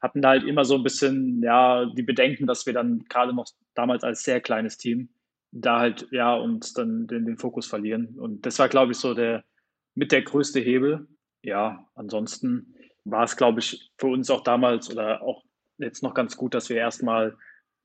hatten 0.00 0.22
da 0.22 0.30
halt 0.30 0.44
immer 0.44 0.64
so 0.64 0.76
ein 0.76 0.82
bisschen, 0.82 1.42
ja, 1.42 1.86
die 1.86 2.02
Bedenken, 2.02 2.46
dass 2.46 2.66
wir 2.66 2.72
dann 2.72 3.04
gerade 3.08 3.34
noch 3.34 3.46
damals 3.74 4.04
als 4.04 4.22
sehr 4.22 4.40
kleines 4.40 4.78
Team 4.78 5.10
da 5.52 5.80
halt, 5.80 6.08
ja, 6.10 6.34
uns 6.34 6.72
dann 6.72 7.06
den, 7.06 7.26
den 7.26 7.36
Fokus 7.36 7.66
verlieren. 7.66 8.18
Und 8.18 8.46
das 8.46 8.58
war, 8.58 8.68
glaube 8.68 8.92
ich, 8.92 8.98
so 8.98 9.14
der, 9.14 9.44
mit 9.94 10.10
der 10.10 10.22
größte 10.22 10.60
Hebel. 10.60 11.06
Ja, 11.42 11.86
ansonsten 11.94 12.74
war 13.04 13.24
es, 13.24 13.36
glaube 13.36 13.60
ich, 13.60 13.92
für 13.98 14.06
uns 14.06 14.30
auch 14.30 14.42
damals 14.42 14.90
oder 14.90 15.22
auch 15.22 15.44
jetzt 15.78 16.02
noch 16.02 16.14
ganz 16.14 16.36
gut, 16.36 16.54
dass 16.54 16.68
wir 16.68 16.76
erstmal 16.76 17.36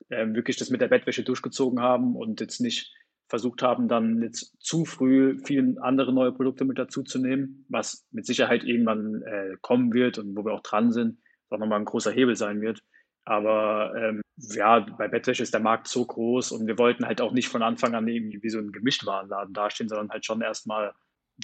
äh, 0.08 0.26
wirklich 0.28 0.56
das 0.56 0.70
mit 0.70 0.80
der 0.80 0.88
Bettwäsche 0.88 1.24
durchgezogen 1.24 1.80
haben 1.80 2.16
und 2.16 2.40
jetzt 2.40 2.60
nicht 2.60 2.94
versucht 3.28 3.62
haben, 3.62 3.88
dann 3.88 4.22
jetzt 4.22 4.56
zu 4.60 4.84
früh 4.84 5.38
viele 5.44 5.80
andere 5.82 6.12
neue 6.12 6.32
Produkte 6.32 6.64
mit 6.64 6.78
dazu 6.78 7.02
zu 7.02 7.18
nehmen, 7.18 7.66
was 7.68 8.06
mit 8.10 8.26
Sicherheit 8.26 8.64
irgendwann 8.64 9.22
äh, 9.22 9.56
kommen 9.60 9.92
wird 9.92 10.18
und 10.18 10.36
wo 10.36 10.44
wir 10.44 10.52
auch 10.52 10.62
dran 10.62 10.92
sind, 10.92 11.18
auch 11.50 11.58
nochmal 11.58 11.80
ein 11.80 11.84
großer 11.84 12.10
Hebel 12.10 12.36
sein 12.36 12.60
wird. 12.60 12.82
Aber 13.24 13.92
ähm, 13.94 14.22
ja, 14.36 14.80
bei 14.80 15.08
Bettwäsche 15.08 15.42
ist 15.42 15.52
der 15.52 15.60
Markt 15.60 15.86
so 15.88 16.04
groß 16.04 16.52
und 16.52 16.66
wir 16.66 16.78
wollten 16.78 17.04
halt 17.04 17.20
auch 17.20 17.32
nicht 17.32 17.48
von 17.48 17.62
Anfang 17.62 17.94
an 17.94 18.08
irgendwie 18.08 18.42
wie 18.42 18.48
so 18.48 18.58
ein 18.58 18.72
Gemischtwarenladen 18.72 19.52
dastehen, 19.52 19.88
sondern 19.88 20.08
halt 20.10 20.24
schon 20.24 20.40
erstmal, 20.40 20.94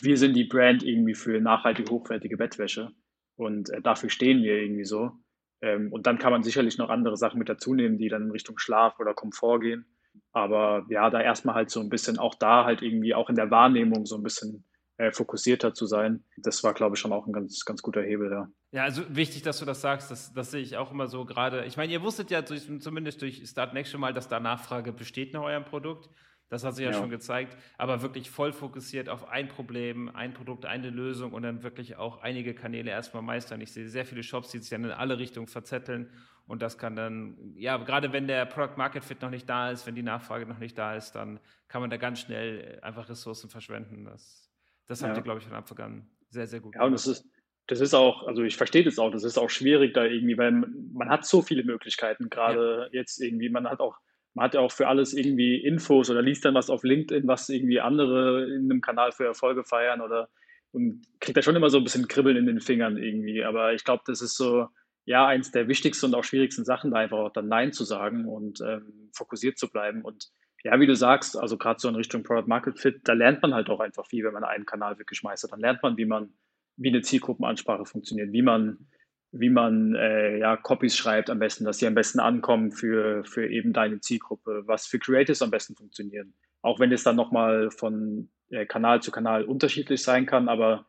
wir 0.01 0.17
sind 0.17 0.35
die 0.35 0.45
Brand 0.45 0.83
irgendwie 0.83 1.15
für 1.15 1.41
nachhaltige, 1.41 1.91
hochwertige 1.91 2.39
Bettwäsche 2.39 2.93
und 3.37 3.69
äh, 3.71 3.83
dafür 3.83 4.09
stehen 4.09 4.43
wir 4.43 4.57
irgendwie 4.57 4.85
so. 4.85 5.13
Ähm, 5.61 5.93
und 5.93 6.07
dann 6.07 6.19
kann 6.19 6.33
man 6.33 6.43
sicherlich 6.43 6.79
noch 6.79 6.89
andere 6.89 7.19
Sachen 7.19 7.39
mit 7.39 7.51
dazu 7.51 7.75
nehmen, 7.75 7.99
die 7.99 8.09
dann 8.09 8.23
in 8.23 8.31
Richtung 8.31 8.59
Schlaf 8.59 8.99
oder 8.99 9.13
Komfort 9.13 9.61
gehen. 9.61 9.85
Aber 10.33 10.85
ja, 10.89 11.11
da 11.11 11.21
erstmal 11.21 11.55
halt 11.55 11.71
so 11.71 11.81
ein 11.81 11.89
bisschen 11.89 12.19
auch 12.19 12.35
da 12.35 12.65
halt 12.65 12.83
irgendwie 12.83 13.15
auch 13.15 13.29
in 13.29 13.37
der 13.37 13.51
Wahrnehmung 13.51 14.07
so 14.07 14.17
ein 14.17 14.23
bisschen 14.23 14.65
äh, 14.97 15.13
fokussierter 15.13 15.75
zu 15.75 15.87
sein. 15.87 16.25
Das 16.37 16.63
war, 16.63 16.75
glaube 16.75 16.97
ich, 16.97 17.01
schon 17.01 17.13
auch 17.13 17.27
ein 17.27 17.33
ganz, 17.33 17.65
ganz 17.65 17.83
guter 17.83 18.03
Hebel, 18.03 18.31
ja. 18.31 18.49
Ja, 18.71 18.83
also 18.83 19.03
wichtig, 19.09 19.43
dass 19.43 19.59
du 19.59 19.65
das 19.65 19.81
sagst. 19.81 20.11
Das, 20.11 20.33
das 20.33 20.51
sehe 20.51 20.61
ich 20.61 20.77
auch 20.77 20.91
immer 20.91 21.07
so 21.07 21.25
gerade. 21.25 21.65
Ich 21.65 21.77
meine, 21.77 21.93
ihr 21.93 22.03
wusstet 22.03 22.31
ja 22.31 22.43
durch, 22.43 22.69
zumindest 22.81 23.23
durch 23.23 23.47
Start 23.49 23.75
Next 23.75 23.93
schon 23.93 24.01
mal, 24.01 24.13
dass 24.13 24.29
da 24.29 24.41
Nachfrage 24.41 24.93
besteht 24.93 25.33
nach 25.33 25.43
eurem 25.43 25.65
Produkt. 25.65 26.11
Das 26.55 26.63
hat 26.63 26.77
sich 26.77 26.85
ja, 26.85 26.93
ja, 26.93 26.97
schon 26.97 27.11
gezeigt, 27.11 27.57
aber 27.79 28.01
wirklich 28.01 28.31
voll 28.31 28.53
fokussiert 28.53 29.09
auf 29.09 29.29
ein 29.29 29.49
Problem, 29.49 30.09
ein 30.15 30.33
Produkt, 30.35 30.67
eine 30.67 30.89
Lösung 30.89 31.33
und 31.33 31.43
dann 31.43 31.65
wirklich 31.65 31.97
auch 31.97 32.23
einige 32.23 32.55
Kanäle 32.55 32.93
erstmal 32.93 33.25
meistern. 33.25 33.61
Ich 33.61 33.73
sehe 33.73 33.89
sehr 33.89 34.07
viele 34.07 34.23
Shops, 34.23 34.51
die 34.53 34.59
sich 34.59 34.71
dann 34.71 34.85
in 34.85 34.93
alle 34.93 35.19
Richtungen 35.19 35.49
verzetteln 35.49 36.11
und 36.47 36.63
das 36.63 36.79
kann 36.79 36.95
dann, 36.95 37.55
ja, 37.57 37.77
gerade 37.79 38.13
wenn 38.13 38.29
der 38.29 38.45
Product 38.47 38.77
Market 38.77 39.05
Fit 39.05 39.21
noch 39.23 39.31
nicht 39.31 39.49
da 39.49 39.71
ist, 39.71 39.87
wenn 39.87 39.97
die 39.97 40.03
Nachfrage 40.03 40.47
noch 40.47 40.59
nicht 40.59 40.77
da 40.77 40.95
ist, 40.95 41.13
dann 41.13 41.41
kann 41.67 41.81
man 41.81 41.91
da 41.91 41.97
ganz 41.97 42.21
schnell 42.21 42.79
einfach 42.83 43.09
Ressourcen 43.09 43.49
verschwenden. 43.51 44.05
Das, 44.05 44.49
das 44.87 45.03
habt 45.03 45.15
ja. 45.15 45.17
ihr, 45.17 45.23
glaube 45.25 45.41
ich, 45.41 45.47
von 45.47 45.57
Anfang 45.57 45.79
an 45.79 46.07
sehr, 46.29 46.47
sehr 46.47 46.61
gut 46.61 46.75
gemacht. 46.75 46.85
Ja, 46.85 46.87
und 46.87 46.93
das 46.93 47.07
ist, 47.07 47.27
das 47.67 47.81
ist 47.81 47.95
auch, 47.95 48.27
also 48.27 48.43
ich 48.43 48.57
verstehe 48.57 48.85
das 48.85 48.99
auch, 48.99 49.11
das 49.11 49.25
ist 49.25 49.39
auch 49.39 49.49
schwierig 49.49 49.95
da 49.95 50.05
irgendwie, 50.05 50.37
weil 50.37 50.53
man 50.53 51.09
hat 51.09 51.25
so 51.25 51.41
viele 51.41 51.65
Möglichkeiten, 51.65 52.29
gerade 52.29 52.91
ja. 52.93 53.01
jetzt 53.01 53.21
irgendwie, 53.21 53.49
man 53.49 53.69
hat 53.69 53.81
auch 53.81 53.97
man 54.35 54.47
hat 54.47 54.55
ja 54.55 54.61
auch 54.61 54.73
für 54.73 54.89
alles 54.89 55.15
irgendwie 55.15 55.57
Infos 55.57 56.11
oder 56.11 56.23
liest 56.23 56.45
dann 56.45 56.55
was 56.55 56.71
auf 56.71 56.83
LinkedIn, 56.83 57.27
was 57.27 57.49
irgendwie 57.49 57.81
andere 57.81 58.45
in 58.47 58.71
einem 58.71 58.81
Kanal 58.81 59.13
für 59.13 59.25
Erfolge 59.25 59.65
feiern 59.65 60.01
oder 60.01 60.29
und 60.73 61.07
kriegt 61.21 61.37
da 61.37 61.43
schon 61.43 61.55
immer 61.55 61.71
so 61.71 61.79
ein 61.79 61.85
bisschen 61.85 62.09
Kribbeln 62.09 62.37
in 62.37 62.47
den 62.47 62.61
Fingern 62.61 62.97
irgendwie. 62.97 63.45
Aber 63.45 63.75
ich 63.75 63.85
glaube, 63.85 64.03
das 64.07 64.21
ist 64.21 64.37
so, 64.37 64.67
ja, 65.05 65.25
eins 65.27 65.53
der 65.53 65.69
wichtigsten 65.69 66.07
und 66.07 66.15
auch 66.17 66.25
schwierigsten 66.25 66.65
Sachen, 66.65 66.91
da 66.91 66.99
einfach 66.99 67.19
auch 67.19 67.33
dann 67.33 67.47
Nein 67.47 67.73
zu 67.73 67.85
sagen 67.85 68.27
und 68.27 68.61
ähm, 68.61 69.11
fokussiert 69.13 69.57
zu 69.57 69.71
bleiben. 69.71 70.03
Und 70.03 70.31
ja, 70.65 70.81
wie 70.81 70.89
du 70.89 70.97
sagst, 70.97 71.39
also 71.39 71.57
gerade 71.59 71.79
so 71.79 71.89
in 71.89 71.95
Richtung 71.95 72.25
Product 72.25 72.49
Market 72.49 72.81
Fit, 72.81 73.03
da 73.05 73.13
lernt 73.13 73.41
man 73.43 73.55
halt 73.55 73.71
auch 73.71 73.79
einfach 73.79 74.07
viel, 74.07 74.25
wenn 74.25 74.33
man 74.33 74.43
einen 74.43 74.67
Kanal 74.67 74.99
wirklich 74.99 75.23
meistert. 75.23 75.53
Dann 75.53 75.61
lernt 75.61 75.81
man, 75.83 75.97
wie 75.97 76.07
man, 76.07 76.33
wie 76.77 76.89
eine 76.89 77.03
Zielgruppenansprache 77.03 77.85
funktioniert, 77.85 78.33
wie 78.33 78.43
man 78.43 78.89
wie 79.37 79.51
man 79.51 79.97
äh, 79.97 80.39
ja, 80.39 80.57
Copies 80.57 80.97
schreibt 80.97 81.29
am 81.29 81.41
besten, 81.41 81.65
dass 81.65 81.79
sie 81.79 81.89
am 81.89 81.95
besten 81.95 82.21
ankommen 82.21 82.71
für, 82.71 83.25
für 83.25 83.49
eben 83.49 83.73
deine 83.73 84.01
Zielgruppe, 84.01 84.63
was 84.67 84.87
für 84.87 85.01
Creatives 85.01 85.43
am 85.43 85.51
besten 85.51 85.75
funktionieren. 85.75 86.35
Auch 86.63 86.79
wenn 86.79 86.93
es 86.93 87.03
dann 87.03 87.17
nochmal 87.17 87.71
von 87.73 88.31
äh, 88.51 88.65
Kanal 88.65 89.03
zu 89.03 89.11
Kanal 89.11 89.45
unterschiedlich 89.45 90.05
sein 90.05 90.27
kann, 90.27 90.49
aber 90.49 90.87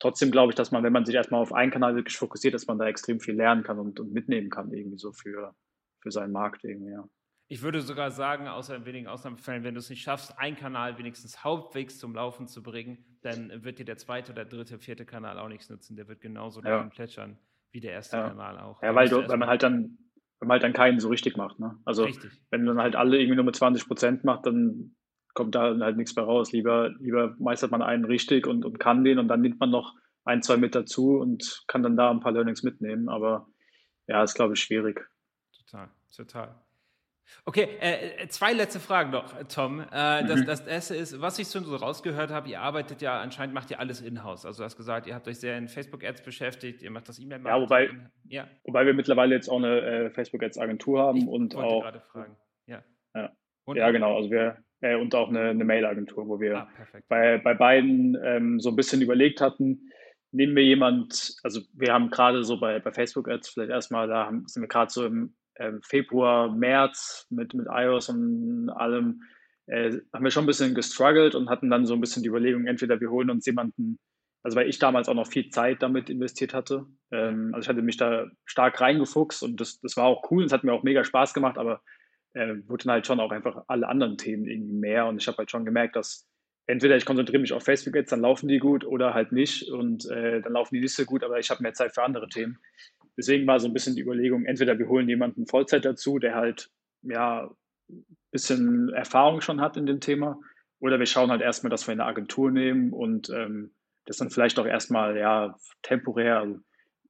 trotzdem 0.00 0.32
glaube 0.32 0.50
ich, 0.50 0.56
dass 0.56 0.72
man, 0.72 0.82
wenn 0.82 0.92
man 0.92 1.04
sich 1.04 1.14
erstmal 1.14 1.40
auf 1.40 1.52
einen 1.52 1.70
Kanal 1.70 1.94
wirklich 1.94 2.16
fokussiert, 2.16 2.52
dass 2.52 2.66
man 2.66 2.78
da 2.78 2.86
extrem 2.86 3.20
viel 3.20 3.36
lernen 3.36 3.62
kann 3.62 3.78
und, 3.78 4.00
und 4.00 4.12
mitnehmen 4.12 4.50
kann, 4.50 4.72
irgendwie 4.72 4.98
so 4.98 5.12
für, 5.12 5.54
für 6.00 6.10
seinen 6.10 6.32
Markt 6.32 6.64
irgendwie, 6.64 6.90
ja. 6.90 7.08
Ich 7.46 7.62
würde 7.62 7.82
sogar 7.82 8.10
sagen, 8.10 8.48
außer 8.48 8.74
in 8.74 8.86
wenigen 8.86 9.06
Ausnahmefällen, 9.06 9.62
wenn 9.62 9.74
du 9.74 9.78
es 9.78 9.90
nicht 9.90 10.02
schaffst, 10.02 10.36
einen 10.38 10.56
Kanal 10.56 10.98
wenigstens 10.98 11.44
halbwegs 11.44 11.98
zum 11.98 12.14
Laufen 12.14 12.48
zu 12.48 12.62
bringen, 12.62 13.04
dann 13.20 13.62
wird 13.62 13.78
dir 13.78 13.84
der 13.84 13.98
zweite 13.98 14.32
oder 14.32 14.46
dritte, 14.46 14.78
vierte 14.78 15.04
Kanal 15.04 15.38
auch 15.38 15.48
nichts 15.48 15.68
nutzen. 15.68 15.94
Der 15.94 16.08
wird 16.08 16.22
genauso 16.22 16.62
ja. 16.62 16.82
plätschern 16.84 17.38
wie 17.74 17.80
der 17.80 17.92
erste 17.92 18.16
ja. 18.16 18.28
Kanal 18.28 18.58
auch. 18.60 18.80
Ja, 18.82 18.94
weil, 18.94 19.08
du, 19.08 19.28
weil 19.28 19.36
man 19.36 19.48
halt 19.48 19.64
dann, 19.64 19.98
wenn 20.38 20.48
man 20.48 20.52
halt 20.52 20.62
dann 20.62 20.72
keinen 20.72 21.00
so 21.00 21.08
richtig 21.08 21.36
macht. 21.36 21.58
Ne? 21.58 21.76
Also 21.84 22.04
richtig. 22.04 22.30
wenn 22.50 22.64
man 22.64 22.78
halt 22.78 22.94
alle 22.94 23.18
irgendwie 23.18 23.34
nur 23.34 23.44
mit 23.44 23.56
20 23.56 23.86
Prozent 23.88 24.24
macht, 24.24 24.46
dann 24.46 24.94
kommt 25.34 25.56
da 25.56 25.76
halt 25.76 25.96
nichts 25.96 26.14
mehr 26.14 26.24
raus. 26.24 26.52
Lieber, 26.52 26.90
lieber 27.00 27.34
meistert 27.40 27.72
man 27.72 27.82
einen 27.82 28.04
richtig 28.04 28.46
und, 28.46 28.64
und 28.64 28.78
kann 28.78 29.02
den 29.02 29.18
und 29.18 29.26
dann 29.26 29.40
nimmt 29.40 29.58
man 29.58 29.70
noch 29.70 29.92
ein, 30.24 30.40
zwei 30.40 30.56
mit 30.56 30.76
dazu 30.76 31.18
und 31.18 31.64
kann 31.66 31.82
dann 31.82 31.96
da 31.96 32.10
ein 32.10 32.20
paar 32.20 32.32
Learnings 32.32 32.62
mitnehmen. 32.62 33.08
Aber 33.08 33.48
ja, 34.06 34.22
ist, 34.22 34.34
glaube 34.34 34.54
ich, 34.54 34.60
schwierig. 34.60 35.04
Total, 35.52 35.90
total. 36.14 36.54
Okay, 37.44 37.68
äh, 37.80 38.22
äh, 38.22 38.28
zwei 38.28 38.52
letzte 38.52 38.80
Fragen 38.80 39.10
noch, 39.10 39.34
Tom. 39.48 39.80
Äh, 39.80 39.86
das, 39.90 40.40
mhm. 40.40 40.46
das, 40.46 40.66
erste 40.66 40.96
ist, 40.96 41.20
was 41.20 41.38
ich 41.38 41.48
schon 41.48 41.64
so 41.64 41.76
rausgehört 41.76 42.30
habe, 42.30 42.48
ihr 42.48 42.60
arbeitet 42.60 43.02
ja, 43.02 43.20
anscheinend 43.20 43.54
macht 43.54 43.70
ihr 43.70 43.80
alles 43.80 44.00
in-house. 44.00 44.46
Also 44.46 44.62
du 44.62 44.64
hast 44.64 44.76
gesagt, 44.76 45.06
ihr 45.06 45.14
habt 45.14 45.28
euch 45.28 45.38
sehr 45.38 45.58
in 45.58 45.68
Facebook-Ads 45.68 46.22
beschäftigt, 46.22 46.82
ihr 46.82 46.90
macht 46.90 47.08
das 47.08 47.18
E-Mail-Marketing. 47.18 47.60
Ja, 47.60 47.62
wobei, 47.62 47.90
ja. 48.28 48.48
wobei 48.64 48.86
wir 48.86 48.94
mittlerweile 48.94 49.34
jetzt 49.34 49.48
auch 49.48 49.58
eine 49.58 49.80
äh, 49.80 50.10
Facebook-Ads-Agentur 50.10 51.02
haben 51.02 51.18
ich 51.18 51.28
und 51.28 51.54
auch. 51.54 51.82
gerade 51.82 52.00
fragen. 52.00 52.36
Ja, 52.66 52.82
ja. 53.14 53.30
ja 53.74 53.90
genau. 53.90 54.16
Also 54.16 54.30
wir, 54.30 54.58
äh, 54.80 54.96
und 54.96 55.14
auch 55.14 55.28
eine, 55.28 55.50
eine 55.50 55.64
Mail-Agentur, 55.64 56.26
wo 56.28 56.40
wir 56.40 56.56
ah, 56.58 56.68
bei, 57.08 57.38
bei 57.38 57.54
beiden 57.54 58.16
ähm, 58.22 58.60
so 58.60 58.70
ein 58.70 58.76
bisschen 58.76 59.02
überlegt 59.02 59.40
hatten, 59.40 59.90
nehmen 60.32 60.56
wir 60.56 60.64
jemand, 60.64 61.36
also 61.42 61.60
wir 61.72 61.92
haben 61.92 62.10
gerade 62.10 62.42
so 62.42 62.58
bei, 62.58 62.80
bei 62.80 62.90
Facebook-Ads 62.90 63.50
vielleicht 63.50 63.70
erstmal, 63.70 64.08
da 64.08 64.26
haben, 64.26 64.46
sind 64.46 64.62
wir 64.62 64.68
gerade 64.68 64.90
so 64.90 65.06
im 65.06 65.34
ähm, 65.58 65.80
Februar, 65.82 66.54
März 66.54 67.26
mit, 67.30 67.54
mit 67.54 67.66
iOS 67.70 68.08
und 68.08 68.70
allem, 68.70 69.22
äh, 69.66 69.98
haben 70.12 70.24
wir 70.24 70.30
schon 70.30 70.44
ein 70.44 70.48
bisschen 70.48 70.74
gestruggelt 70.74 71.34
und 71.34 71.48
hatten 71.48 71.70
dann 71.70 71.86
so 71.86 71.94
ein 71.94 72.00
bisschen 72.00 72.22
die 72.22 72.28
Überlegung, 72.28 72.66
entweder 72.66 73.00
wir 73.00 73.10
holen 73.10 73.30
uns 73.30 73.46
jemanden, 73.46 73.98
also 74.42 74.56
weil 74.56 74.68
ich 74.68 74.78
damals 74.78 75.08
auch 75.08 75.14
noch 75.14 75.26
viel 75.28 75.48
Zeit 75.50 75.82
damit 75.82 76.10
investiert 76.10 76.52
hatte. 76.52 76.86
Ähm, 77.10 77.50
also 77.54 77.64
ich 77.64 77.68
hatte 77.68 77.82
mich 77.82 77.96
da 77.96 78.26
stark 78.44 78.80
reingefuchst 78.80 79.42
und 79.42 79.60
das, 79.60 79.80
das 79.80 79.96
war 79.96 80.04
auch 80.04 80.30
cool, 80.30 80.44
es 80.44 80.52
hat 80.52 80.64
mir 80.64 80.72
auch 80.72 80.82
mega 80.82 81.04
Spaß 81.04 81.32
gemacht, 81.34 81.56
aber 81.56 81.80
äh, 82.34 82.56
wurden 82.66 82.90
halt 82.90 83.06
schon 83.06 83.20
auch 83.20 83.30
einfach 83.30 83.64
alle 83.68 83.88
anderen 83.88 84.18
Themen 84.18 84.46
irgendwie 84.46 84.74
mehr 84.74 85.06
und 85.06 85.20
ich 85.20 85.28
habe 85.28 85.38
halt 85.38 85.50
schon 85.50 85.64
gemerkt, 85.64 85.96
dass 85.96 86.26
entweder 86.66 86.96
ich 86.96 87.06
konzentriere 87.06 87.40
mich 87.40 87.52
auf 87.52 87.62
Facebook 87.62 87.94
jetzt, 87.94 88.10
dann 88.10 88.20
laufen 88.20 88.48
die 88.48 88.58
gut 88.58 88.84
oder 88.84 89.14
halt 89.14 89.32
nicht 89.32 89.70
und 89.70 90.10
äh, 90.10 90.40
dann 90.40 90.52
laufen 90.52 90.74
die 90.74 90.80
nicht 90.80 90.94
so 90.94 91.04
gut, 91.04 91.22
aber 91.22 91.38
ich 91.38 91.50
habe 91.50 91.62
mehr 91.62 91.74
Zeit 91.74 91.94
für 91.94 92.02
andere 92.02 92.28
Themen 92.28 92.58
deswegen 93.16 93.46
war 93.46 93.60
so 93.60 93.66
ein 93.66 93.72
bisschen 93.72 93.96
die 93.96 94.02
Überlegung, 94.02 94.44
entweder 94.44 94.78
wir 94.78 94.88
holen 94.88 95.08
jemanden 95.08 95.46
Vollzeit 95.46 95.84
dazu, 95.84 96.18
der 96.18 96.34
halt 96.34 96.70
ja 97.02 97.50
ein 97.90 98.04
bisschen 98.30 98.88
Erfahrung 98.90 99.40
schon 99.40 99.60
hat 99.60 99.76
in 99.76 99.86
dem 99.86 100.00
Thema, 100.00 100.38
Oder 100.80 100.98
wir 100.98 101.06
schauen 101.06 101.30
halt 101.30 101.40
erstmal, 101.40 101.70
dass 101.70 101.86
wir 101.86 101.92
eine 101.92 102.04
Agentur 102.04 102.50
nehmen 102.50 102.92
und 102.92 103.30
ähm, 103.30 103.70
das 104.04 104.18
dann 104.18 104.30
vielleicht 104.30 104.58
auch 104.58 104.66
erstmal 104.66 105.16
ja 105.16 105.56
temporär. 105.82 106.40
Also 106.40 106.60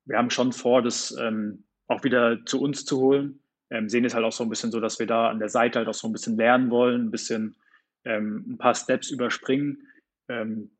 wir 0.04 0.16
haben 0.16 0.30
schon 0.30 0.52
vor, 0.52 0.80
das 0.80 1.16
ähm, 1.20 1.64
auch 1.88 2.04
wieder 2.04 2.44
zu 2.46 2.60
uns 2.60 2.84
zu 2.84 3.00
holen. 3.00 3.40
Ähm, 3.70 3.88
sehen 3.88 4.04
es 4.04 4.14
halt 4.14 4.24
auch 4.24 4.32
so 4.32 4.44
ein 4.44 4.50
bisschen 4.50 4.70
so, 4.70 4.78
dass 4.78 5.00
wir 5.00 5.06
da 5.06 5.28
an 5.28 5.40
der 5.40 5.48
Seite 5.48 5.80
halt 5.80 5.88
auch 5.88 5.94
so 5.94 6.06
ein 6.06 6.12
bisschen 6.12 6.36
lernen 6.36 6.70
wollen, 6.70 7.06
ein 7.06 7.10
bisschen 7.10 7.56
ähm, 8.04 8.44
ein 8.48 8.58
paar 8.58 8.74
Steps 8.74 9.10
überspringen, 9.10 9.88
ähm, 10.28 10.70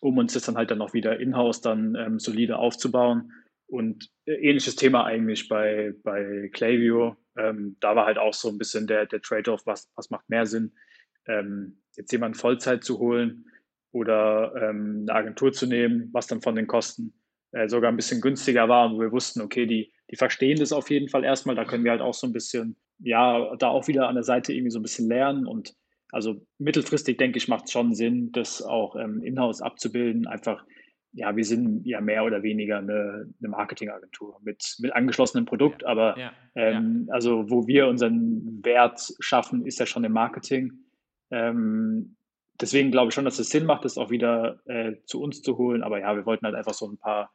um 0.00 0.18
uns 0.18 0.34
das 0.34 0.42
dann 0.42 0.56
halt 0.56 0.70
dann 0.70 0.82
auch 0.82 0.92
wieder 0.92 1.18
in-house 1.20 1.62
dann 1.62 1.94
ähm, 1.94 2.18
solide 2.18 2.58
aufzubauen. 2.58 3.32
Und 3.68 4.10
äh, 4.24 4.32
ähnliches 4.32 4.76
Thema 4.76 5.04
eigentlich 5.04 5.48
bei, 5.48 5.94
bei 6.02 6.50
Clayview. 6.52 7.14
Ähm, 7.36 7.76
da 7.80 7.94
war 7.94 8.06
halt 8.06 8.18
auch 8.18 8.34
so 8.34 8.48
ein 8.48 8.58
bisschen 8.58 8.86
der, 8.86 9.06
der 9.06 9.20
Trade-off, 9.20 9.62
was, 9.66 9.90
was 9.94 10.10
macht 10.10 10.28
mehr 10.28 10.46
Sinn, 10.46 10.72
ähm, 11.26 11.80
jetzt 11.96 12.10
jemanden 12.10 12.38
Vollzeit 12.38 12.82
zu 12.82 12.98
holen 12.98 13.44
oder 13.92 14.54
ähm, 14.56 15.06
eine 15.08 15.14
Agentur 15.14 15.52
zu 15.52 15.66
nehmen, 15.66 16.08
was 16.12 16.26
dann 16.26 16.42
von 16.42 16.56
den 16.56 16.66
Kosten 16.66 17.12
äh, 17.52 17.68
sogar 17.68 17.90
ein 17.90 17.96
bisschen 17.96 18.20
günstiger 18.20 18.68
war 18.68 18.90
und 18.90 19.00
wir 19.00 19.12
wussten, 19.12 19.40
okay, 19.40 19.66
die, 19.66 19.92
die 20.10 20.16
verstehen 20.16 20.58
das 20.58 20.72
auf 20.72 20.90
jeden 20.90 21.08
Fall 21.08 21.24
erstmal. 21.24 21.54
Da 21.54 21.64
können 21.64 21.84
wir 21.84 21.92
halt 21.92 22.00
auch 22.00 22.14
so 22.14 22.26
ein 22.26 22.32
bisschen, 22.32 22.76
ja, 22.98 23.54
da 23.56 23.68
auch 23.68 23.86
wieder 23.88 24.08
an 24.08 24.14
der 24.14 24.24
Seite 24.24 24.52
irgendwie 24.52 24.70
so 24.70 24.78
ein 24.78 24.82
bisschen 24.82 25.08
lernen 25.08 25.46
und 25.46 25.74
also 26.10 26.46
mittelfristig 26.58 27.18
denke 27.18 27.38
ich, 27.38 27.48
macht 27.48 27.66
es 27.66 27.72
schon 27.72 27.94
Sinn, 27.94 28.32
das 28.32 28.62
auch 28.62 28.96
ähm, 28.96 29.22
in-house 29.22 29.60
abzubilden. 29.60 30.26
Einfach, 30.26 30.64
ja, 31.12 31.34
wir 31.34 31.44
sind 31.44 31.86
ja 31.86 32.00
mehr 32.00 32.24
oder 32.24 32.42
weniger 32.42 32.78
eine, 32.78 33.32
eine 33.40 33.48
Marketingagentur 33.48 34.38
mit, 34.42 34.76
mit 34.78 34.92
angeschlossenem 34.92 35.46
Produkt, 35.46 35.82
ja, 35.82 35.88
aber 35.88 36.18
ja, 36.18 36.32
ähm, 36.54 37.06
ja. 37.08 37.14
also 37.14 37.50
wo 37.50 37.66
wir 37.66 37.88
unseren 37.88 38.62
Wert 38.64 39.00
schaffen, 39.20 39.66
ist 39.66 39.78
ja 39.78 39.86
schon 39.86 40.04
im 40.04 40.12
Marketing. 40.12 40.72
Ähm, 41.30 42.16
deswegen 42.60 42.90
glaube 42.90 43.08
ich 43.08 43.14
schon, 43.14 43.24
dass 43.24 43.38
es 43.38 43.50
Sinn 43.50 43.66
macht, 43.66 43.84
das 43.84 43.98
auch 43.98 44.10
wieder 44.10 44.60
äh, 44.66 44.96
zu 45.04 45.20
uns 45.22 45.42
zu 45.42 45.56
holen. 45.58 45.82
Aber 45.82 46.00
ja, 46.00 46.14
wir 46.14 46.26
wollten 46.26 46.46
halt 46.46 46.54
einfach 46.54 46.74
so 46.74 46.90
ein 46.90 46.98
paar, 46.98 47.32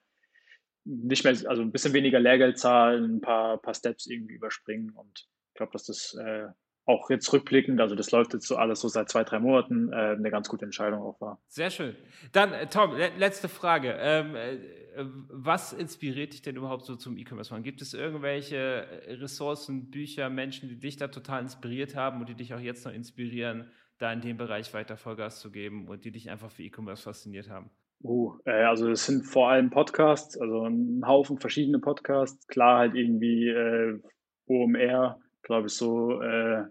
nicht 0.86 1.24
mehr, 1.24 1.36
also 1.48 1.62
ein 1.62 1.72
bisschen 1.72 1.94
weniger 1.94 2.20
Lehrgeld 2.20 2.60
zahlen, 2.60 3.16
ein 3.16 3.22
paar, 3.22 3.58
paar 3.58 3.74
Steps 3.74 4.06
irgendwie 4.06 4.36
überspringen. 4.36 4.92
Und 4.92 5.28
ich 5.50 5.56
glaube, 5.56 5.72
dass 5.72 5.86
das 5.86 6.16
äh, 6.16 6.48
auch 6.86 7.10
jetzt 7.10 7.32
rückblickend, 7.32 7.80
also 7.80 7.96
das 7.96 8.12
läuft 8.12 8.34
jetzt 8.34 8.48
so 8.48 8.58
alles 8.58 8.82
so 8.82 8.88
seit 8.88 9.10
zwei, 9.10 9.24
drei 9.24 9.40
Monaten, 9.40 9.92
äh, 9.92 9.96
eine 9.96 10.30
ganz 10.30 10.50
gute 10.50 10.66
Entscheidung 10.66 11.02
auch 11.02 11.20
war. 11.22 11.42
Sehr 11.48 11.70
schön. 11.70 11.96
Dann, 12.34 12.52
äh, 12.52 12.68
Tom, 12.68 12.96
le 12.96 13.10
letzte 13.18 13.48
Frage. 13.48 13.96
Ähm, 14.00 14.36
äh, 14.36 14.58
was 14.96 15.74
inspiriert 15.74 16.34
dich 16.34 16.42
denn 16.42 16.56
überhaupt 16.56 16.86
so 16.86 16.96
zum 16.96 17.18
E-Commerce 17.18 17.54
machen? 17.54 17.64
Gibt 17.64 17.82
es 17.82 17.94
irgendwelche 17.94 18.58
äh, 18.58 19.14
Ressourcen, 19.14 19.90
Bücher, 19.90 20.30
Menschen, 20.30 20.70
die 20.70 20.80
dich 20.80 20.98
da 20.98 21.08
total 21.08 21.44
inspiriert 21.44 21.96
haben 21.96 22.20
und 22.20 22.30
die 22.30 22.36
dich 22.36 22.54
auch 22.54 22.60
jetzt 22.60 22.86
noch 22.86 22.94
inspirieren, 22.94 23.72
da 23.98 24.12
in 24.12 24.22
dem 24.22 24.38
Bereich 24.38 24.74
weiter 24.74 24.98
Vollgas 24.98 25.40
zu 25.40 25.52
geben 25.52 25.88
und 25.88 26.04
die 26.04 26.12
dich 26.12 26.30
einfach 26.30 26.52
für 26.52 26.64
E-Commerce 26.64 27.04
fasziniert 27.04 27.50
haben? 27.50 27.70
Uh, 28.04 28.38
äh, 28.44 28.64
also 28.64 28.90
es 28.90 29.06
sind 29.06 29.24
vor 29.26 29.50
allem 29.50 29.70
Podcasts, 29.70 30.38
also 30.38 30.66
ein 30.66 31.08
Haufen 31.08 31.38
verschiedene 31.38 31.80
Podcasts. 31.80 32.46
Klar 32.48 32.80
halt 32.80 32.96
irgendwie 32.96 33.48
äh, 33.48 34.00
OMR, 34.48 35.23
glaube 35.44 35.68
ich, 35.68 35.74
so, 35.74 36.22
äh, 36.22 36.64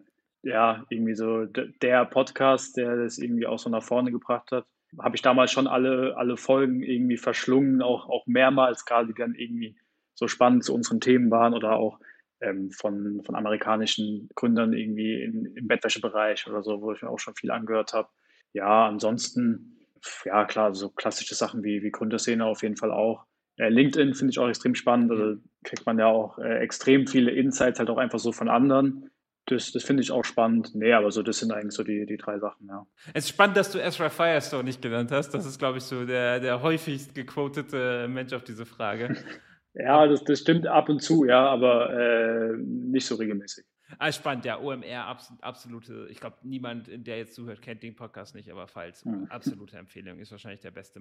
ja, 0.42 0.85
irgendwie 0.88 1.14
so 1.14 1.46
der 1.46 2.04
Podcast, 2.06 2.76
der 2.76 2.96
das 2.96 3.18
irgendwie 3.18 3.46
auch 3.46 3.58
so 3.58 3.70
nach 3.70 3.82
vorne 3.82 4.11
gebracht 4.11 4.50
hat. 4.50 4.66
Habe 4.98 5.16
ich 5.16 5.22
damals 5.22 5.52
schon 5.52 5.66
alle, 5.66 6.16
alle 6.16 6.37
Folgen 6.37 6.82
irgendwie 6.82 7.16
verschlungen, 7.16 7.80
auch, 7.80 8.08
auch 8.08 8.26
mehrmals, 8.26 8.85
gerade 8.85 9.06
die 9.08 9.14
dann 9.14 9.35
irgendwie 9.35 9.76
so 10.14 10.28
spannend 10.28 10.64
zu 10.64 10.74
unseren 10.74 11.00
Themen 11.00 11.30
waren 11.30 11.54
oder 11.54 11.76
auch 11.76 11.98
ähm, 12.40 12.70
von, 12.72 13.22
von 13.24 13.35
amerikanischen 13.35 14.28
Gründern 14.35 14.72
irgendwie 14.72 15.22
in, 15.22 15.46
im 15.56 15.68
Bettwäschebereich 15.68 16.46
oder 16.48 16.62
so, 16.62 16.82
wo 16.82 16.92
ich 16.92 17.02
mir 17.02 17.08
auch 17.08 17.18
schon 17.18 17.35
viel 17.35 17.50
angehört 17.50 17.94
habe. 17.94 18.08
Ja, 18.52 18.87
ansonsten, 18.87 19.78
ja 20.24 20.44
klar, 20.44 20.74
so 20.74 20.90
klassische 20.90 21.35
Sachen 21.35 21.62
wie, 21.62 21.82
wie 21.82 21.90
Gründerszene 21.90 22.44
auf 22.44 22.62
jeden 22.62 22.76
Fall 22.76 22.90
auch. 22.90 23.24
LinkedIn 23.68 24.14
finde 24.14 24.31
ich 24.31 24.38
auch 24.38 24.48
extrem 24.48 24.75
spannend. 24.75 25.11
Also 25.11 25.40
kriegt 25.64 25.87
man 25.87 25.98
ja 25.98 26.07
auch 26.07 26.38
äh, 26.38 26.59
extrem 26.59 27.07
viele 27.07 27.31
Insights 27.31 27.79
halt 27.79 27.90
auch 27.90 27.98
einfach 27.98 28.18
so 28.18 28.33
von 28.33 28.48
anderen. 28.48 29.11
Das, 29.46 29.72
das 29.72 29.83
finde 29.83 30.03
ich 30.03 30.12
auch 30.12 30.25
spannend. 30.25 30.75
Nee, 30.75 30.92
aber 30.92 31.11
so, 31.11 31.22
das 31.22 31.38
sind 31.38 31.53
eigentlich 31.53 31.72
so 31.72 31.83
die, 31.83 32.07
die 32.07 32.16
drei 32.16 32.38
Sachen, 32.38 32.68
ja. 32.68 32.87
Es 33.12 33.25
ist 33.25 33.31
spannend, 33.31 33.57
dass 33.57 33.72
du 33.72 33.79
Ezra 33.79 34.09
Firestone 34.09 34.64
nicht 34.64 34.81
genannt 34.81 35.11
hast. 35.11 35.31
Das 35.31 35.46
ist, 35.46 35.59
glaube 35.59 35.79
ich, 35.79 35.85
so 35.85 36.07
der, 36.07 36.38
der 36.38 36.62
häufigst 36.62 37.14
gequotete 37.14 38.07
Mensch 38.09 38.33
auf 38.33 38.44
diese 38.44 38.64
Frage. 38.64 39.16
ja, 39.75 40.07
das, 40.07 40.22
das 40.25 40.38
stimmt 40.40 40.66
ab 40.66 40.88
und 40.88 41.03
zu, 41.03 41.25
ja, 41.25 41.44
aber 41.44 41.92
äh, 41.92 42.57
nicht 42.57 43.07
so 43.07 43.16
regelmäßig. 43.16 43.64
Ah, 43.98 44.12
spannend, 44.12 44.44
ja, 44.44 44.59
OMR, 44.59 45.18
absolute, 45.40 46.07
ich 46.11 46.18
glaube, 46.18 46.37
niemand, 46.42 46.88
der 46.88 47.18
jetzt 47.18 47.35
zuhört, 47.35 47.61
kennt 47.61 47.83
den 47.83 47.94
Podcast 47.94 48.35
nicht, 48.35 48.51
aber 48.51 48.66
falls, 48.66 49.05
hm. 49.05 49.27
absolute 49.29 49.77
Empfehlung, 49.77 50.18
ist 50.18 50.31
wahrscheinlich 50.31 50.61
der 50.61 50.70
beste 50.70 50.98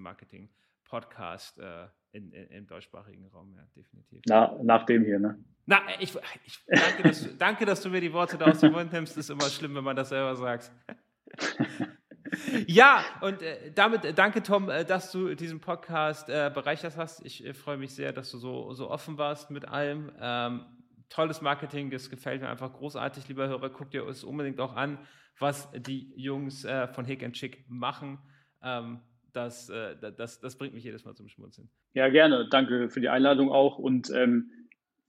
Marketing-Podcast 0.89 1.59
äh, 1.59 1.87
in, 2.11 2.31
in, 2.31 2.47
im 2.47 2.67
deutschsprachigen 2.67 3.27
Raum, 3.27 3.53
ja, 3.55 3.63
definitiv. 3.75 4.21
Na, 4.27 4.57
nach 4.61 4.85
dem 4.85 5.03
hier, 5.03 5.19
ne? 5.19 5.43
Na, 5.65 5.79
ich, 5.99 6.15
ich 6.45 6.59
danke, 6.67 7.03
dass, 7.03 7.23
du, 7.23 7.33
danke, 7.37 7.65
dass 7.65 7.81
du 7.81 7.89
mir 7.89 8.01
die 8.01 8.11
Worte 8.11 8.37
da 8.37 8.45
aus 8.45 8.59
dem 8.59 8.73
Mund 8.73 8.91
nimmst, 8.91 9.17
ist 9.17 9.29
immer 9.29 9.49
schlimm, 9.49 9.75
wenn 9.75 9.83
man 9.83 9.95
das 9.95 10.09
selber 10.09 10.35
sagt. 10.35 10.71
ja, 12.67 13.03
und 13.21 13.41
äh, 13.41 13.71
damit 13.73 14.03
äh, 14.03 14.13
danke, 14.13 14.43
Tom, 14.43 14.69
äh, 14.69 14.83
dass 14.83 15.11
du 15.11 15.33
diesen 15.35 15.61
Podcast 15.61 16.29
äh, 16.29 16.51
bereichert 16.53 16.97
hast. 16.97 17.25
Ich 17.25 17.47
freue 17.53 17.77
mich 17.77 17.95
sehr, 17.95 18.11
dass 18.11 18.31
du 18.31 18.37
so, 18.37 18.73
so 18.73 18.89
offen 18.89 19.17
warst 19.17 19.51
mit 19.51 19.67
allem. 19.67 20.11
Ähm, 20.19 20.65
tolles 21.09 21.41
Marketing, 21.41 21.89
das 21.89 22.09
gefällt 22.09 22.41
mir 22.41 22.49
einfach 22.49 22.73
großartig, 22.73 23.27
lieber 23.27 23.47
Hörer. 23.47 23.69
Guckt 23.69 23.93
ihr 23.93 24.05
es 24.07 24.23
unbedingt 24.23 24.59
auch 24.59 24.75
an, 24.75 24.97
was 25.39 25.69
die 25.73 26.13
Jungs 26.15 26.65
von 26.93 27.03
Hick 27.03 27.23
and 27.23 27.35
Chick 27.35 27.65
machen. 27.67 28.19
Ähm, 28.63 29.01
das, 29.33 29.69
äh, 29.69 29.95
das, 30.17 30.39
das 30.39 30.55
bringt 30.55 30.73
mich 30.73 30.83
jedes 30.83 31.05
Mal 31.05 31.15
zum 31.15 31.27
Schmunzeln. 31.27 31.69
Ja, 31.93 32.09
gerne. 32.09 32.47
Danke 32.49 32.89
für 32.89 33.01
die 33.01 33.09
Einladung 33.09 33.51
auch. 33.51 33.77
Und 33.77 34.09
ähm, 34.11 34.51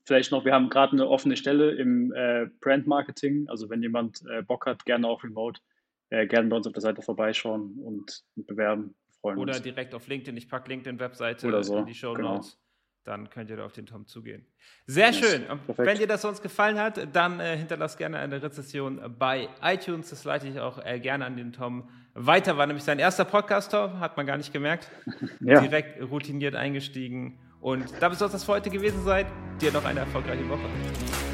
vielleicht 0.03 0.31
noch, 0.31 0.45
wir 0.45 0.53
haben 0.53 0.69
gerade 0.69 0.93
eine 0.93 1.07
offene 1.07 1.37
Stelle 1.37 1.71
im 1.71 2.13
äh, 2.13 2.47
Brand 2.61 2.87
Marketing. 2.87 3.47
Also 3.49 3.69
wenn 3.69 3.81
jemand 3.81 4.23
äh, 4.29 4.41
Bock 4.41 4.65
hat, 4.65 4.85
gerne 4.85 5.07
auch 5.07 5.23
remote, 5.23 5.61
äh, 6.09 6.27
gerne 6.27 6.49
bei 6.49 6.55
uns 6.55 6.67
auf 6.67 6.73
der 6.73 6.81
Seite 6.81 7.01
vorbeischauen 7.01 7.79
und, 7.83 8.23
bewerben. 8.35 8.95
Freuen 9.21 9.37
Oder 9.37 9.53
uns. 9.53 9.61
direkt 9.61 9.95
auf 9.95 10.07
LinkedIn. 10.07 10.35
Ich 10.35 10.49
packe 10.49 10.69
LinkedIn-Webseite 10.69 11.63
so. 11.63 11.77
in 11.77 11.85
die 11.85 11.93
Show 11.93 12.15
Notes. 12.17 12.51
Genau 12.51 12.62
dann 13.03 13.29
könnt 13.29 13.49
ihr 13.49 13.57
da 13.57 13.65
auf 13.65 13.73
den 13.73 13.85
Tom 13.85 14.05
zugehen. 14.07 14.45
Sehr 14.87 15.07
yes, 15.07 15.17
schön. 15.17 15.45
Und 15.47 15.77
wenn 15.77 15.97
dir 15.97 16.07
das 16.07 16.21
sonst 16.21 16.41
gefallen 16.41 16.79
hat, 16.79 17.13
dann 17.13 17.39
äh, 17.39 17.57
hinterlasst 17.57 17.97
gerne 17.97 18.19
eine 18.19 18.41
Rezession 18.41 19.15
bei 19.17 19.49
iTunes. 19.61 20.09
Das 20.09 20.23
leite 20.23 20.47
ich 20.47 20.59
auch 20.59 20.83
äh, 20.83 20.99
gerne 20.99 21.25
an 21.25 21.35
den 21.35 21.51
Tom 21.51 21.89
weiter. 22.13 22.57
War 22.57 22.65
nämlich 22.65 22.83
sein 22.83 22.99
erster 22.99 23.25
Podcast, 23.25 23.71
Tom, 23.71 23.99
hat 23.99 24.17
man 24.17 24.25
gar 24.25 24.37
nicht 24.37 24.53
gemerkt. 24.53 24.89
ja. 25.41 25.61
Direkt 25.61 26.01
routiniert 26.01 26.55
eingestiegen. 26.55 27.39
Und 27.59 27.85
da 27.99 28.09
bis 28.09 28.19
das 28.19 28.43
für 28.43 28.53
heute 28.53 28.69
gewesen 28.69 29.03
seid, 29.03 29.25
dir 29.61 29.71
noch 29.71 29.85
eine 29.85 30.01
erfolgreiche 30.01 30.47
Woche. 30.49 31.32